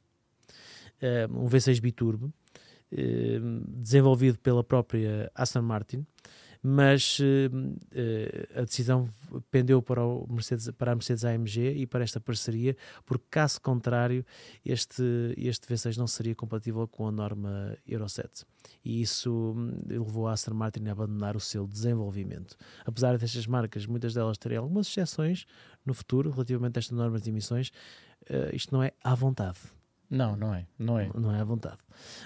[1.01, 2.33] uh, um V6 biturbo,
[3.67, 6.05] desenvolvido pela própria Aston Martin,
[6.67, 9.07] mas uh, a decisão
[9.51, 14.25] pendeu para, o Mercedes, para a Mercedes AMG e para esta parceria, porque caso contrário,
[14.65, 15.03] este,
[15.37, 18.45] este V6 não seria compatível com a norma Euro 7.
[18.83, 22.57] E isso hum, levou a Aston Martin a abandonar o seu desenvolvimento.
[22.83, 25.45] Apesar destas marcas, muitas delas terem algumas exceções
[25.85, 27.69] no futuro relativamente a estas normas de emissões,
[28.27, 29.59] uh, isto não é à vontade.
[30.09, 30.67] Não, não é.
[30.77, 31.77] Não é, não é à vontade.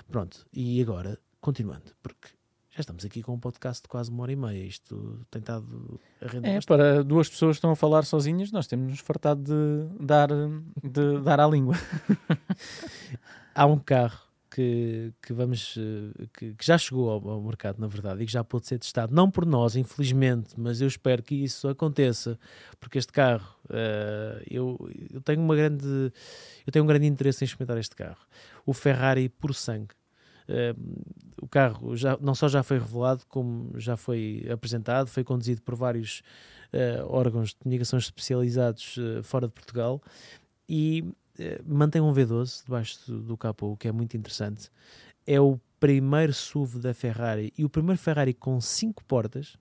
[0.07, 2.30] Pronto, e agora, continuando, porque
[2.72, 4.65] já estamos aqui com um podcast de quase uma hora e meia.
[4.65, 6.47] Isto tem estado a render.
[6.49, 6.68] É, bastante.
[6.68, 11.22] para duas pessoas que estão a falar sozinhas, nós temos nos fartado de dar, de
[11.22, 11.76] dar à língua.
[13.53, 15.77] Há um carro que, que vamos
[16.34, 19.13] que, que já chegou ao, ao, mercado, na verdade, e que já pode ser testado,
[19.13, 22.39] não por nós, infelizmente, mas eu espero que isso aconteça,
[22.80, 24.77] porque este carro uh, eu,
[25.13, 26.11] eu tenho uma grande
[26.65, 28.19] eu tenho um grande interesse em experimentar este carro.
[28.65, 29.93] O Ferrari por sangue.
[31.41, 35.76] O carro já, não só já foi revelado, como já foi apresentado, foi conduzido por
[35.76, 36.23] vários
[36.73, 40.01] uh, órgãos de comunicação especializados uh, fora de Portugal.
[40.67, 41.15] E uh,
[41.66, 44.70] mantém um V12 debaixo do, capô, o que é muito interessante.
[45.26, 49.57] É o primeiro SUV da Ferrari e o primeiro Ferrari com cinco portas,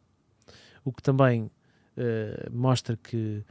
[0.84, 1.50] o que também
[2.50, 3.44] mostra que,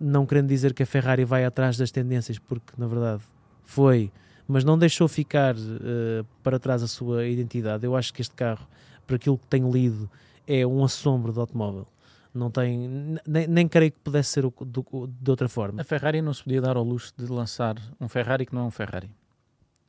[0.00, 3.22] não querendo dizer que a Ferrari vai atrás das tendências, porque na verdade
[3.62, 4.10] foi
[4.46, 7.86] mas não deixou ficar uh, para trás a sua identidade.
[7.86, 8.66] Eu acho que este carro,
[9.06, 10.10] por aquilo que tenho lido,
[10.46, 11.86] é um assombro de automóvel.
[12.34, 15.82] Não tem, nem, nem creio que pudesse ser o, do, de outra forma.
[15.82, 18.64] A Ferrari não se podia dar ao luxo de lançar um Ferrari que não é
[18.64, 19.10] um Ferrari.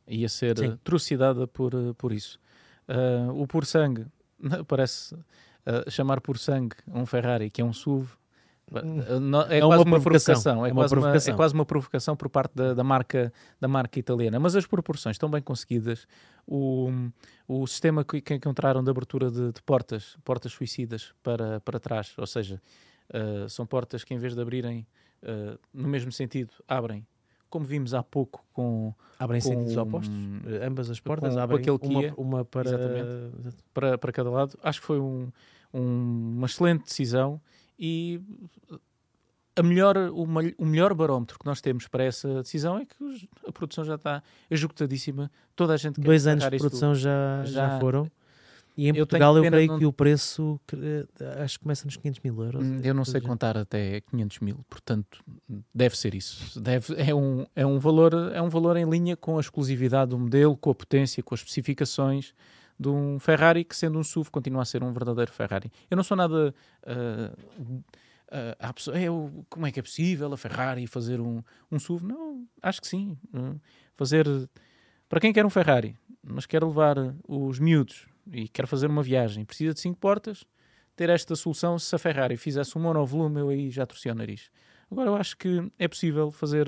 [0.08, 0.78] Ia ser Sim.
[0.84, 2.38] trucidada por, eh, por isso.
[2.88, 4.06] Uh, o por sangue,
[4.68, 8.10] parece uh, chamar por sangue um Ferrari que é um SUV,
[8.72, 10.66] é, é, quase uma, provocação.
[10.66, 14.00] É, é, quase uma, é quase uma provocação por parte da, da, marca, da marca
[14.00, 14.40] italiana.
[14.40, 16.08] Mas as proporções estão bem conseguidas.
[16.48, 16.90] O,
[17.48, 22.14] o sistema que, que encontraram de abertura de, de, portas, portas suicidas para, para trás,
[22.18, 22.62] ou seja,
[23.14, 24.88] uh, são portas que em vez de abrirem
[25.24, 27.06] uh, no mesmo sentido, abrem
[27.50, 30.16] como vimos há pouco com abrem com, sentidos opostos
[30.66, 32.72] ambas as portas com, abrem com uma, uma para...
[33.72, 35.32] para para cada lado acho que foi um,
[35.72, 37.40] um, uma excelente decisão
[37.78, 38.22] e
[39.56, 40.24] a melhor, o,
[40.58, 44.24] o, melhor barómetro que nós temos para essa decisão é que a produção já está
[44.50, 45.32] esgotadíssima.
[45.56, 48.10] Toda a gente Dois anos de produção já, já, já foram.
[48.76, 49.78] E em eu Portugal eu creio não...
[49.78, 50.60] que o preço
[51.44, 52.66] acho que começa nos 500 mil euros.
[52.66, 55.24] Hum, eu não sei contar até 500 mil, portanto
[55.72, 56.60] deve ser isso.
[56.60, 60.18] Deve, é, um, é, um valor, é um valor em linha com a exclusividade do
[60.18, 62.34] modelo, com a potência, com as especificações
[62.84, 65.72] de um Ferrari que, sendo um SUV, continua a ser um verdadeiro Ferrari.
[65.90, 66.54] Eu não sou nada.
[66.86, 67.84] Uh,
[68.28, 69.06] uh, pessoa, é,
[69.50, 71.42] como é que é possível a Ferrari fazer um,
[71.72, 72.06] um SUV?
[72.06, 73.18] Não, acho que sim.
[73.96, 74.26] Fazer.
[75.08, 76.98] Para quem quer um Ferrari, mas quer levar
[77.28, 80.44] os miúdos e quer fazer uma viagem, precisa de cinco portas,
[80.96, 81.78] ter esta solução.
[81.78, 84.50] Se a Ferrari fizesse um monovolume, eu aí já torcia o nariz.
[84.92, 86.68] Agora, eu acho que é possível fazer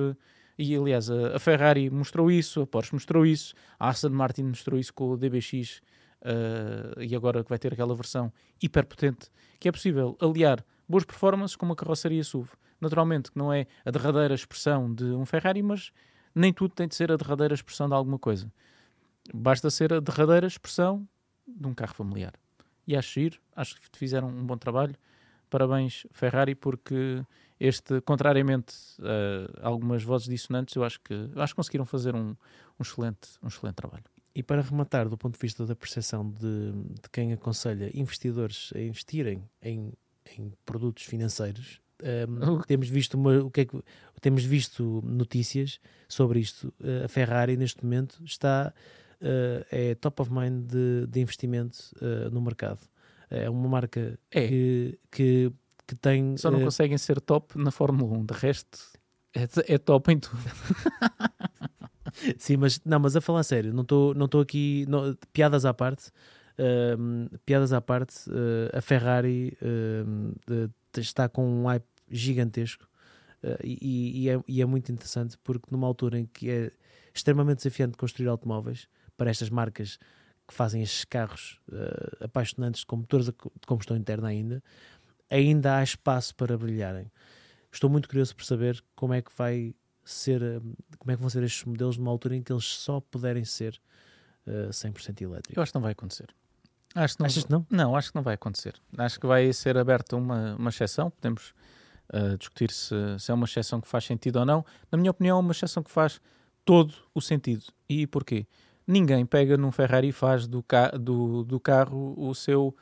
[0.58, 4.94] E aliás, a Ferrari mostrou isso, a Porsche mostrou isso, a Aston Martin mostrou isso
[4.94, 5.82] com o DBX
[6.26, 9.30] uh, e agora que vai ter aquela versão hiperpotente,
[9.60, 12.50] que é possível aliar boas performances com uma carroceria SUV.
[12.82, 15.92] Naturalmente que não é a derradeira expressão de um Ferrari, mas
[16.34, 18.52] nem tudo tem de ser a derradeira expressão de alguma coisa.
[19.34, 21.08] Basta ser a derradeira expressão
[21.48, 22.34] de um carro familiar.
[22.88, 24.96] E acho ir, acho que fizeram um bom trabalho.
[25.50, 27.24] Parabéns, Ferrari, porque
[27.60, 28.76] este, contrariamente
[29.62, 33.48] a algumas vozes dissonantes, eu acho que, acho que conseguiram fazer um, um, excelente, um
[33.48, 34.04] excelente trabalho.
[34.36, 38.82] E para rematar, do ponto de vista da percepção de, de quem aconselha investidores a
[38.82, 39.94] investirem em,
[40.38, 43.82] em produtos financeiros, um, temos visto uma, o que é que,
[44.20, 45.80] temos visto notícias
[46.10, 46.68] sobre isto.
[46.82, 48.74] Uh, a Ferrari neste momento está
[49.22, 52.82] uh, é top of mind de, de investimento uh, no mercado.
[53.30, 54.48] É uma marca é.
[54.48, 55.52] Que, que,
[55.88, 56.36] que, tem.
[56.38, 58.80] Só não conseguem ser top na Fórmula 1, de resto
[59.34, 60.38] é, é top em tudo.
[62.38, 66.10] Sim, mas não, mas a falar sério, não estou não aqui, não, piadas à parte.
[66.58, 72.88] Uh, piadas à parte, uh, a Ferrari uh, está com um hype gigantesco
[73.44, 76.72] uh, e, e, é, e, é, muito interessante porque numa altura em que é
[77.14, 78.88] extremamente desafiante construir automóveis
[79.18, 79.98] para estas marcas
[80.48, 81.60] que fazem estes carros
[82.22, 83.34] apaixonantes com motores de
[83.66, 84.64] combustão interna ainda,
[85.30, 87.12] ainda há espaço para brilharem.
[87.72, 89.74] Estou muito curioso por saber como é que vai
[90.06, 90.60] ser, eh,
[90.98, 93.82] como é que vão ser estes modelos numa altura em que eles só puderem ser
[94.48, 95.58] uh, eh, 100% elétricos?
[95.58, 96.28] Eu acho que não vai acontecer.
[96.94, 97.68] Acho que não, Achas que não?
[97.70, 98.76] Não, acho que não vai acontecer.
[98.98, 101.10] Acho que vai ser aberta uma, uma exceção.
[101.10, 101.54] Podemos
[102.14, 104.64] uh, discutir se, se, é uma exceção que faz sentido ou não.
[104.92, 106.22] Na minha opinião, é uma exceção que faz
[106.64, 107.66] todo o sentido.
[107.90, 108.48] E porquê?
[108.88, 112.76] Ninguém pega num Ferrari e faz do, ca do, do carro o seu,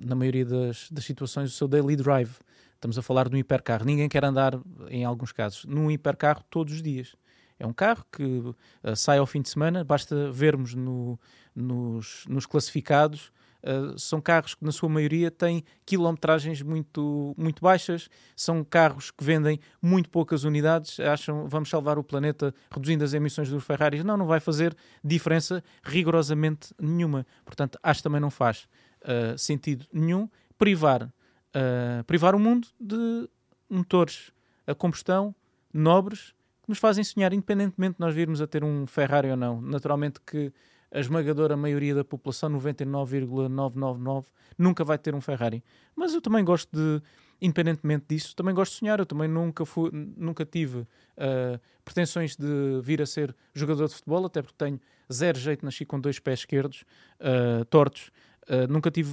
[0.00, 2.38] na maioria das, das situações, o seu daily drive.
[2.82, 3.84] Estamos a falar de um hipercarro.
[3.84, 4.58] Ninguém quer andar,
[4.90, 7.14] em alguns casos, num hipercarro todos os dias.
[7.56, 8.56] É um carro que uh,
[8.96, 11.16] sai ao fim de semana, basta vermos no,
[11.54, 13.30] nos, nos, classificados.
[13.62, 19.22] Uh, são carros que, na sua maioria, têm quilometragens muito, muito baixas, são carros que
[19.22, 20.98] vendem muito poucas unidades.
[20.98, 24.02] Acham vamos salvar o planeta reduzindo as emissões dos Ferraris?
[24.02, 27.24] Não, não vai fazer diferença rigorosamente nenhuma.
[27.44, 28.66] Portanto, acho que também não faz
[29.04, 30.28] uh, sentido nenhum
[30.58, 31.12] privar
[31.54, 33.28] uh, privar o mundo de
[33.68, 34.32] motores
[34.66, 35.34] a combustão
[35.72, 39.60] nobres que nos fazem sonhar, independentemente de nós virmos a ter um Ferrari ou não.
[39.60, 40.52] Naturalmente que
[40.92, 45.64] a esmagadora maioria da população, 99,999, nunca vai ter um Ferrari.
[45.96, 47.02] Mas eu também gosto de,
[47.40, 48.98] independentemente disso, também gosto de sonhar.
[48.98, 54.26] Eu também nunca, fui, nunca tive uh, pretensões de vir a ser jogador de futebol,
[54.26, 54.78] até porque tenho
[55.10, 56.84] zero jeito, nasci com dois pés esquerdos
[57.20, 58.10] uh, tortos.
[58.42, 59.10] Uh, nunca tive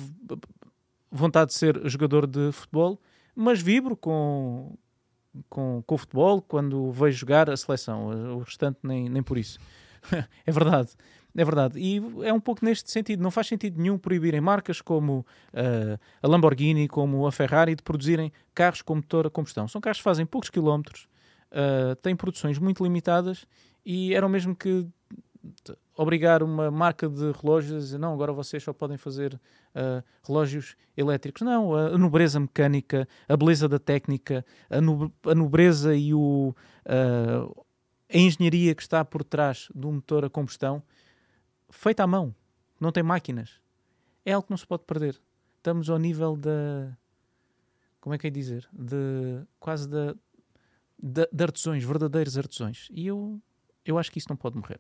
[1.12, 3.00] vontade de ser jogador de futebol,
[3.36, 4.76] mas vibro com,
[5.50, 8.36] com, com o futebol quando vejo jogar a seleção.
[8.36, 9.60] O restante nem, nem por isso.
[10.46, 10.92] é verdade.
[11.36, 11.80] É verdade.
[11.80, 13.22] E é um pouco neste sentido.
[13.22, 18.32] Não faz sentido nenhum proibirem marcas como uh, a Lamborghini, como a Ferrari, de produzirem
[18.54, 19.68] carros com motor a combustão.
[19.68, 21.08] São carros que fazem poucos quilómetros,
[21.52, 23.46] uh, têm produções muito limitadas
[23.86, 24.88] e eram mesmo que
[26.00, 30.78] obrigar uma marca de relógios a dizer não, agora vocês só podem fazer uh, relógios
[30.96, 31.42] elétricos.
[31.42, 36.56] Não, a, nobreza mecânica, a beleza da técnica, a, no, a nobreza e o,
[36.86, 37.66] uh,
[38.08, 40.82] a engenharia que está por trás do motor a combustão,
[41.70, 42.34] feita à mão,
[42.80, 43.60] não tem máquinas.
[44.26, 45.20] É algo que não se pode perder.
[45.58, 46.98] Estamos ao nível da.
[48.00, 48.66] Como é que é dizer?
[48.72, 50.16] De quase da,
[50.98, 52.88] de, de artesões, verdadeiros artesões.
[52.90, 53.42] E eu,
[53.84, 54.80] eu acho que isso não pode morrer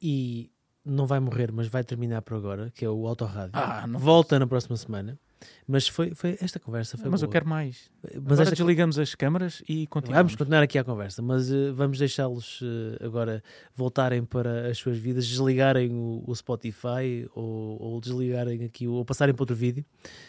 [0.00, 0.50] e
[0.84, 3.52] não vai morrer, mas vai terminar por agora, que é o Autorádio.
[3.54, 5.18] Ah, Volta na próxima semana.
[5.66, 7.28] Mas foi, foi esta conversa foi Mas boa.
[7.28, 7.90] eu quero mais.
[8.22, 10.18] Mas agora desligamos as câmaras e continuamos.
[10.18, 13.42] Vamos continuar aqui a conversa, mas uh, vamos deixá-los uh, agora
[13.74, 19.34] voltarem para as suas vidas, desligarem o, o Spotify ou, ou, desligarem aqui, ou passarem
[19.34, 19.84] para outro vídeo.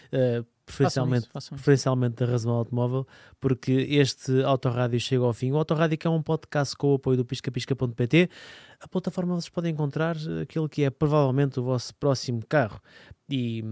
[0.08, 3.08] Uh, preferencialmente, façam isso, façam preferencialmente da Razão Automóvel,
[3.40, 5.52] porque este Autorádio chega ao fim.
[5.52, 8.30] O Autorádio que é um podcast com o apoio do piscapisca.pt.
[8.80, 12.80] A plataforma vocês podem encontrar aquilo que é provavelmente o vosso próximo carro.
[13.30, 13.64] E,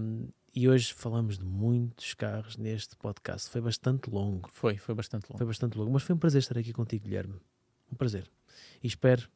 [0.54, 3.48] e hoje falamos de muitos carros neste podcast.
[3.50, 4.48] Foi bastante longo.
[4.52, 5.38] Foi, foi bastante longo.
[5.38, 7.34] Foi bastante longo, mas foi um prazer estar aqui contigo, Guilherme.
[7.92, 8.30] Um prazer.
[8.82, 9.28] E espero,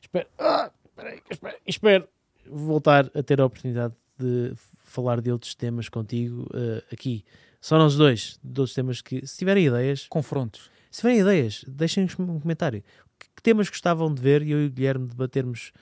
[0.00, 2.08] espero, ah, espero, espero, espero
[2.46, 7.24] voltar a ter a oportunidade de falar de outros temas contigo uh, aqui.
[7.60, 10.06] Só nós dois, de outros temas que, se tiverem ideias.
[10.08, 10.70] Confrontos.
[10.90, 12.82] Se tiverem ideias, deixem-nos um comentário.
[13.18, 15.72] Que, que, temas gostavam de ver e eu e o Guilherme debatermos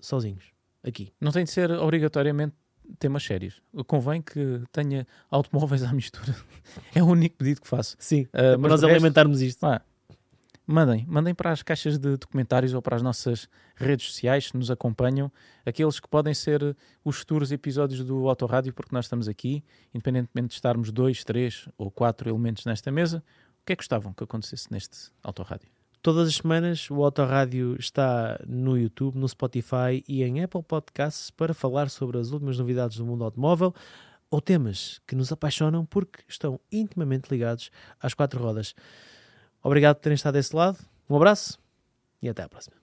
[0.00, 0.44] sozinhos,
[0.82, 1.12] aqui.
[1.20, 2.54] Não tem de ser obrigatoriamente
[2.98, 3.62] temas sérios.
[3.86, 6.34] Convém que tenha automóveis à mistura.
[6.94, 7.96] é o único pedido que faço.
[7.98, 9.64] Sim, uh, mas nós alimentarmos isto.
[9.64, 9.82] Ah,
[10.66, 14.70] mandem, mandem para as caixas de documentários ou para as nossas redes sociais que nos
[14.70, 15.30] acompanham,
[15.66, 20.54] aqueles que podem ser os futuros episódios do Autorádio, porque nós estamos aqui, independentemente de
[20.54, 23.22] estarmos dois, três ou quatro elementos nesta mesa,
[23.62, 25.79] o que é que gostavam que acontecesse neste Autorádio?
[26.02, 31.52] Todas as semanas o Autorádio está no YouTube, no Spotify e em Apple Podcasts para
[31.52, 33.74] falar sobre as últimas novidades do mundo automóvel
[34.30, 37.70] ou temas que nos apaixonam porque estão intimamente ligados
[38.00, 38.74] às quatro rodas.
[39.62, 40.78] Obrigado por terem estado desse lado,
[41.08, 41.58] um abraço
[42.22, 42.79] e até à próxima.